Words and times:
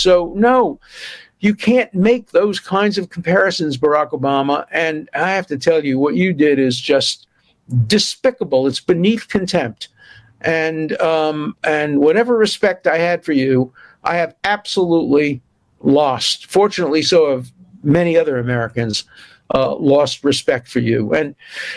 So, 0.00 0.32
no, 0.36 0.80
you 1.40 1.54
can't 1.54 1.92
make 1.94 2.30
those 2.30 2.60
kinds 2.60 2.98
of 2.98 3.10
comparisons, 3.10 3.76
Barack 3.76 4.10
Obama. 4.10 4.66
And 4.70 5.08
I 5.14 5.30
have 5.30 5.46
to 5.48 5.58
tell 5.58 5.84
you, 5.84 5.98
what 5.98 6.14
you 6.14 6.32
did 6.32 6.58
is 6.58 6.80
just 6.80 7.26
despicable. 7.86 8.66
It's 8.66 8.80
beneath 8.80 9.28
contempt. 9.28 9.88
And 10.42 10.98
um, 11.00 11.54
and 11.64 12.00
whatever 12.00 12.36
respect 12.36 12.86
I 12.86 12.98
had 12.98 13.24
for 13.24 13.32
you, 13.32 13.72
I 14.04 14.16
have 14.16 14.34
absolutely 14.44 15.42
lost. 15.80 16.50
Fortunately, 16.50 17.02
so 17.02 17.30
have 17.30 17.52
many 17.82 18.16
other 18.16 18.38
Americans 18.38 19.04
uh, 19.54 19.74
lost 19.76 20.24
respect 20.24 20.68
for 20.68 20.78
you. 20.78 21.12
And 21.12 21.34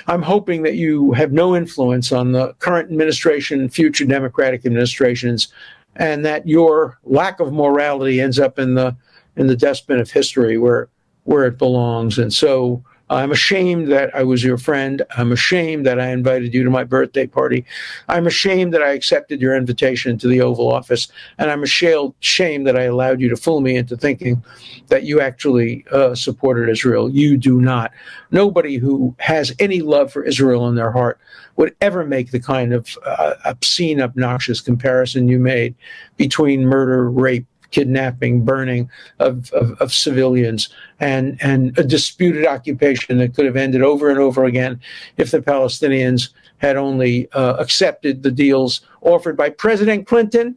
I'm 0.08 0.22
hoping 0.22 0.64
that 0.64 0.76
you 0.76 1.12
have 1.14 1.32
no 1.32 1.56
influence 1.56 2.12
on 2.12 2.32
the 2.32 2.54
current 2.60 2.90
administration, 2.90 3.68
future 3.70 4.06
Democratic 4.06 4.66
administrations, 4.66 5.48
and 5.96 6.26
that 6.26 6.48
your 6.48 7.00
lack 7.04 7.40
of 7.40 7.54
morality 7.54 8.20
ends 8.20 8.40
up 8.40 8.60
in 8.60 8.76
the 8.76 8.96
in 9.36 9.48
the 9.48 9.56
dustbin 9.56 10.00
of 10.00 10.12
history 10.12 10.58
where 10.58 10.90
where 11.24 11.46
it 11.46 11.58
belongs. 11.58 12.18
And 12.18 12.34
so 12.34 12.84
I'm 13.10 13.32
ashamed 13.32 13.92
that 13.92 14.16
I 14.16 14.24
was 14.24 14.44
your 14.44 14.58
friend. 14.58 15.02
I'm 15.18 15.32
ashamed 15.32 15.86
that 15.86 16.00
I 16.00 16.08
invited 16.08 16.54
you 16.54 16.64
to 16.64 16.70
my 16.70 16.84
birthday 16.84 17.28
party. 17.28 17.66
I'm 18.08 18.26
ashamed 18.26 18.74
that 18.74 18.82
I 18.82 18.90
accepted 18.90 19.42
your 19.42 19.56
invitation 19.56 20.18
to 20.20 20.28
the 20.28 20.42
Oval 20.42 20.72
Office. 20.72 21.10
And 21.38 21.52
I'm 21.52 21.64
ashamed 21.64 22.66
that 22.66 22.78
I 22.78 22.84
allowed 22.84 23.20
you 23.20 23.30
to 23.30 23.36
fool 23.36 23.62
me 23.62 23.76
into 23.76 23.98
thinking 23.98 24.42
that 24.88 25.04
you 25.04 25.20
actually 25.20 25.86
uh, 25.92 26.16
supported 26.16 26.70
Israel. 26.70 27.10
You 27.10 27.38
do 27.38 27.60
not. 27.60 27.92
Nobody 28.32 28.78
who 28.78 29.16
has 29.20 29.54
any 29.60 29.82
love 29.82 30.12
for 30.12 30.24
Israel 30.24 30.68
in 30.70 30.76
their 30.76 30.92
heart 30.92 31.20
would 31.58 31.76
ever 31.82 32.06
make 32.06 32.32
the 32.32 32.40
kind 32.40 32.74
of 32.74 32.98
uh, 33.06 33.34
obscene, 33.46 34.02
obnoxious 34.02 34.62
comparison 34.62 35.28
you 35.28 35.40
made 35.40 35.76
between 36.18 36.66
murder, 36.66 37.12
rape, 37.12 37.46
kidnapping, 37.74 38.46
burning 38.46 38.90
of, 39.20 39.52
of, 39.52 39.72
of, 39.82 39.92
civilians, 39.92 40.70
and, 41.00 41.38
and 41.42 41.78
a 41.78 41.84
disputed 41.84 42.46
occupation 42.46 43.18
that 43.18 43.34
could 43.34 43.46
have 43.46 43.58
ended 43.58 43.82
over 43.82 44.10
and 44.10 44.20
over 44.20 44.46
again 44.46 44.80
if 45.18 45.32
the 45.32 45.42
Palestinians 45.42 46.30
had 46.60 46.78
only 46.78 47.30
uh, 47.34 47.56
accepted 47.56 48.24
the 48.24 48.32
deals 48.32 48.82
offered 49.02 49.36
by 49.36 49.50
President 49.50 50.08
Clinton 50.08 50.56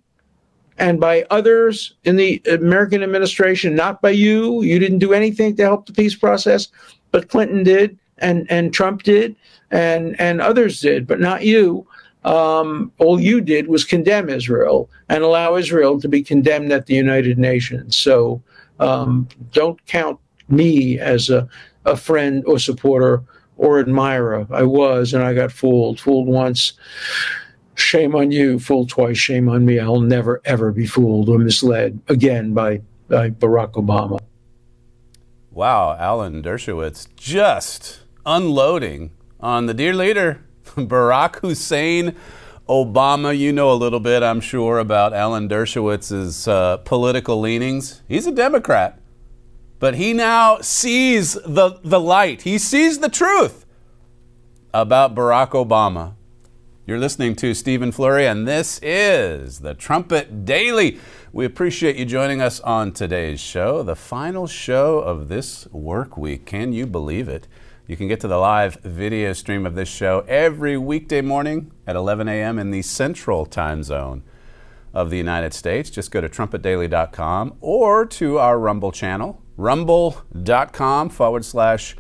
and 0.79 1.01
by 1.01 1.27
others 1.31 1.95
in 2.05 2.17
the 2.17 2.41
American 2.47 3.03
administration, 3.03 3.75
not 3.75 4.03
by 4.03 4.11
you. 4.11 4.63
You 4.63 4.79
didn't 4.79 4.99
do 4.99 5.15
anything 5.15 5.57
to 5.57 5.63
help 5.63 5.87
the 5.87 5.93
peace 5.93 6.15
process, 6.15 6.69
but 7.11 7.31
Clinton 7.31 7.65
did, 7.65 7.99
and, 8.19 8.47
and 8.51 8.73
Trump 8.73 9.03
did, 9.03 9.35
and, 9.71 10.21
and 10.21 10.41
others 10.41 10.81
did, 10.81 11.07
but 11.07 11.19
not 11.19 11.45
you 11.45 11.87
um, 12.27 12.91
all 12.99 13.21
you 13.21 13.41
did 13.41 13.69
was 13.69 13.85
condemn 13.85 14.29
Israel 14.29 14.91
and 15.09 15.23
allow 15.23 15.55
Israel 15.55 16.01
to 16.01 16.09
be 16.09 16.23
condemned 16.23 16.73
at 16.73 16.87
the 16.87 16.95
United 16.95 17.39
Nations. 17.39 17.97
So 17.97 18.43
um, 18.81 19.29
don't 19.53 19.85
count 19.87 20.19
me 20.49 20.99
as 20.99 21.31
a, 21.31 21.49
a 21.85 21.97
friend 21.97 22.43
or 22.45 22.59
supporter 22.59 23.23
or 23.57 23.79
admirer. 23.79 24.47
I 24.51 24.65
was, 24.65 25.15
and 25.15 25.23
I 25.23 25.35
got 25.35 25.53
fooled. 25.53 26.01
Fooled 26.01 26.27
once. 26.27 26.73
Shame 27.77 28.17
on 28.17 28.33
you. 28.33 28.59
Fooled 28.59 28.89
twice. 28.89 29.17
Shame 29.17 29.49
on 29.49 29.65
me. 29.65 29.79
I'll 29.79 30.01
never, 30.01 30.43
ever 30.45 30.73
be 30.73 30.87
fooled 30.87 31.29
or 31.29 31.39
misled 31.39 32.01
again 32.09 32.53
by, 32.53 32.81
by 33.09 33.31
Barack 33.31 33.75
Obama. 33.75 34.19
Wow, 35.53 35.97
Alan 35.97 36.43
Dershowitz 36.43 37.07
just 37.17 38.01
unloading 38.27 39.13
on 39.39 39.67
the 39.67 39.75
dear 39.75 39.95
leader 39.95 40.46
Barack 40.77 41.37
Hussein 41.37 42.15
Obama. 42.69 43.37
You 43.37 43.53
know 43.53 43.73
a 43.73 43.75
little 43.75 44.01
bit, 44.01 44.23
I'm 44.23 44.41
sure, 44.41 44.79
about 44.79 45.13
Alan 45.13 45.49
Dershowitz's 45.49 46.49
uh, 46.49 46.79
political 46.79 47.41
leanings. 47.41 48.03
He's 48.09 48.27
a 48.27 48.33
Democrat, 48.33 49.01
but 49.79 49.95
he 49.95 50.13
now 50.13 50.59
sees 50.61 51.35
the, 51.35 51.79
the 51.83 52.01
light, 52.01 52.43
he 52.43 52.59
sees 52.59 52.99
the 52.99 53.09
truth 53.09 53.65
about 54.75 55.15
Barack 55.15 55.51
Obama. 55.51 56.15
You're 56.87 56.99
listening 56.99 57.35
to 57.37 57.53
Stephen 57.53 57.91
Flurry, 57.91 58.27
and 58.27 58.47
this 58.47 58.79
is 58.81 59.59
the 59.59 59.75
Trumpet 59.75 60.45
Daily. 60.45 61.01
We 61.33 61.45
appreciate 61.45 61.97
you 61.97 62.05
joining 62.05 62.41
us 62.41 62.61
on 62.61 62.93
today's 62.93 63.41
show, 63.41 63.83
the 63.83 63.97
final 63.97 64.47
show 64.47 65.01
of 65.01 65.29
this 65.29 65.67
work 65.73 66.17
week. 66.17 66.47
Can 66.47 66.73
you 66.73 66.87
believe 66.87 67.29
it? 67.29 67.49
You 67.89 67.97
can 67.97 68.09
get 68.09 68.19
to 68.21 68.29
the 68.29 68.37
live 68.37 68.75
video 68.83 69.33
stream 69.33 69.65
of 69.65 69.77
this 69.77 69.89
show 69.89 70.25
every 70.27 70.77
weekday 70.77 71.21
morning 71.21 71.71
at 71.87 71.95
11 71.95 72.27
a.m. 72.27 72.59
in 72.59 72.73
the 72.73 72.83
central 72.83 73.47
time 73.47 73.85
zone 73.85 74.25
of 74.93 75.09
the 75.09 75.17
United 75.17 75.55
States. 75.55 75.89
Just 75.89 76.11
go 76.11 76.21
to 76.21 76.29
trumpetdaily.com 76.29 77.57
or 77.61 78.05
to 78.05 78.39
our 78.39 78.59
Rumble 78.59 78.91
channel, 78.91 79.41
rumble.com 79.57 81.11
forward 81.11 81.45
slash 81.45 81.95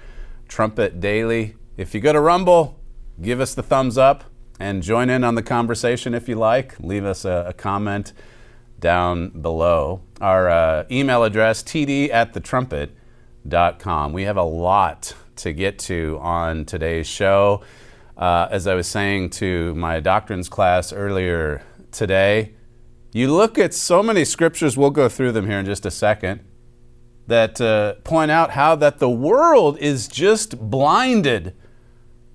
trumpet 0.48 0.98
daily. 0.98 1.54
If 1.76 1.94
you 1.94 2.00
go 2.00 2.12
to 2.12 2.20
Rumble, 2.20 2.80
give 3.22 3.40
us 3.40 3.54
the 3.54 3.62
thumbs 3.62 3.96
up 3.96 4.24
and 4.58 4.82
join 4.82 5.08
in 5.08 5.22
on 5.22 5.36
the 5.36 5.42
conversation 5.42 6.14
if 6.14 6.28
you 6.28 6.34
like. 6.34 6.80
Leave 6.80 7.04
us 7.04 7.24
a, 7.24 7.44
a 7.46 7.52
comment 7.52 8.12
down 8.80 9.28
below. 9.40 10.00
Our 10.20 10.48
uh, 10.48 10.84
email 10.90 11.22
address, 11.22 11.62
td 11.62 12.10
at 12.10 12.34
thetrumpet.com. 12.34 14.12
We 14.12 14.24
have 14.24 14.36
a 14.36 14.42
lot 14.42 15.14
to 15.36 15.52
get 15.52 15.78
to 15.80 16.18
on 16.20 16.64
today's 16.64 17.06
show. 17.06 17.62
Uh, 18.16 18.48
as 18.50 18.66
I 18.66 18.74
was 18.74 18.86
saying 18.86 19.30
to 19.30 19.74
my 19.74 20.00
doctrines 20.00 20.48
class 20.48 20.92
earlier 20.92 21.62
today, 21.92 22.54
you 23.12 23.32
look 23.32 23.58
at 23.58 23.72
so 23.72 24.02
many 24.02 24.24
scriptures, 24.24 24.76
we'll 24.76 24.90
go 24.90 25.08
through 25.08 25.32
them 25.32 25.46
here 25.46 25.58
in 25.58 25.66
just 25.66 25.86
a 25.86 25.90
second, 25.90 26.44
that 27.26 27.60
uh, 27.60 27.94
point 28.04 28.30
out 28.30 28.50
how 28.50 28.74
that 28.76 28.98
the 28.98 29.10
world 29.10 29.78
is 29.78 30.06
just 30.08 30.58
blinded, 30.70 31.54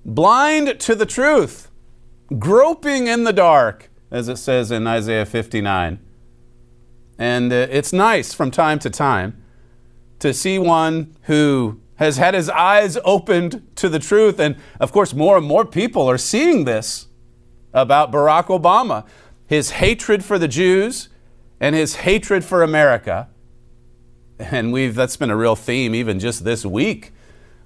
blind 0.04 0.80
to 0.80 0.94
the 0.94 1.06
truth, 1.06 1.70
groping 2.38 3.06
in 3.06 3.24
the 3.24 3.32
dark, 3.32 3.90
as 4.10 4.28
it 4.28 4.36
says 4.36 4.70
in 4.70 4.86
Isaiah 4.86 5.26
59. 5.26 5.98
And 7.18 7.52
uh, 7.52 7.66
it's 7.70 7.92
nice 7.92 8.34
from 8.34 8.50
time 8.50 8.78
to 8.80 8.90
time 8.90 9.42
to 10.18 10.34
see 10.34 10.58
one 10.58 11.16
who 11.22 11.80
has 12.02 12.16
had 12.16 12.34
his 12.34 12.48
eyes 12.50 12.98
opened 13.04 13.66
to 13.76 13.88
the 13.88 13.98
truth. 13.98 14.38
And 14.40 14.56
of 14.80 14.92
course, 14.92 15.14
more 15.14 15.36
and 15.36 15.46
more 15.46 15.64
people 15.64 16.10
are 16.10 16.18
seeing 16.18 16.64
this 16.64 17.06
about 17.72 18.12
Barack 18.12 18.46
Obama 18.46 19.06
his 19.46 19.72
hatred 19.72 20.24
for 20.24 20.38
the 20.38 20.48
Jews 20.48 21.10
and 21.60 21.74
his 21.74 21.96
hatred 21.96 22.42
for 22.42 22.62
America. 22.62 23.28
And 24.38 24.72
we've, 24.72 24.94
that's 24.94 25.18
been 25.18 25.28
a 25.28 25.36
real 25.36 25.56
theme 25.56 25.94
even 25.94 26.18
just 26.18 26.42
this 26.42 26.64
week 26.64 27.12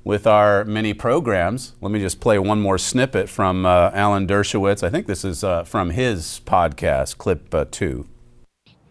with 0.02 0.26
our 0.26 0.64
many 0.64 0.94
programs. 0.94 1.74
Let 1.80 1.92
me 1.92 2.00
just 2.00 2.20
play 2.20 2.40
one 2.40 2.60
more 2.60 2.76
snippet 2.76 3.28
from 3.28 3.64
uh, 3.64 3.92
Alan 3.94 4.26
Dershowitz. 4.26 4.82
I 4.82 4.90
think 4.90 5.06
this 5.06 5.24
is 5.24 5.44
uh, 5.44 5.62
from 5.62 5.90
his 5.90 6.40
podcast, 6.44 7.18
clip 7.18 7.54
uh, 7.54 7.66
two 7.70 8.08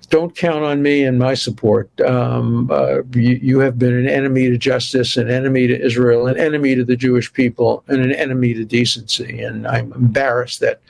don't 0.09 0.35
count 0.35 0.63
on 0.63 0.81
me 0.81 1.03
and 1.03 1.19
my 1.19 1.33
support. 1.33 1.89
Um, 2.01 2.69
uh, 2.71 3.01
you, 3.13 3.39
you, 3.41 3.59
have 3.59 3.80
been 3.80 3.94
an 3.94 4.07
enemy 4.07 4.50
to 4.50 4.57
justice, 4.57 5.18
an 5.18 5.30
enemy 5.30 5.68
to 5.68 5.80
Israel, 5.80 6.27
an 6.27 6.38
enemy 6.38 6.75
to 6.75 6.83
the 6.83 6.95
Jewish 6.95 7.31
people, 7.31 7.83
and 7.88 8.01
an 8.01 8.12
enemy 8.12 8.53
to 8.53 8.65
decency. 8.65 9.41
And 9.41 9.68
I'm 9.68 9.91
embarrassed 9.94 10.59
that 10.59 10.81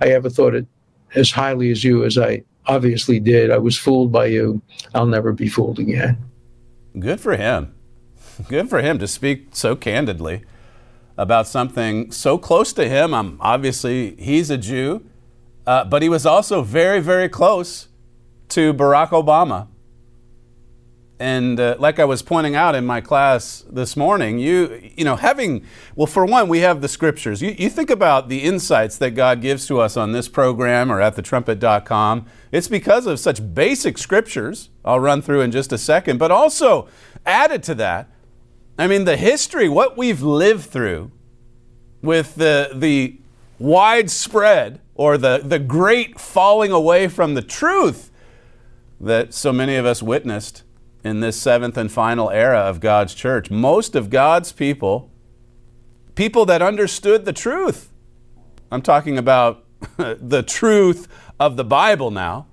I 0.00 0.08
ever 0.08 0.30
thought 0.30 0.54
it 0.54 0.66
as 1.14 1.30
highly 1.30 1.70
as 1.70 1.84
you 1.84 2.04
as 2.04 2.18
I 2.18 2.42
obviously 2.66 3.20
did. 3.20 3.50
I 3.50 3.58
was 3.58 3.76
fooled 3.76 4.12
by 4.12 4.26
you. 4.26 4.62
I'll 4.94 5.06
never 5.06 5.32
be 5.32 5.48
fooled 5.48 5.78
again. 5.78 6.18
Good 6.98 7.20
for 7.20 7.36
him. 7.36 7.74
Good 8.48 8.70
for 8.70 8.80
him 8.80 8.98
to 8.98 9.06
speak 9.06 9.48
so 9.52 9.76
candidly 9.76 10.44
about 11.16 11.46
something 11.46 12.10
so 12.10 12.38
close 12.38 12.72
to 12.74 12.88
him. 12.88 13.12
I'm 13.12 13.36
obviously 13.40 14.16
he's 14.16 14.50
a 14.50 14.58
Jew, 14.58 15.04
uh, 15.66 15.84
but 15.84 16.02
he 16.02 16.08
was 16.08 16.24
also 16.24 16.62
very, 16.62 17.00
very 17.00 17.28
close 17.28 17.88
to 18.52 18.74
Barack 18.74 19.10
Obama. 19.10 19.68
and 21.18 21.60
uh, 21.60 21.76
like 21.78 21.98
I 22.00 22.04
was 22.04 22.20
pointing 22.20 22.56
out 22.56 22.74
in 22.74 22.84
my 22.84 23.00
class 23.00 23.64
this 23.70 23.96
morning, 23.96 24.38
you 24.40 24.90
you 24.96 25.04
know 25.04 25.16
having 25.16 25.64
well 25.94 26.06
for 26.06 26.26
one 26.26 26.48
we 26.48 26.58
have 26.60 26.80
the 26.80 26.88
scriptures. 26.88 27.40
You, 27.40 27.54
you 27.56 27.70
think 27.70 27.90
about 27.90 28.28
the 28.28 28.40
insights 28.42 28.98
that 28.98 29.12
God 29.12 29.40
gives 29.40 29.66
to 29.68 29.80
us 29.80 29.96
on 29.96 30.12
this 30.12 30.28
program 30.28 30.90
or 30.90 31.00
at 31.00 31.14
thetrumpet.com. 31.16 32.26
It's 32.50 32.68
because 32.68 33.06
of 33.06 33.20
such 33.20 33.54
basic 33.54 33.98
scriptures. 33.98 34.68
I'll 34.84 35.00
run 35.00 35.22
through 35.22 35.42
in 35.42 35.52
just 35.52 35.72
a 35.72 35.78
second, 35.78 36.18
but 36.18 36.30
also 36.30 36.88
added 37.24 37.62
to 37.64 37.74
that, 37.76 38.10
I 38.76 38.86
mean 38.88 39.04
the 39.04 39.16
history, 39.16 39.68
what 39.68 39.96
we've 39.96 40.22
lived 40.22 40.64
through, 40.64 41.10
with 42.02 42.34
the 42.34 42.70
the 42.74 43.18
widespread 43.58 44.80
or 44.94 45.16
the 45.16 45.40
the 45.42 45.60
great 45.60 46.20
falling 46.20 46.72
away 46.72 47.08
from 47.08 47.34
the 47.34 47.42
truth 47.42 48.10
that 49.02 49.34
so 49.34 49.52
many 49.52 49.74
of 49.74 49.84
us 49.84 50.02
witnessed 50.02 50.62
in 51.02 51.18
this 51.20 51.36
seventh 51.36 51.76
and 51.76 51.90
final 51.90 52.30
era 52.30 52.60
of 52.60 52.78
God's 52.78 53.14
church. 53.14 53.50
Most 53.50 53.96
of 53.96 54.08
God's 54.08 54.52
people, 54.52 55.10
people 56.14 56.46
that 56.46 56.62
understood 56.62 57.24
the 57.24 57.32
truth, 57.32 57.92
I'm 58.70 58.82
talking 58.82 59.18
about 59.18 59.64
the 59.96 60.44
truth 60.44 61.08
of 61.40 61.56
the 61.56 61.64
Bible 61.64 62.12
now. 62.12 62.46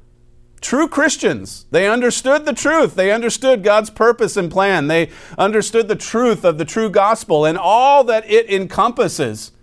True 0.59 0.89
Christians, 0.89 1.67
they 1.71 1.87
understood 1.87 2.45
the 2.45 2.53
truth. 2.53 2.95
They 2.95 3.13
understood 3.13 3.63
God's 3.63 3.89
purpose 3.89 4.35
and 4.35 4.51
plan. 4.51 4.87
They 4.87 5.09
understood 5.37 5.87
the 5.87 5.95
truth 5.95 6.43
of 6.43 6.57
the 6.57 6.65
true 6.65 6.89
gospel 6.89 7.45
and 7.45 7.57
all 7.57 8.03
that 8.05 8.29
it 8.29 8.49
encompasses. 8.49 9.53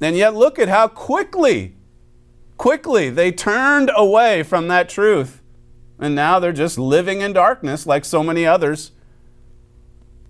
And 0.00 0.16
yet, 0.16 0.34
look 0.34 0.58
at 0.58 0.68
how 0.68 0.86
quickly, 0.86 1.74
quickly 2.56 3.10
they 3.10 3.32
turned 3.32 3.90
away 3.96 4.44
from 4.44 4.68
that 4.68 4.88
truth 4.88 5.39
and 6.00 6.14
now 6.14 6.38
they're 6.38 6.52
just 6.52 6.78
living 6.78 7.20
in 7.20 7.32
darkness 7.34 7.86
like 7.86 8.04
so 8.04 8.22
many 8.24 8.46
others. 8.46 8.92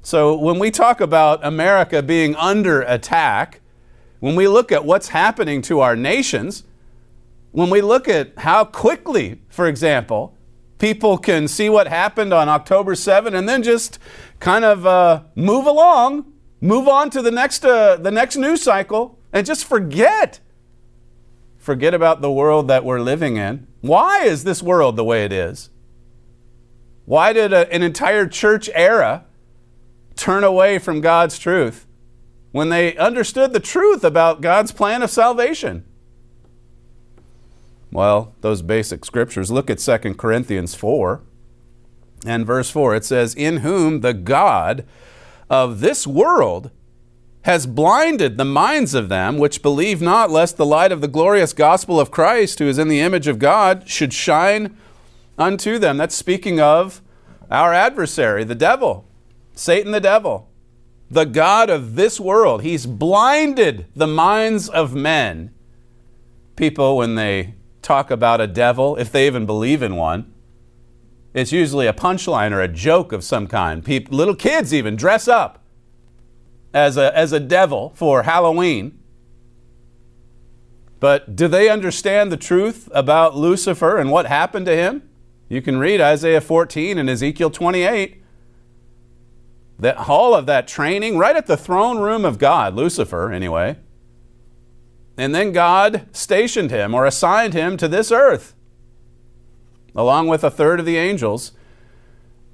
So 0.02 0.36
when 0.36 0.58
we 0.58 0.70
talk 0.70 1.00
about 1.00 1.44
America 1.44 2.02
being 2.02 2.34
under 2.36 2.82
attack, 2.82 3.60
when 4.18 4.34
we 4.34 4.48
look 4.48 4.72
at 4.72 4.84
what's 4.84 5.08
happening 5.08 5.62
to 5.62 5.80
our 5.80 5.94
nations, 5.94 6.64
when 7.52 7.70
we 7.70 7.80
look 7.80 8.08
at 8.08 8.38
how 8.38 8.64
quickly, 8.64 9.40
for 9.48 9.66
example, 9.66 10.36
people 10.78 11.18
can 11.18 11.46
see 11.46 11.68
what 11.68 11.86
happened 11.86 12.32
on 12.32 12.48
October 12.48 12.94
7 12.94 13.34
and 13.34 13.48
then 13.48 13.62
just 13.62 13.98
kind 14.40 14.64
of 14.64 14.86
uh, 14.86 15.22
move 15.34 15.66
along, 15.66 16.32
move 16.60 16.88
on 16.88 17.10
to 17.10 17.22
the 17.22 17.30
next, 17.30 17.64
uh, 17.64 17.96
the 17.96 18.10
next 18.10 18.36
news 18.36 18.62
cycle, 18.62 19.18
and 19.32 19.46
just 19.46 19.64
forget. 19.64 20.40
Forget 21.58 21.94
about 21.94 22.22
the 22.22 22.32
world 22.32 22.68
that 22.68 22.84
we're 22.84 23.00
living 23.00 23.36
in. 23.36 23.66
Why 23.80 24.24
is 24.24 24.44
this 24.44 24.62
world 24.62 24.96
the 24.96 25.04
way 25.04 25.24
it 25.24 25.32
is? 25.32 25.70
Why 27.06 27.32
did 27.32 27.52
a, 27.52 27.72
an 27.72 27.82
entire 27.82 28.26
church 28.26 28.68
era 28.74 29.24
turn 30.16 30.44
away 30.44 30.78
from 30.78 31.00
God's 31.00 31.38
truth 31.38 31.86
when 32.52 32.68
they 32.68 32.96
understood 32.96 33.52
the 33.52 33.60
truth 33.60 34.04
about 34.04 34.40
God's 34.40 34.72
plan 34.72 35.02
of 35.02 35.10
salvation? 35.10 35.84
Well, 37.90 38.34
those 38.40 38.62
basic 38.62 39.04
scriptures. 39.04 39.50
Look 39.50 39.70
at 39.70 39.78
2 39.78 40.14
Corinthians 40.14 40.74
4 40.74 41.22
and 42.26 42.46
verse 42.46 42.70
4. 42.70 42.94
It 42.94 43.04
says, 43.04 43.34
In 43.34 43.58
whom 43.58 44.00
the 44.00 44.14
God 44.14 44.86
of 45.48 45.80
this 45.80 46.06
world 46.06 46.70
has 47.42 47.66
blinded 47.66 48.36
the 48.36 48.44
minds 48.44 48.94
of 48.94 49.08
them 49.08 49.38
which 49.38 49.62
believe 49.62 50.02
not, 50.02 50.30
lest 50.30 50.56
the 50.56 50.66
light 50.66 50.92
of 50.92 51.00
the 51.00 51.08
glorious 51.08 51.52
gospel 51.52 51.98
of 51.98 52.10
Christ, 52.10 52.58
who 52.58 52.68
is 52.68 52.78
in 52.78 52.88
the 52.88 53.00
image 53.00 53.26
of 53.26 53.38
God, 53.38 53.88
should 53.88 54.12
shine 54.12 54.76
unto 55.38 55.78
them. 55.78 55.96
That's 55.96 56.14
speaking 56.14 56.60
of 56.60 57.00
our 57.50 57.72
adversary, 57.72 58.44
the 58.44 58.54
devil, 58.54 59.06
Satan 59.54 59.92
the 59.92 60.00
devil, 60.00 60.50
the 61.10 61.24
God 61.24 61.70
of 61.70 61.94
this 61.94 62.20
world. 62.20 62.62
He's 62.62 62.84
blinded 62.86 63.86
the 63.96 64.06
minds 64.06 64.68
of 64.68 64.94
men. 64.94 65.52
People, 66.56 66.98
when 66.98 67.14
they 67.14 67.54
talk 67.80 68.10
about 68.10 68.42
a 68.42 68.46
devil, 68.46 68.96
if 68.96 69.10
they 69.10 69.26
even 69.26 69.46
believe 69.46 69.82
in 69.82 69.96
one, 69.96 70.30
it's 71.32 71.52
usually 71.52 71.86
a 71.86 71.92
punchline 71.92 72.52
or 72.52 72.60
a 72.60 72.68
joke 72.68 73.12
of 73.12 73.24
some 73.24 73.46
kind. 73.46 73.82
People, 73.82 74.16
little 74.16 74.34
kids 74.34 74.74
even 74.74 74.94
dress 74.94 75.26
up 75.26 75.59
as 76.72 76.96
a, 76.96 77.16
as 77.16 77.32
a 77.32 77.40
devil 77.40 77.92
for 77.94 78.22
Halloween. 78.22 78.98
But 81.00 81.34
do 81.34 81.48
they 81.48 81.68
understand 81.68 82.30
the 82.30 82.36
truth 82.36 82.88
about 82.92 83.36
Lucifer 83.36 83.96
and 83.96 84.10
what 84.10 84.26
happened 84.26 84.66
to 84.66 84.76
him? 84.76 85.08
You 85.48 85.62
can 85.62 85.78
read 85.78 86.00
Isaiah 86.00 86.40
14 86.40 86.98
and 86.98 87.08
Ezekiel 87.08 87.50
28. 87.50 88.22
That 89.78 89.96
all 89.96 90.34
of 90.34 90.44
that 90.46 90.68
training 90.68 91.16
right 91.16 91.34
at 91.34 91.46
the 91.46 91.56
throne 91.56 91.98
room 91.98 92.24
of 92.26 92.38
God, 92.38 92.74
Lucifer 92.74 93.32
anyway. 93.32 93.76
And 95.16 95.34
then 95.34 95.52
God 95.52 96.06
stationed 96.12 96.70
him 96.70 96.94
or 96.94 97.06
assigned 97.06 97.54
him 97.54 97.76
to 97.78 97.88
this 97.88 98.12
earth, 98.12 98.54
along 99.94 100.28
with 100.28 100.44
a 100.44 100.50
third 100.50 100.80
of 100.80 100.86
the 100.86 100.98
angels. 100.98 101.52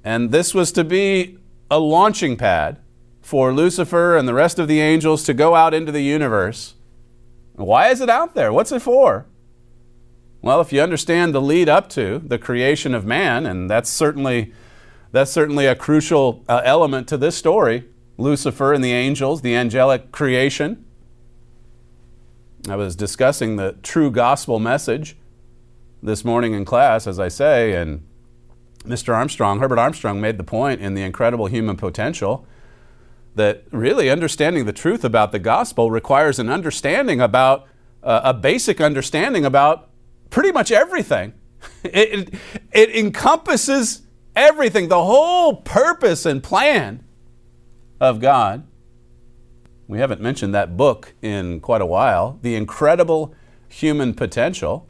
And 0.03 0.31
this 0.31 0.53
was 0.53 0.71
to 0.71 0.85
be 0.85 1.37
a 1.69 1.79
launching 1.79 2.37
pad 2.37 2.79
for 3.27 3.51
Lucifer 3.51 4.15
and 4.15 4.25
the 4.25 4.33
rest 4.33 4.57
of 4.57 4.69
the 4.69 4.79
angels 4.79 5.21
to 5.25 5.33
go 5.33 5.53
out 5.53 5.73
into 5.73 5.91
the 5.91 6.01
universe. 6.01 6.75
Why 7.55 7.89
is 7.89 7.99
it 7.99 8.09
out 8.09 8.35
there? 8.35 8.53
What's 8.53 8.71
it 8.71 8.81
for? 8.81 9.25
Well, 10.41 10.61
if 10.61 10.71
you 10.71 10.79
understand 10.79 11.35
the 11.35 11.41
lead 11.41 11.67
up 11.67 11.89
to 11.89 12.19
the 12.19 12.37
creation 12.37 12.95
of 12.95 13.05
man, 13.05 13.45
and 13.45 13.69
that's 13.69 13.89
certainly 13.89 14.53
that's 15.11 15.29
certainly 15.29 15.65
a 15.65 15.75
crucial 15.75 16.45
uh, 16.47 16.61
element 16.63 17.09
to 17.09 17.17
this 17.17 17.35
story, 17.35 17.83
Lucifer 18.17 18.71
and 18.71 18.81
the 18.81 18.93
angels, 18.93 19.41
the 19.41 19.57
angelic 19.57 20.13
creation. 20.13 20.85
I 22.69 22.77
was 22.77 22.95
discussing 22.95 23.57
the 23.57 23.73
true 23.83 24.09
gospel 24.09 24.57
message 24.57 25.17
this 26.01 26.23
morning 26.23 26.53
in 26.53 26.63
class, 26.63 27.05
as 27.05 27.19
I 27.19 27.27
say, 27.27 27.73
and 27.73 28.07
Mr. 28.85 29.13
Armstrong, 29.13 29.59
Herbert 29.59 29.79
Armstrong, 29.79 30.21
made 30.21 30.37
the 30.37 30.45
point 30.45 30.79
in 30.79 30.93
The 30.93 31.03
Incredible 31.03 31.47
Human 31.47 31.75
Potential 31.75 32.47
that 33.37 33.63
really 33.71 34.09
understanding 34.09 34.65
the 34.65 34.73
truth 34.73 35.03
about 35.03 35.31
the 35.31 35.39
gospel 35.39 35.89
requires 35.89 36.39
an 36.39 36.49
understanding 36.49 37.21
about 37.21 37.65
uh, 38.03 38.21
a 38.23 38.33
basic 38.33 38.81
understanding 38.81 39.45
about 39.45 39.89
pretty 40.29 40.51
much 40.51 40.71
everything. 40.71 41.33
It, 41.83 42.33
it, 42.33 42.33
it 42.71 42.95
encompasses 42.95 44.03
everything, 44.35 44.89
the 44.89 45.03
whole 45.03 45.55
purpose 45.55 46.25
and 46.25 46.43
plan 46.43 47.03
of 47.99 48.19
God. 48.19 48.67
We 49.87 49.99
haven't 49.99 50.21
mentioned 50.21 50.53
that 50.53 50.77
book 50.77 51.13
in 51.21 51.59
quite 51.59 51.81
a 51.81 51.85
while, 51.85 52.39
The 52.41 52.55
Incredible 52.55 53.33
Human 53.69 54.13
Potential. 54.13 54.89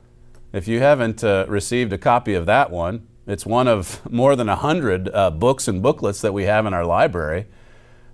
If 0.52 0.68
you 0.68 0.80
haven't 0.80 1.24
uh, 1.24 1.46
received 1.48 1.94
a 1.94 1.98
copy 1.98 2.34
of 2.34 2.46
that 2.48 2.72
one, 2.72 3.08
it's 3.28 3.46
one 3.46 3.68
of 3.68 4.02
more 4.12 4.36
than 4.36 4.50
a 4.50 4.56
hundred 4.56 5.10
uh, 5.14 5.32
books 5.32 5.68
and 5.68 5.82
booklets 5.82 6.22
that 6.22 6.34
we 6.34 6.44
have 6.44 6.66
in 6.66 6.74
our 6.74 6.86
library. 6.86 7.46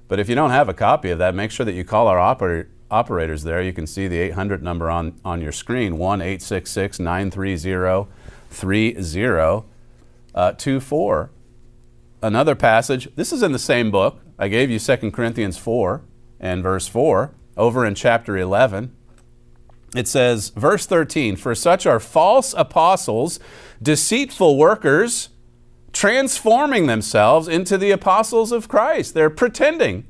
But 0.08 0.20
if 0.20 0.30
you 0.30 0.36
don't 0.36 0.52
have 0.52 0.70
a 0.70 0.74
copy 0.74 1.10
of 1.10 1.20
that, 1.20 1.36
make 1.36 1.52
sure 1.52 1.66
that 1.66 1.74
you 1.74 1.84
call 1.84 2.08
our 2.08 2.20
operator, 2.20 2.70
operators 2.92 3.44
there. 3.44 3.62
You 3.62 3.74
can 3.74 3.88
see 3.88 4.08
the 4.08 4.20
800 4.20 4.62
number 4.62 4.90
on, 4.90 5.20
on 5.26 5.42
your 5.42 5.52
screen 5.52 5.98
1 5.98 6.22
866 6.22 7.00
930 7.00 8.10
3024. 8.50 11.24
Uh, 11.24 11.28
Another 12.22 12.56
passage, 12.56 13.10
this 13.16 13.34
is 13.34 13.44
in 13.44 13.52
the 13.52 13.60
same 13.60 13.92
book. 13.92 14.22
I 14.40 14.48
gave 14.48 14.72
you 14.72 14.80
2 14.80 15.12
Corinthians 15.12 15.58
4 15.58 16.02
and 16.40 16.64
verse 16.64 16.88
4 16.88 17.36
over 17.58 17.86
in 17.86 17.96
chapter 17.96 18.38
11. 18.38 18.96
It 19.94 20.08
says, 20.08 20.50
verse 20.50 20.86
13, 20.86 21.36
For 21.36 21.54
such 21.54 21.86
are 21.86 22.00
false 22.00 22.54
apostles, 22.58 23.42
deceitful 23.82 24.58
workers 24.58 25.30
transforming 25.94 26.88
themselves 26.88 27.48
into 27.48 27.78
the 27.78 27.92
apostles 27.92 28.52
of 28.52 28.68
Christ. 28.68 29.14
They're 29.14 29.30
pretending 29.30 30.06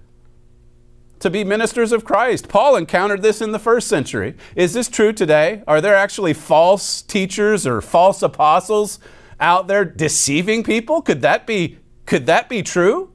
to 1.20 1.30
be 1.30 1.44
ministers 1.44 1.92
of 1.92 2.04
Christ. 2.04 2.50
Paul 2.50 2.76
encountered 2.76 3.22
this 3.22 3.42
in 3.42 3.52
the 3.52 3.60
first 3.60 3.88
century. 3.88 4.36
Is 4.56 4.74
this 4.74 4.90
true 4.90 5.14
today? 5.14 5.64
Are 5.68 5.82
there 5.82 5.96
actually 5.96 6.34
false 6.34 7.02
teachers 7.02 7.68
or 7.68 7.82
false 7.82 8.22
apostles 8.22 9.00
out 9.40 9.68
there 9.68 9.86
deceiving 9.86 10.64
people? 10.64 11.02
Could 11.02 11.22
that 11.22 11.46
be 11.46 11.78
could 12.06 12.26
that 12.26 12.50
be 12.50 12.62
true? 12.62 13.14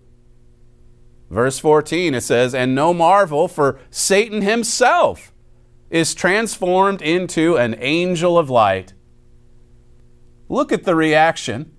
Verse 1.29 1.59
14 1.59 2.15
it 2.15 2.23
says, 2.23 2.55
"And 2.55 2.75
no 2.75 2.95
marvel 2.95 3.49
for 3.49 3.79
Satan 3.91 4.41
himself 4.41 5.33
is 5.91 6.15
transformed 6.15 7.03
into 7.03 7.57
an 7.57 7.77
angel 7.79 8.39
of 8.39 8.49
light." 8.49 8.95
Look 10.49 10.73
at 10.73 10.85
the 10.85 10.95
reaction 10.95 11.73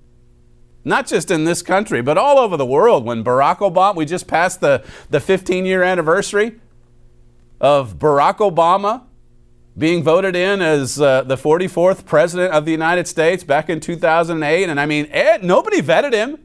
not 0.89 1.07
just 1.07 1.31
in 1.31 1.45
this 1.45 1.61
country, 1.61 2.01
but 2.01 2.17
all 2.17 2.37
over 2.37 2.57
the 2.57 2.65
world. 2.65 3.05
When 3.05 3.23
Barack 3.23 3.59
Obama, 3.59 3.95
we 3.95 4.05
just 4.05 4.27
passed 4.27 4.59
the, 4.59 4.83
the 5.09 5.19
15 5.19 5.65
year 5.65 5.83
anniversary 5.83 6.59
of 7.61 7.97
Barack 7.97 8.37
Obama 8.37 9.03
being 9.77 10.03
voted 10.03 10.35
in 10.35 10.61
as 10.61 10.99
uh, 10.99 11.23
the 11.23 11.37
44th 11.37 12.05
president 12.05 12.53
of 12.53 12.65
the 12.65 12.71
United 12.71 13.07
States 13.07 13.43
back 13.43 13.69
in 13.69 13.79
2008. 13.79 14.67
And 14.69 14.79
I 14.79 14.85
mean, 14.85 15.07
Ed, 15.11 15.43
nobody 15.43 15.81
vetted 15.81 16.11
him. 16.11 16.39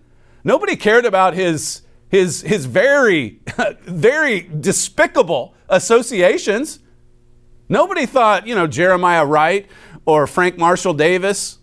Nobody 0.44 0.76
cared 0.76 1.04
about 1.04 1.34
his 1.34 1.82
his 2.08 2.42
his 2.42 2.66
very 2.66 3.40
very 3.80 4.40
despicable 4.42 5.54
associations. 5.68 6.78
Nobody 7.68 8.06
thought, 8.06 8.46
you 8.46 8.54
know, 8.54 8.66
Jeremiah 8.66 9.24
Wright 9.24 9.66
or 10.04 10.26
Frank 10.26 10.58
Marshall 10.58 10.94
Davis 10.94 11.58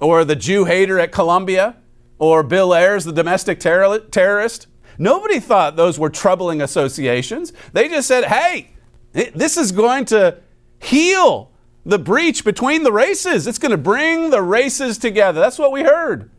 or 0.00 0.24
the 0.24 0.34
Jew 0.34 0.64
hater 0.64 0.98
at 0.98 1.12
Columbia 1.12 1.76
or 2.18 2.42
Bill 2.42 2.74
Ayers, 2.74 3.04
the 3.04 3.12
domestic 3.12 3.60
terror- 3.60 4.00
terrorist. 4.00 4.66
Nobody 4.98 5.38
thought 5.38 5.76
those 5.76 5.98
were 5.98 6.10
troubling 6.10 6.60
associations. 6.60 7.52
They 7.72 7.88
just 7.88 8.08
said, 8.08 8.24
hey, 8.24 8.70
this 9.12 9.56
is 9.56 9.72
going 9.72 10.06
to 10.06 10.38
heal 10.80 11.52
the 11.84 11.98
breach 11.98 12.44
between 12.44 12.82
the 12.82 12.92
races. 12.92 13.46
It's 13.46 13.58
going 13.58 13.70
to 13.70 13.78
bring 13.78 14.30
the 14.30 14.42
races 14.42 14.98
together. 14.98 15.40
That's 15.40 15.58
what 15.58 15.72
we 15.72 15.82
heard. 15.82 16.30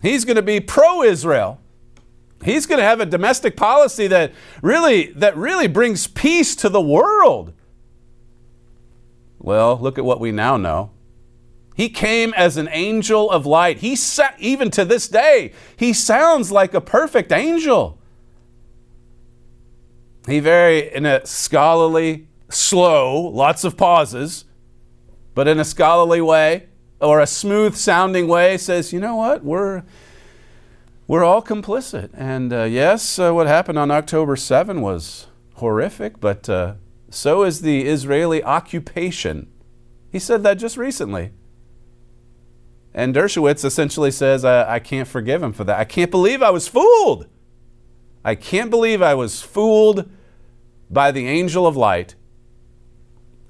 He's 0.00 0.24
going 0.24 0.36
to 0.36 0.42
be 0.42 0.60
pro 0.60 1.02
Israel. 1.02 1.60
He's 2.42 2.64
going 2.64 2.78
to 2.78 2.84
have 2.84 3.00
a 3.00 3.06
domestic 3.06 3.56
policy 3.56 4.06
that 4.06 4.32
really 4.62 5.12
that 5.12 5.36
really 5.36 5.66
brings 5.66 6.06
peace 6.06 6.56
to 6.56 6.70
the 6.70 6.80
world. 6.80 7.52
Well, 9.38 9.78
look 9.78 9.98
at 9.98 10.04
what 10.04 10.20
we 10.20 10.32
now 10.32 10.56
know. 10.56 10.90
He 11.74 11.88
came 11.88 12.34
as 12.34 12.56
an 12.56 12.68
angel 12.72 13.30
of 13.30 13.46
light. 13.46 13.78
He 13.78 13.96
sa- 13.96 14.30
even 14.38 14.70
to 14.72 14.84
this 14.84 15.08
day, 15.08 15.52
he 15.76 15.92
sounds 15.92 16.52
like 16.52 16.74
a 16.74 16.80
perfect 16.80 17.32
angel. 17.32 17.98
He 20.26 20.40
very 20.40 20.92
in 20.92 21.06
a 21.06 21.24
scholarly, 21.26 22.28
slow, 22.48 23.18
lots 23.18 23.64
of 23.64 23.76
pauses, 23.76 24.44
but 25.34 25.48
in 25.48 25.58
a 25.58 25.64
scholarly 25.64 26.20
way 26.20 26.66
or 27.00 27.20
a 27.20 27.26
smooth 27.26 27.74
sounding 27.74 28.28
way 28.28 28.58
says, 28.58 28.92
"You 28.92 29.00
know 29.00 29.16
what? 29.16 29.42
We're 29.42 29.82
we're 31.10 31.24
all 31.24 31.42
complicit. 31.42 32.10
And 32.14 32.52
uh, 32.52 32.62
yes, 32.62 33.18
uh, 33.18 33.32
what 33.32 33.48
happened 33.48 33.80
on 33.80 33.90
October 33.90 34.36
7 34.36 34.80
was 34.80 35.26
horrific, 35.54 36.20
but 36.20 36.48
uh, 36.48 36.74
so 37.10 37.42
is 37.42 37.62
the 37.62 37.82
Israeli 37.82 38.44
occupation. 38.44 39.50
He 40.12 40.20
said 40.20 40.44
that 40.44 40.54
just 40.54 40.76
recently. 40.76 41.32
And 43.00 43.14
Dershowitz 43.14 43.64
essentially 43.64 44.10
says, 44.10 44.44
I, 44.44 44.74
I 44.74 44.78
can't 44.78 45.08
forgive 45.08 45.42
him 45.42 45.54
for 45.54 45.64
that. 45.64 45.80
I 45.80 45.86
can't 45.86 46.10
believe 46.10 46.42
I 46.42 46.50
was 46.50 46.68
fooled. 46.68 47.28
I 48.22 48.34
can't 48.34 48.68
believe 48.68 49.00
I 49.00 49.14
was 49.14 49.40
fooled 49.40 50.06
by 50.90 51.10
the 51.10 51.26
angel 51.26 51.66
of 51.66 51.78
light. 51.78 52.14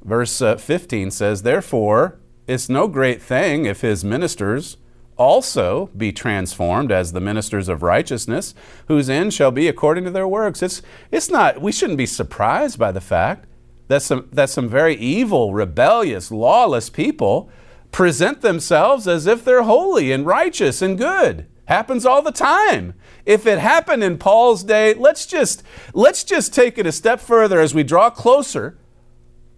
Verse 0.05 0.41
uh, 0.41 0.57
15 0.57 1.11
says, 1.11 1.43
Therefore, 1.43 2.21
it's 2.47 2.69
no 2.69 2.87
great 2.87 3.21
thing 3.21 3.65
if 3.65 3.81
his 3.81 4.05
ministers 4.05 4.77
also 5.17 5.91
be 5.97 6.13
transformed 6.13 6.93
as 6.93 7.13
the 7.13 7.21
ministers 7.21 7.69
of 7.69 7.83
righteousness, 7.83 8.55
whose 8.87 9.11
end 9.11 9.35
shall 9.35 9.51
be 9.51 9.67
according 9.67 10.05
to 10.05 10.13
their 10.13 10.29
works. 10.29 10.63
It's, 10.63 10.81
it's 11.11 11.29
not, 11.29 11.61
we 11.61 11.73
shouldn't 11.73 11.99
be 11.99 12.07
surprised 12.07 12.79
by 12.79 12.93
the 12.93 13.01
fact 13.01 13.47
that 13.89 14.03
some, 14.03 14.29
that 14.31 14.49
some 14.49 14.69
very 14.69 14.95
evil, 14.95 15.53
rebellious, 15.53 16.31
lawless 16.31 16.89
people 16.89 17.51
present 17.93 18.41
themselves 18.41 19.09
as 19.09 19.27
if 19.27 19.45
they're 19.45 19.63
holy 19.63 20.13
and 20.13 20.27
righteous 20.27 20.83
and 20.83 20.97
good. 20.97 21.47
Happens 21.67 22.05
all 22.05 22.23
the 22.23 22.33
time. 22.33 22.95
If 23.25 23.47
it 23.47 23.59
happened 23.59 24.03
in 24.03 24.19
Paul's 24.19 24.65
day, 24.65 24.95
let's 24.95 25.25
just 25.25 25.63
let's 25.95 26.25
just 26.25 26.53
take 26.53 26.79
it 26.79 26.87
a 26.87 26.93
step 26.93 27.21
further 27.21 27.61
as 27.61 27.75
we 27.75 27.85
draw 27.85 28.11
closer 28.11 28.77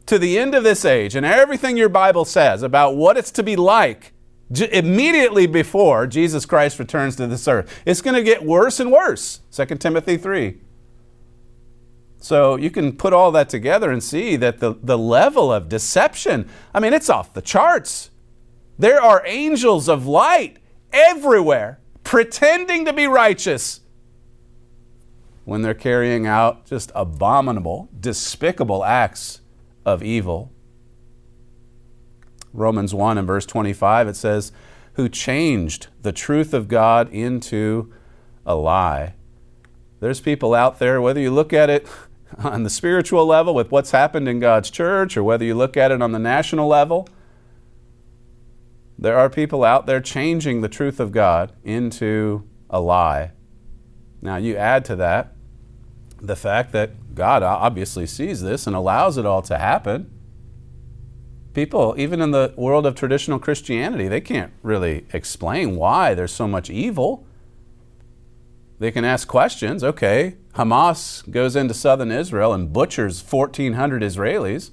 to 0.06 0.18
the 0.18 0.38
end 0.38 0.54
of 0.54 0.64
this 0.64 0.84
age 0.84 1.14
and 1.14 1.24
everything 1.24 1.76
your 1.76 1.88
Bible 1.88 2.24
says 2.24 2.62
about 2.62 2.96
what 2.96 3.16
it's 3.16 3.30
to 3.30 3.42
be 3.42 3.56
like 3.56 4.12
immediately 4.60 5.46
before 5.46 6.06
Jesus 6.06 6.44
Christ 6.44 6.78
returns 6.78 7.16
to 7.16 7.26
this 7.26 7.48
earth. 7.48 7.82
It's 7.86 8.02
going 8.02 8.16
to 8.16 8.22
get 8.22 8.44
worse 8.44 8.80
and 8.80 8.92
worse. 8.92 9.40
2 9.52 9.64
Timothy 9.76 10.16
3. 10.16 10.58
So 12.18 12.56
you 12.56 12.70
can 12.70 12.92
put 12.92 13.12
all 13.12 13.32
that 13.32 13.48
together 13.48 13.90
and 13.90 14.02
see 14.02 14.36
that 14.36 14.60
the, 14.60 14.76
the 14.82 14.98
level 14.98 15.52
of 15.52 15.68
deception, 15.68 16.48
I 16.74 16.80
mean, 16.80 16.92
it's 16.92 17.10
off 17.10 17.32
the 17.32 17.42
charts. 17.42 18.10
There 18.82 19.00
are 19.00 19.22
angels 19.26 19.88
of 19.88 20.08
light 20.08 20.56
everywhere 20.92 21.78
pretending 22.02 22.84
to 22.86 22.92
be 22.92 23.06
righteous 23.06 23.80
when 25.44 25.62
they're 25.62 25.72
carrying 25.72 26.26
out 26.26 26.66
just 26.66 26.90
abominable, 26.92 27.88
despicable 28.00 28.84
acts 28.84 29.40
of 29.86 30.02
evil. 30.02 30.50
Romans 32.52 32.92
1 32.92 33.18
and 33.18 33.24
verse 33.24 33.46
25, 33.46 34.08
it 34.08 34.16
says, 34.16 34.50
Who 34.94 35.08
changed 35.08 35.86
the 36.02 36.10
truth 36.10 36.52
of 36.52 36.66
God 36.66 37.08
into 37.14 37.94
a 38.44 38.56
lie. 38.56 39.14
There's 40.00 40.20
people 40.20 40.54
out 40.54 40.80
there, 40.80 41.00
whether 41.00 41.20
you 41.20 41.30
look 41.30 41.52
at 41.52 41.70
it 41.70 41.86
on 42.38 42.64
the 42.64 42.68
spiritual 42.70 43.26
level 43.26 43.54
with 43.54 43.70
what's 43.70 43.92
happened 43.92 44.28
in 44.28 44.40
God's 44.40 44.70
church, 44.70 45.16
or 45.16 45.22
whether 45.22 45.44
you 45.44 45.54
look 45.54 45.76
at 45.76 45.92
it 45.92 46.02
on 46.02 46.10
the 46.10 46.18
national 46.18 46.66
level, 46.66 47.06
there 49.02 49.18
are 49.18 49.28
people 49.28 49.64
out 49.64 49.86
there 49.86 50.00
changing 50.00 50.60
the 50.60 50.68
truth 50.68 51.00
of 51.00 51.10
God 51.10 51.52
into 51.64 52.48
a 52.70 52.80
lie. 52.80 53.32
Now, 54.20 54.36
you 54.36 54.56
add 54.56 54.84
to 54.86 54.96
that 54.96 55.34
the 56.20 56.36
fact 56.36 56.70
that 56.70 57.16
God 57.16 57.42
obviously 57.42 58.06
sees 58.06 58.42
this 58.42 58.64
and 58.64 58.76
allows 58.76 59.18
it 59.18 59.26
all 59.26 59.42
to 59.42 59.58
happen. 59.58 60.08
People, 61.52 61.96
even 61.98 62.22
in 62.22 62.30
the 62.30 62.54
world 62.56 62.86
of 62.86 62.94
traditional 62.94 63.40
Christianity, 63.40 64.06
they 64.06 64.20
can't 64.20 64.52
really 64.62 65.04
explain 65.12 65.74
why 65.74 66.14
there's 66.14 66.32
so 66.32 66.46
much 66.46 66.70
evil. 66.70 67.26
They 68.78 68.92
can 68.92 69.04
ask 69.04 69.26
questions. 69.26 69.82
Okay, 69.82 70.36
Hamas 70.54 71.28
goes 71.28 71.56
into 71.56 71.74
southern 71.74 72.12
Israel 72.12 72.52
and 72.52 72.72
butchers 72.72 73.20
1,400 73.20 74.00
Israelis. 74.00 74.70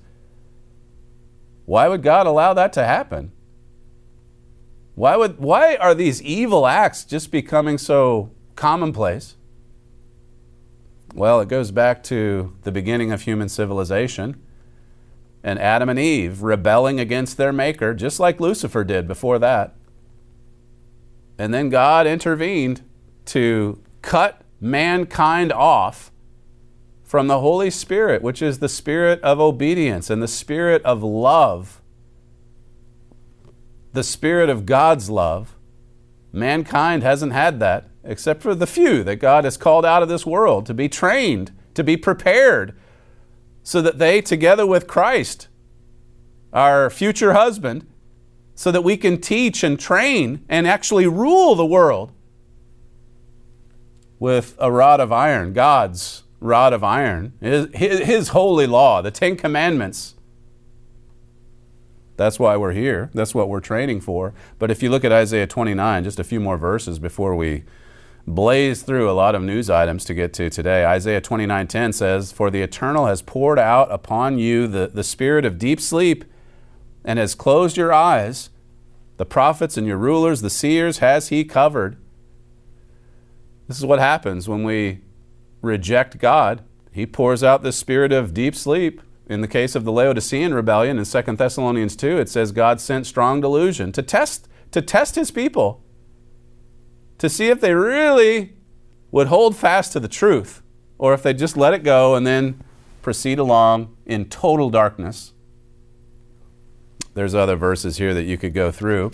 Why 1.66 1.88
would 1.88 2.04
God 2.04 2.28
allow 2.28 2.54
that 2.54 2.72
to 2.74 2.86
happen? 2.86 3.32
Why, 5.00 5.16
would, 5.16 5.40
why 5.40 5.78
are 5.78 5.96
these 5.96 6.22
evil 6.22 6.68
acts 6.68 7.06
just 7.06 7.32
becoming 7.32 7.78
so 7.78 8.32
commonplace? 8.58 9.38
Well, 11.14 11.40
it 11.40 11.48
goes 11.48 11.72
back 11.72 12.04
to 12.04 12.54
the 12.64 12.72
beginning 12.74 13.14
of 13.14 13.22
human 13.22 13.48
civilization 13.48 14.42
and 15.42 15.58
Adam 15.58 15.88
and 15.88 15.98
Eve 15.98 16.42
rebelling 16.42 17.00
against 17.00 17.38
their 17.38 17.54
Maker, 17.54 17.94
just 17.94 18.20
like 18.20 18.42
Lucifer 18.42 18.84
did 18.84 19.08
before 19.08 19.40
that. 19.40 19.74
And 21.38 21.54
then 21.54 21.70
God 21.70 22.06
intervened 22.06 22.82
to 23.28 23.82
cut 24.02 24.42
mankind 24.60 25.54
off 25.54 26.12
from 27.06 27.28
the 27.28 27.40
Holy 27.40 27.70
Spirit, 27.70 28.22
which 28.22 28.42
is 28.42 28.60
the 28.60 28.68
spirit 28.68 29.22
of 29.22 29.40
obedience 29.40 30.10
and 30.10 30.22
the 30.22 30.28
spirit 30.28 30.84
of 30.84 31.02
love 31.02 31.79
the 33.94 34.04
spirit 34.04 34.50
of 34.50 34.66
God's 34.66 35.10
love. 35.10 35.56
Mankind 36.32 37.04
hasn't 37.04 37.34
had 37.34 37.60
that, 37.60 37.90
except 38.04 38.42
for 38.42 38.54
the 38.54 38.68
few 38.68 39.04
that 39.04 39.18
God 39.18 39.44
has 39.44 39.58
called 39.58 39.86
out 39.86 40.04
of 40.04 40.10
this 40.10 40.26
world 40.26 40.66
to 40.68 40.74
be 40.74 40.88
trained, 40.88 41.52
to 41.74 41.84
be 41.84 41.98
prepared, 41.98 42.76
so 43.64 43.82
that 43.82 43.98
they, 43.98 44.22
together 44.22 44.66
with 44.66 44.88
Christ, 44.88 45.48
our 46.54 46.90
future 46.90 47.34
husband, 47.34 47.88
so 48.56 48.72
that 48.72 48.84
we 48.84 48.98
can 48.98 49.20
teach 49.20 49.64
and 49.64 49.80
train 49.80 50.44
and 50.50 50.68
actually 50.68 51.08
rule 51.08 51.56
the 51.56 51.66
world 51.66 52.12
with 54.20 54.56
a 54.60 54.72
rod 54.72 55.00
of 55.00 55.12
iron, 55.12 55.54
God's 55.54 56.24
rod 56.40 56.74
of 56.74 56.84
iron, 56.84 57.34
His, 57.40 57.68
his, 57.74 58.30
holy 58.30 58.68
law, 58.68 59.02
the 59.02 59.12
Ten 59.12 59.36
Commandments 59.36 60.16
that's 62.20 62.38
why 62.38 62.58
we're 62.58 62.74
here. 62.74 63.10
That's 63.14 63.34
what 63.34 63.48
we're 63.48 63.62
training 63.62 64.02
for. 64.02 64.34
But 64.60 64.70
if 64.70 64.84
you 64.84 64.90
look 64.90 65.06
at 65.06 65.12
Isaiah 65.14 65.48
29, 65.48 66.04
just 66.04 66.20
a 66.20 66.24
few 66.26 66.42
more 66.42 66.58
verses 66.58 67.00
before 67.00 67.34
we 67.34 67.64
blaze 68.28 68.84
through 68.84 69.10
a 69.10 69.14
lot 69.14 69.36
of 69.36 69.42
news 69.42 69.70
items 69.70 70.04
to 70.04 70.14
get 70.14 70.34
to 70.34 70.50
today. 70.50 70.86
Isaiah 70.86 71.22
29:10 71.22 71.94
says, 71.94 72.34
"For 72.34 72.52
the 72.52 72.62
Eternal 72.62 73.06
has 73.06 73.22
poured 73.22 73.58
out 73.58 73.90
upon 73.90 74.38
you 74.38 74.68
the, 74.68 74.92
the 74.94 75.04
spirit 75.04 75.46
of 75.46 75.58
deep 75.58 75.80
sleep 75.80 76.26
and 77.06 77.18
has 77.18 77.36
closed 77.36 77.78
your 77.78 77.94
eyes. 77.94 78.50
The 79.16 79.26
prophets 79.26 79.78
and 79.78 79.88
your 79.88 79.98
rulers, 79.98 80.42
the 80.42 80.50
seers, 80.50 80.98
has 80.98 81.30
he 81.30 81.46
covered." 81.46 81.96
This 83.70 83.78
is 83.78 83.86
what 83.86 84.00
happens 84.00 84.50
when 84.50 84.66
we 84.66 85.00
reject 85.62 86.18
God. 86.18 86.64
He 86.92 87.06
pours 87.06 87.46
out 87.46 87.64
the 87.64 87.72
spirit 87.72 88.12
of 88.12 88.34
deep 88.34 88.56
sleep 88.56 89.02
in 89.30 89.42
the 89.42 89.48
case 89.48 89.76
of 89.76 89.86
the 89.86 89.92
Laodicean 89.92 90.54
rebellion 90.54 90.98
in 90.98 91.06
2 91.06 91.22
Thessalonians 91.22 91.96
2, 91.96 92.18
it 92.18 92.28
says 92.28 92.52
God 92.52 92.82
sent 92.82 93.06
strong 93.06 93.40
delusion 93.40 93.92
to 93.92 94.02
test, 94.02 94.50
to 94.72 94.82
test 94.82 95.16
his 95.16 95.30
people, 95.30 95.84
to 97.20 97.30
see 97.30 97.50
if 97.50 97.62
they 97.62 97.74
really 97.74 98.54
would 99.12 99.28
hold 99.28 99.56
fast 99.56 99.94
to 99.94 100.00
the 100.00 100.08
truth, 100.08 100.64
or 100.98 101.14
if 101.14 101.22
they 101.22 101.34
just 101.34 101.56
let 101.56 101.74
it 101.74 101.84
go 101.84 102.16
and 102.16 102.26
then 102.26 102.62
proceed 103.02 103.40
along 103.40 103.96
in 104.06 104.26
total 104.26 104.70
darkness. 104.70 105.34
There's 107.14 107.36
other 107.36 107.56
verses 107.56 107.98
here 107.98 108.14
that 108.14 108.24
you 108.24 108.38
could 108.38 108.54
go 108.54 108.72
through. 108.72 109.12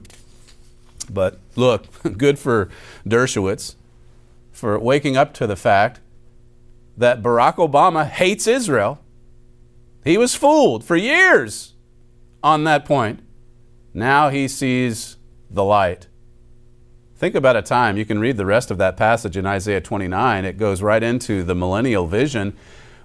But 1.10 1.39
look, 1.55 1.88
good 2.17 2.39
for 2.39 2.69
Dershowitz 3.05 3.75
for 4.51 4.79
waking 4.79 5.17
up 5.17 5.34
to 5.34 5.45
the 5.45 5.55
fact 5.55 6.00
that 6.98 7.22
Barack 7.22 7.55
Obama 7.55 8.07
hates 8.07 8.48
Israel. 8.48 9.00
He 10.05 10.19
was 10.19 10.35
fooled 10.35 10.83
for 10.83 10.95
years 10.95 11.74
on 12.43 12.63
that 12.63 12.85
point. 12.85 13.21
Now 13.93 14.29
he 14.29 14.47
sees 14.47 15.17
the 15.50 15.63
light. 15.63 16.07
Think 17.17 17.33
about 17.33 17.55
a 17.55 17.62
time, 17.62 17.97
you 17.97 18.05
can 18.05 18.19
read 18.19 18.38
the 18.38 18.45
rest 18.45 18.69
of 18.69 18.77
that 18.77 18.97
passage 18.97 19.35
in 19.35 19.45
Isaiah 19.45 19.81
29. 19.81 20.45
It 20.45 20.57
goes 20.57 20.81
right 20.81 21.01
into 21.01 21.43
the 21.43 21.55
millennial 21.55 22.05
vision 22.05 22.55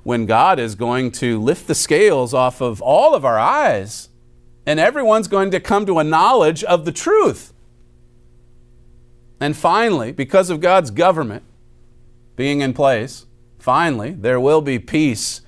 when 0.02 0.26
God 0.26 0.58
is 0.58 0.74
going 0.74 1.12
to 1.12 1.40
lift 1.40 1.66
the 1.66 1.74
scales 1.74 2.34
off 2.34 2.60
of 2.60 2.82
all 2.82 3.14
of 3.14 3.24
our 3.24 3.38
eyes 3.38 4.08
and 4.66 4.78
everyone's 4.78 5.28
going 5.28 5.50
to 5.52 5.60
come 5.60 5.86
to 5.86 5.98
a 5.98 6.04
knowledge 6.04 6.62
of 6.64 6.84
the 6.84 6.92
truth. 6.92 7.54
And 9.40 9.56
finally, 9.56 10.12
because 10.12 10.50
of 10.50 10.60
God's 10.60 10.90
government 10.90 11.44
being 12.36 12.60
in 12.60 12.74
place, 12.74 13.26
finally, 13.58 14.10
there 14.10 14.40
will 14.40 14.60
be 14.60 14.78
peace 14.78 15.40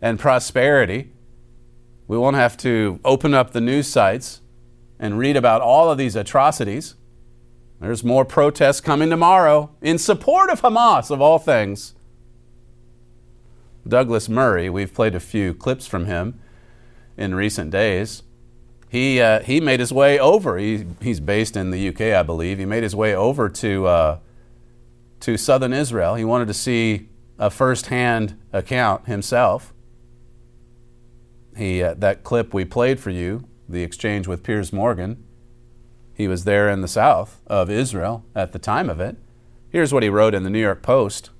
and 0.00 0.18
prosperity. 0.18 1.10
We 2.06 2.16
won't 2.16 2.36
have 2.36 2.56
to 2.58 3.00
open 3.04 3.34
up 3.34 3.52
the 3.52 3.60
news 3.60 3.86
sites 3.86 4.40
and 4.98 5.18
read 5.18 5.36
about 5.36 5.60
all 5.60 5.90
of 5.90 5.98
these 5.98 6.16
atrocities. 6.16 6.94
There's 7.80 8.02
more 8.02 8.24
protests 8.24 8.80
coming 8.80 9.10
tomorrow 9.10 9.70
in 9.80 9.98
support 9.98 10.50
of 10.50 10.62
Hamas, 10.62 11.10
of 11.10 11.20
all 11.20 11.38
things. 11.38 11.94
Douglas 13.86 14.28
Murray, 14.28 14.68
we've 14.68 14.92
played 14.92 15.14
a 15.14 15.20
few 15.20 15.54
clips 15.54 15.86
from 15.86 16.06
him 16.06 16.40
in 17.16 17.34
recent 17.34 17.70
days. 17.70 18.22
He, 18.88 19.20
uh, 19.20 19.40
he 19.40 19.60
made 19.60 19.80
his 19.80 19.92
way 19.92 20.18
over. 20.18 20.58
He, 20.58 20.86
he's 21.00 21.20
based 21.20 21.56
in 21.56 21.70
the 21.70 21.88
UK, 21.88 22.00
I 22.00 22.22
believe. 22.22 22.58
He 22.58 22.64
made 22.64 22.82
his 22.82 22.96
way 22.96 23.14
over 23.14 23.48
to, 23.48 23.86
uh, 23.86 24.18
to 25.20 25.36
southern 25.36 25.72
Israel. 25.72 26.14
He 26.14 26.24
wanted 26.24 26.48
to 26.48 26.54
see 26.54 27.08
a 27.38 27.50
firsthand 27.50 28.38
account 28.52 29.06
himself. 29.06 29.72
He, 31.58 31.82
uh, 31.82 31.94
that 31.94 32.24
clip 32.24 32.54
we 32.54 32.64
played 32.64 33.00
for 33.00 33.10
you, 33.10 33.48
the 33.68 33.82
exchange 33.82 34.28
with 34.28 34.44
Piers 34.44 34.72
Morgan, 34.72 35.22
he 36.14 36.28
was 36.28 36.44
there 36.44 36.70
in 36.70 36.80
the 36.80 36.88
south 36.88 37.40
of 37.46 37.68
Israel 37.68 38.24
at 38.34 38.52
the 38.52 38.58
time 38.58 38.88
of 38.88 39.00
it. 39.00 39.16
Here's 39.68 39.92
what 39.92 40.02
he 40.02 40.08
wrote 40.08 40.34
in 40.34 40.44
the 40.44 40.50
New 40.50 40.60
York 40.60 40.82
Post 40.82 41.30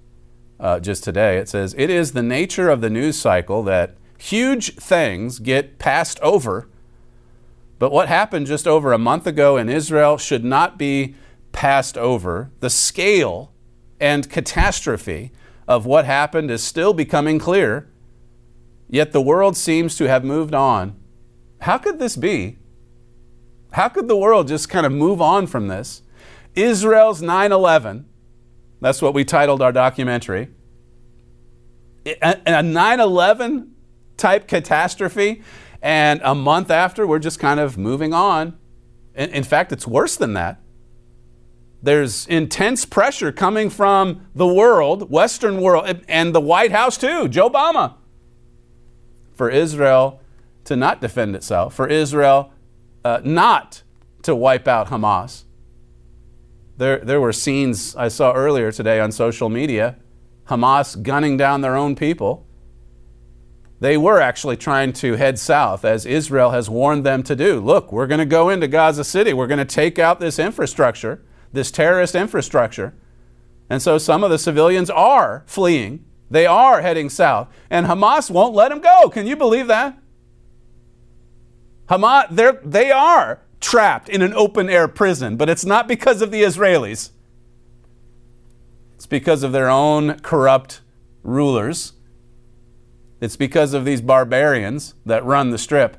uh, 0.61 0.81
just 0.81 1.03
today. 1.05 1.39
It 1.39 1.49
says, 1.49 1.75
It 1.79 1.89
is 1.89 2.13
the 2.13 2.23
nature 2.23 2.69
of 2.69 2.81
the 2.81 2.91
news 2.91 3.19
cycle 3.19 3.63
that 3.65 3.97
huge 4.19 4.75
things 4.75 5.39
get 5.39 5.79
passed 5.79 6.21
over. 6.21 6.69
But 7.79 7.93
what 7.93 8.09
happened 8.09 8.47
just 8.47 8.67
over 8.67 8.93
a 8.93 8.99
month 8.99 9.27
ago 9.27 9.57
in 9.57 9.69
Israel 9.69 10.19
should 10.19 10.45
not 10.45 10.79
be 10.79 11.15
passed 11.53 11.97
over. 11.97 12.51
The 12.61 12.71
scale 12.71 13.53
and 14.01 14.29
catastrophe 14.29 15.33
of 15.67 15.87
what 15.87 16.05
happened 16.05 16.51
is 16.51 16.63
still 16.63 16.93
becoming 16.93 17.39
clear, 17.39 17.89
yet 18.88 19.12
the 19.12 19.21
world 19.21 19.57
seems 19.57 19.97
to 19.97 20.09
have 20.09 20.25
moved 20.25 20.54
on. 20.54 20.97
How 21.61 21.78
could 21.78 21.99
this 21.99 22.16
be? 22.16 22.59
How 23.73 23.88
could 23.88 24.09
the 24.09 24.16
world 24.16 24.49
just 24.49 24.68
kind 24.68 24.87
of 24.87 24.92
move 24.92 25.21
on 25.21 25.47
from 25.47 25.68
this? 25.68 26.02
Israel's 26.54 27.23
9 27.23 27.52
11, 27.52 28.07
that's 28.80 29.02
what 29.02 29.14
we 29.14 29.25
titled 29.25 29.62
our 29.62 29.73
documentary. 29.73 30.49
A 32.23 32.62
9 32.62 33.00
11 33.00 33.75
type 34.16 34.49
catastrophe, 34.49 35.42
and 35.83 36.21
a 36.25 36.35
month 36.35 36.71
after, 36.71 37.07
we're 37.07 37.18
just 37.18 37.38
kind 37.38 37.61
of 37.61 37.76
moving 37.76 38.12
on. 38.12 38.59
In 39.14 39.45
fact, 39.45 39.73
it's 39.73 39.87
worse 39.87 40.16
than 40.16 40.35
that. 40.35 40.61
There's 41.83 42.26
intense 42.26 42.85
pressure 42.85 43.30
coming 43.30 43.71
from 43.71 44.26
the 44.35 44.47
world, 44.47 45.11
Western 45.11 45.61
world, 45.61 46.04
and 46.09 46.35
the 46.35 46.40
White 46.40 46.73
House 46.73 46.97
too, 46.97 47.28
Joe 47.28 47.50
Obama, 47.50 47.95
for 49.38 49.49
Israel 49.49 50.21
to 50.64 50.76
not 50.76 51.00
defend 51.00 51.35
itself, 51.35 51.73
for 51.73 51.87
Israel 51.88 52.52
uh, 53.04 53.21
not 53.25 53.83
to 54.23 54.35
wipe 54.35 54.68
out 54.68 54.88
Hamas. 54.88 55.45
There, 56.76 56.99
there 56.99 57.21
were 57.21 57.33
scenes 57.33 57.97
I 57.97 58.09
saw 58.09 58.33
earlier 58.33 58.71
today 58.71 59.00
on 59.00 59.12
social 59.12 59.48
media 59.48 59.96
Hamas 60.48 61.01
gunning 61.03 61.37
down 61.37 61.61
their 61.61 61.77
own 61.77 61.94
people. 61.94 62.46
They 63.81 63.96
were 63.96 64.20
actually 64.20 64.57
trying 64.57 64.92
to 64.94 65.14
head 65.14 65.38
south, 65.38 65.85
as 65.85 66.05
Israel 66.05 66.51
has 66.51 66.68
warned 66.68 67.07
them 67.07 67.22
to 67.22 67.37
do. 67.37 67.61
Look, 67.61 67.92
we're 67.92 68.09
going 68.09 68.18
to 68.18 68.27
go 68.27 68.48
into 68.48 68.66
Gaza 68.66 69.05
City. 69.05 69.33
We're 69.33 69.46
going 69.46 69.59
to 69.59 69.64
take 69.64 69.98
out 69.98 70.18
this 70.18 70.38
infrastructure, 70.38 71.22
this 71.53 71.70
terrorist 71.70 72.16
infrastructure. 72.16 72.94
And 73.70 73.81
so 73.81 73.98
some 73.98 74.24
of 74.24 74.31
the 74.31 74.38
civilians 74.38 74.90
are 74.90 75.44
fleeing. 75.46 76.05
They 76.31 76.47
are 76.47 76.83
heading 76.83 77.09
south. 77.09 77.49
And 77.71 77.87
Hamas 77.87 78.31
won't 78.31 78.55
let 78.55 78.69
them 78.69 78.81
go. 78.81 79.09
Can 79.09 79.27
you 79.27 79.37
believe 79.37 79.67
that? 79.69 79.99
Hamas, 81.88 82.61
they 82.64 82.91
are 82.91 83.41
trapped 83.61 84.09
in 84.09 84.23
an 84.23 84.35
open 84.35 84.69
air 84.69 84.87
prison, 84.88 85.37
but 85.37 85.49
it's 85.49 85.64
not 85.64 85.88
because 85.88 86.23
of 86.23 86.31
the 86.31 86.43
Israelis. 86.43 87.11
It's 88.95 89.07
because 89.07 89.43
of 89.43 89.53
their 89.53 89.71
own 89.71 90.19
corrupt 90.21 90.81
rulers. 91.23 91.93
It's 93.21 93.37
because 93.37 93.75
of 93.75 93.85
these 93.85 94.01
barbarians 94.01 94.95
that 95.07 95.25
run 95.25 95.51
the 95.51 95.59
strip. 95.59 95.97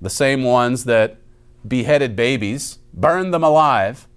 The 0.00 0.10
same 0.10 0.42
ones 0.42 0.84
that 0.84 1.18
beheaded 1.66 2.16
babies, 2.16 2.78
burned 2.92 3.32
them 3.32 3.44
alive, 3.44 4.08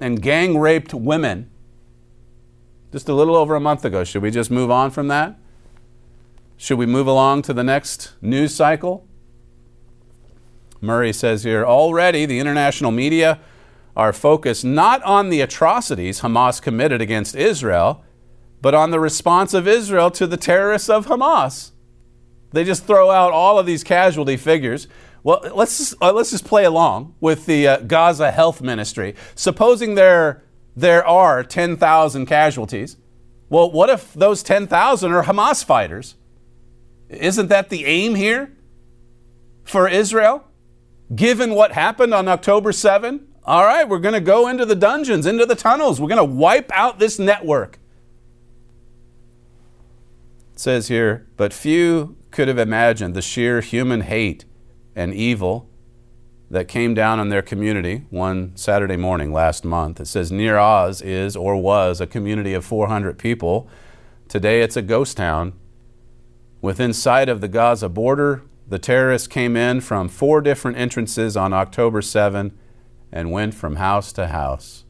and 0.00 0.22
gang 0.22 0.58
raped 0.58 0.94
women 0.94 1.50
just 2.92 3.08
a 3.08 3.14
little 3.14 3.34
over 3.34 3.54
a 3.54 3.60
month 3.60 3.84
ago. 3.84 4.04
Should 4.04 4.22
we 4.22 4.30
just 4.30 4.50
move 4.50 4.70
on 4.70 4.90
from 4.90 5.08
that? 5.08 5.38
Should 6.56 6.78
we 6.78 6.86
move 6.86 7.06
along 7.06 7.42
to 7.42 7.54
the 7.54 7.64
next 7.64 8.12
news 8.20 8.54
cycle? 8.54 9.08
Murray 10.80 11.12
says 11.12 11.42
here 11.42 11.64
already 11.64 12.26
the 12.26 12.38
international 12.38 12.90
media 12.90 13.40
are 13.96 14.12
focused 14.12 14.64
not 14.64 15.02
on 15.02 15.30
the 15.30 15.40
atrocities 15.40 16.20
Hamas 16.20 16.60
committed 16.60 17.00
against 17.00 17.34
Israel, 17.34 18.04
but 18.60 18.74
on 18.74 18.90
the 18.90 19.00
response 19.00 19.54
of 19.54 19.66
Israel 19.66 20.10
to 20.12 20.26
the 20.26 20.36
terrorists 20.36 20.88
of 20.88 21.06
Hamas. 21.06 21.72
They 22.50 22.64
just 22.64 22.84
throw 22.86 23.10
out 23.10 23.32
all 23.32 23.58
of 23.58 23.66
these 23.66 23.82
casualty 23.82 24.36
figures. 24.36 24.86
Well, 25.22 25.40
let's 25.54 25.78
just, 25.78 25.94
uh, 26.02 26.12
let's 26.12 26.30
just 26.30 26.44
play 26.44 26.64
along 26.64 27.14
with 27.20 27.46
the 27.46 27.66
uh, 27.66 27.76
Gaza 27.78 28.30
Health 28.30 28.60
Ministry. 28.60 29.14
Supposing 29.34 29.94
there, 29.94 30.42
there 30.76 31.06
are 31.06 31.42
10,000 31.42 32.26
casualties, 32.26 32.96
well, 33.48 33.70
what 33.70 33.90
if 33.90 34.14
those 34.14 34.42
10,000 34.42 35.12
are 35.12 35.24
Hamas 35.24 35.64
fighters? 35.64 36.16
Isn't 37.08 37.48
that 37.48 37.68
the 37.68 37.84
aim 37.84 38.14
here 38.14 38.56
for 39.64 39.88
Israel? 39.88 40.46
given 41.14 41.54
what 41.54 41.72
happened 41.72 42.14
on 42.14 42.28
October 42.28 42.72
7, 42.72 43.26
all 43.44 43.64
right, 43.64 43.88
we're 43.88 43.98
going 43.98 44.14
to 44.14 44.20
go 44.20 44.48
into 44.48 44.64
the 44.64 44.76
dungeons, 44.76 45.26
into 45.26 45.46
the 45.46 45.54
tunnels. 45.54 46.00
We're 46.00 46.08
going 46.08 46.18
to 46.18 46.24
wipe 46.24 46.70
out 46.72 46.98
this 46.98 47.18
network. 47.18 47.78
It 50.52 50.60
says 50.60 50.88
here, 50.88 51.26
but 51.36 51.52
few 51.52 52.16
could 52.30 52.48
have 52.48 52.58
imagined 52.58 53.14
the 53.14 53.22
sheer 53.22 53.60
human 53.60 54.02
hate 54.02 54.44
and 54.94 55.12
evil 55.12 55.68
that 56.52 56.68
came 56.68 56.92
down 56.92 57.18
on 57.18 57.30
their 57.30 57.40
community 57.40 58.04
one 58.10 58.54
Saturday 58.56 58.98
morning 58.98 59.32
last 59.32 59.64
month. 59.64 59.98
It 59.98 60.06
says 60.06 60.30
Nir 60.30 60.58
Oz 60.58 61.00
is 61.00 61.34
or 61.34 61.56
was 61.56 61.98
a 61.98 62.06
community 62.06 62.52
of 62.52 62.62
400 62.62 63.18
people. 63.18 63.70
Today 64.28 64.60
it's 64.60 64.76
a 64.76 64.82
ghost 64.82 65.16
town. 65.16 65.54
Within 66.60 66.92
sight 66.92 67.30
of 67.30 67.40
the 67.40 67.48
Gaza 67.48 67.88
border, 67.88 68.42
the 68.68 68.78
terrorists 68.78 69.28
came 69.28 69.56
in 69.56 69.80
from 69.80 70.10
four 70.10 70.42
different 70.42 70.76
entrances 70.76 71.38
on 71.38 71.54
October 71.54 72.02
7 72.02 72.52
and 73.10 73.32
went 73.32 73.54
from 73.54 73.76
house 73.76 74.12
to 74.12 74.26
house. 74.26 74.84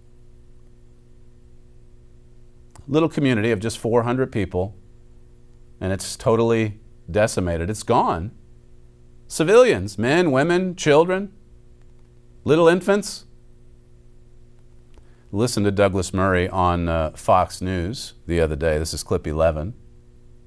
Little 2.88 3.08
community 3.08 3.52
of 3.52 3.60
just 3.60 3.78
400 3.78 4.32
people, 4.32 4.74
and 5.80 5.92
it's 5.92 6.16
totally 6.16 6.80
decimated. 7.08 7.70
It's 7.70 7.84
gone. 7.84 8.32
Civilians, 9.28 9.96
men, 9.96 10.32
women, 10.32 10.74
children, 10.74 11.32
little 12.44 12.68
infants. 12.68 13.24
Listen 15.30 15.64
to 15.64 15.70
Douglas 15.70 16.12
Murray 16.12 16.48
on 16.48 16.88
uh, 16.88 17.10
Fox 17.10 17.62
News 17.62 18.14
the 18.26 18.40
other 18.40 18.56
day. 18.56 18.78
This 18.78 18.92
is 18.92 19.02
clip 19.02 19.26
11. 19.26 19.74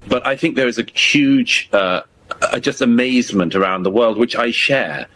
But 0.08 0.24
I 0.24 0.36
think 0.36 0.54
there 0.54 0.68
is 0.68 0.78
a 0.78 0.84
huge 0.84 1.68
uh, 1.72 2.02
just 2.60 2.80
amazement 2.80 3.54
around 3.54 3.82
the 3.82 3.90
world, 3.90 4.16
which 4.16 4.36
I 4.36 4.52
share, 4.52 5.06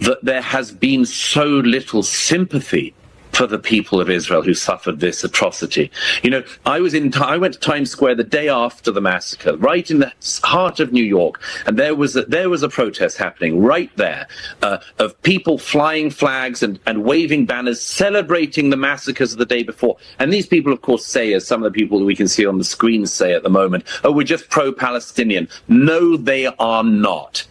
that 0.00 0.24
there 0.24 0.40
has 0.40 0.72
been 0.72 1.04
so 1.04 1.44
little 1.44 2.02
sympathy 2.02 2.94
for 3.40 3.46
the 3.46 3.58
people 3.58 4.02
of 4.02 4.10
Israel 4.10 4.42
who 4.42 4.52
suffered 4.52 5.00
this 5.00 5.24
atrocity. 5.24 5.90
You 6.22 6.28
know, 6.28 6.44
I 6.66 6.78
was 6.78 6.92
in, 6.92 7.10
I 7.14 7.38
went 7.38 7.54
to 7.54 7.60
Times 7.60 7.90
Square 7.90 8.16
the 8.16 8.22
day 8.22 8.50
after 8.50 8.90
the 8.90 9.00
massacre, 9.00 9.56
right 9.56 9.90
in 9.90 10.00
the 10.00 10.12
heart 10.44 10.78
of 10.78 10.92
New 10.92 11.02
York, 11.02 11.40
and 11.64 11.78
there 11.78 11.94
was 11.94 12.16
a, 12.16 12.26
there 12.26 12.50
was 12.50 12.62
a 12.62 12.68
protest 12.68 13.16
happening 13.16 13.62
right 13.62 13.90
there 13.96 14.28
uh, 14.60 14.76
of 14.98 15.18
people 15.22 15.56
flying 15.56 16.10
flags 16.10 16.62
and, 16.62 16.78
and 16.84 17.02
waving 17.02 17.46
banners 17.46 17.80
celebrating 17.80 18.68
the 18.68 18.76
massacres 18.76 19.32
of 19.32 19.38
the 19.38 19.46
day 19.46 19.62
before. 19.62 19.96
And 20.18 20.30
these 20.30 20.46
people, 20.46 20.70
of 20.70 20.82
course, 20.82 21.06
say, 21.06 21.32
as 21.32 21.46
some 21.46 21.64
of 21.64 21.72
the 21.72 21.80
people 21.80 22.04
we 22.04 22.14
can 22.14 22.28
see 22.28 22.44
on 22.44 22.58
the 22.58 22.64
screen 22.64 23.06
say 23.06 23.32
at 23.32 23.42
the 23.42 23.48
moment, 23.48 23.84
oh, 24.04 24.12
we're 24.12 24.24
just 24.24 24.50
pro-Palestinian. 24.50 25.48
No, 25.66 26.18
they 26.18 26.44
are 26.44 26.84
not. 26.84 27.46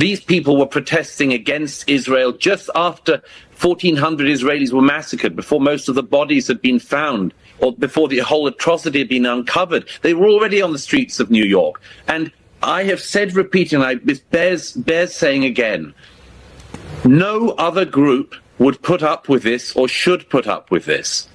These 0.00 0.22
people 0.22 0.56
were 0.56 0.64
protesting 0.64 1.34
against 1.34 1.86
Israel 1.86 2.32
just 2.32 2.70
after 2.74 3.22
1,400 3.60 4.28
Israelis 4.28 4.72
were 4.72 4.80
massacred, 4.80 5.36
before 5.36 5.60
most 5.60 5.90
of 5.90 5.94
the 5.94 6.02
bodies 6.02 6.48
had 6.48 6.62
been 6.62 6.78
found, 6.78 7.34
or 7.58 7.74
before 7.74 8.08
the 8.08 8.20
whole 8.20 8.46
atrocity 8.46 9.00
had 9.00 9.10
been 9.10 9.26
uncovered. 9.26 9.86
They 10.00 10.14
were 10.14 10.30
already 10.30 10.62
on 10.62 10.72
the 10.72 10.78
streets 10.78 11.20
of 11.20 11.30
New 11.30 11.44
York. 11.44 11.82
And 12.08 12.32
I 12.62 12.84
have 12.84 13.02
said 13.02 13.34
repeatedly, 13.36 14.00
it 14.06 14.30
bears, 14.30 14.72
bears 14.72 15.14
saying 15.14 15.44
again, 15.44 15.92
no 17.04 17.50
other 17.50 17.84
group 17.84 18.34
would 18.58 18.80
put 18.80 19.02
up 19.02 19.28
with 19.28 19.42
this 19.42 19.76
or 19.76 19.86
should 19.86 20.30
put 20.30 20.46
up 20.46 20.70
with 20.70 20.86
this. 20.86 21.28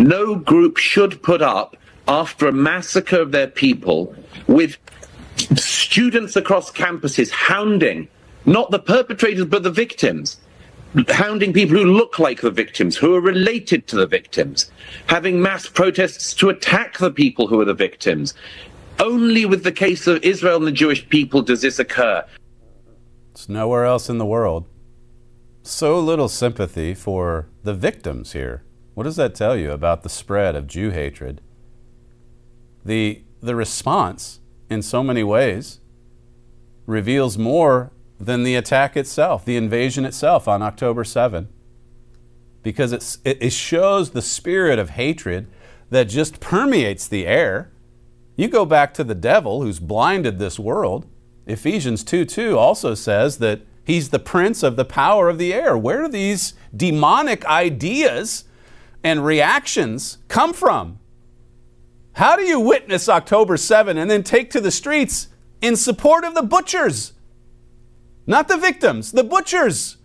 No 0.00 0.34
group 0.34 0.76
should 0.76 1.22
put 1.22 1.40
up 1.40 1.76
after 2.08 2.48
a 2.48 2.52
massacre 2.52 3.20
of 3.20 3.30
their 3.30 3.46
people 3.46 4.12
with 4.48 4.76
students 5.56 6.36
across 6.36 6.70
campuses 6.70 7.30
hounding 7.30 8.08
not 8.46 8.70
the 8.70 8.78
perpetrators 8.78 9.44
but 9.44 9.62
the 9.62 9.70
victims 9.70 10.38
hounding 11.08 11.52
people 11.52 11.76
who 11.76 11.84
look 11.84 12.18
like 12.18 12.40
the 12.40 12.50
victims 12.50 12.96
who 12.96 13.14
are 13.14 13.20
related 13.20 13.86
to 13.86 13.96
the 13.96 14.06
victims 14.06 14.70
having 15.06 15.40
mass 15.40 15.68
protests 15.68 16.32
to 16.34 16.48
attack 16.48 16.98
the 16.98 17.10
people 17.10 17.46
who 17.46 17.60
are 17.60 17.64
the 17.64 17.74
victims. 17.74 18.34
Only 18.98 19.44
with 19.44 19.62
the 19.62 19.72
case 19.72 20.06
of 20.06 20.22
Israel 20.24 20.56
and 20.56 20.66
the 20.66 20.72
Jewish 20.72 21.08
people 21.08 21.42
does 21.42 21.62
this 21.62 21.78
occur. 21.78 22.24
It's 23.32 23.48
nowhere 23.48 23.84
else 23.84 24.08
in 24.08 24.18
the 24.18 24.26
world. 24.26 24.66
So 25.62 26.00
little 26.00 26.28
sympathy 26.28 26.94
for 26.94 27.48
the 27.62 27.74
victims 27.74 28.32
here. 28.32 28.64
What 28.94 29.04
does 29.04 29.16
that 29.16 29.34
tell 29.34 29.56
you 29.56 29.70
about 29.70 30.02
the 30.02 30.08
spread 30.08 30.56
of 30.56 30.66
Jew 30.66 30.90
hatred? 30.90 31.40
The 32.84 33.22
the 33.40 33.54
response 33.54 34.40
in 34.70 34.82
so 34.82 35.02
many 35.02 35.22
ways 35.22 35.80
reveals 36.86 37.36
more 37.36 37.92
than 38.18 38.42
the 38.42 38.56
attack 38.56 38.96
itself, 38.96 39.44
the 39.44 39.56
invasion 39.56 40.04
itself 40.04 40.48
on 40.48 40.62
October 40.62 41.04
7. 41.04 41.48
Because 42.62 43.18
it 43.24 43.52
shows 43.52 44.10
the 44.10 44.22
spirit 44.22 44.78
of 44.78 44.90
hatred 44.90 45.46
that 45.90 46.04
just 46.04 46.40
permeates 46.40 47.06
the 47.06 47.26
air. 47.26 47.70
You 48.36 48.48
go 48.48 48.64
back 48.64 48.92
to 48.94 49.04
the 49.04 49.14
devil 49.14 49.62
who's 49.62 49.78
blinded 49.78 50.38
this 50.38 50.58
world. 50.58 51.06
Ephesians 51.46 52.04
2 52.04 52.24
2 52.24 52.58
also 52.58 52.94
says 52.94 53.38
that 53.38 53.62
he's 53.84 54.10
the 54.10 54.18
prince 54.18 54.62
of 54.62 54.76
the 54.76 54.84
power 54.84 55.28
of 55.28 55.38
the 55.38 55.54
air. 55.54 55.78
Where 55.78 56.02
do 56.02 56.08
these 56.08 56.54
demonic 56.76 57.44
ideas 57.46 58.44
and 59.02 59.24
reactions 59.24 60.18
come 60.28 60.52
from? 60.52 60.98
How 62.18 62.34
do 62.34 62.42
you 62.42 62.58
witness 62.58 63.08
October 63.08 63.56
7 63.56 63.96
and 63.96 64.10
then 64.10 64.24
take 64.24 64.50
to 64.50 64.60
the 64.60 64.72
streets 64.72 65.28
in 65.62 65.76
support 65.76 66.24
of 66.24 66.34
the 66.34 66.42
butchers? 66.42 67.12
Not 68.26 68.48
the 68.48 68.56
victims, 68.56 69.12
the 69.12 69.22
butchers. 69.22 69.98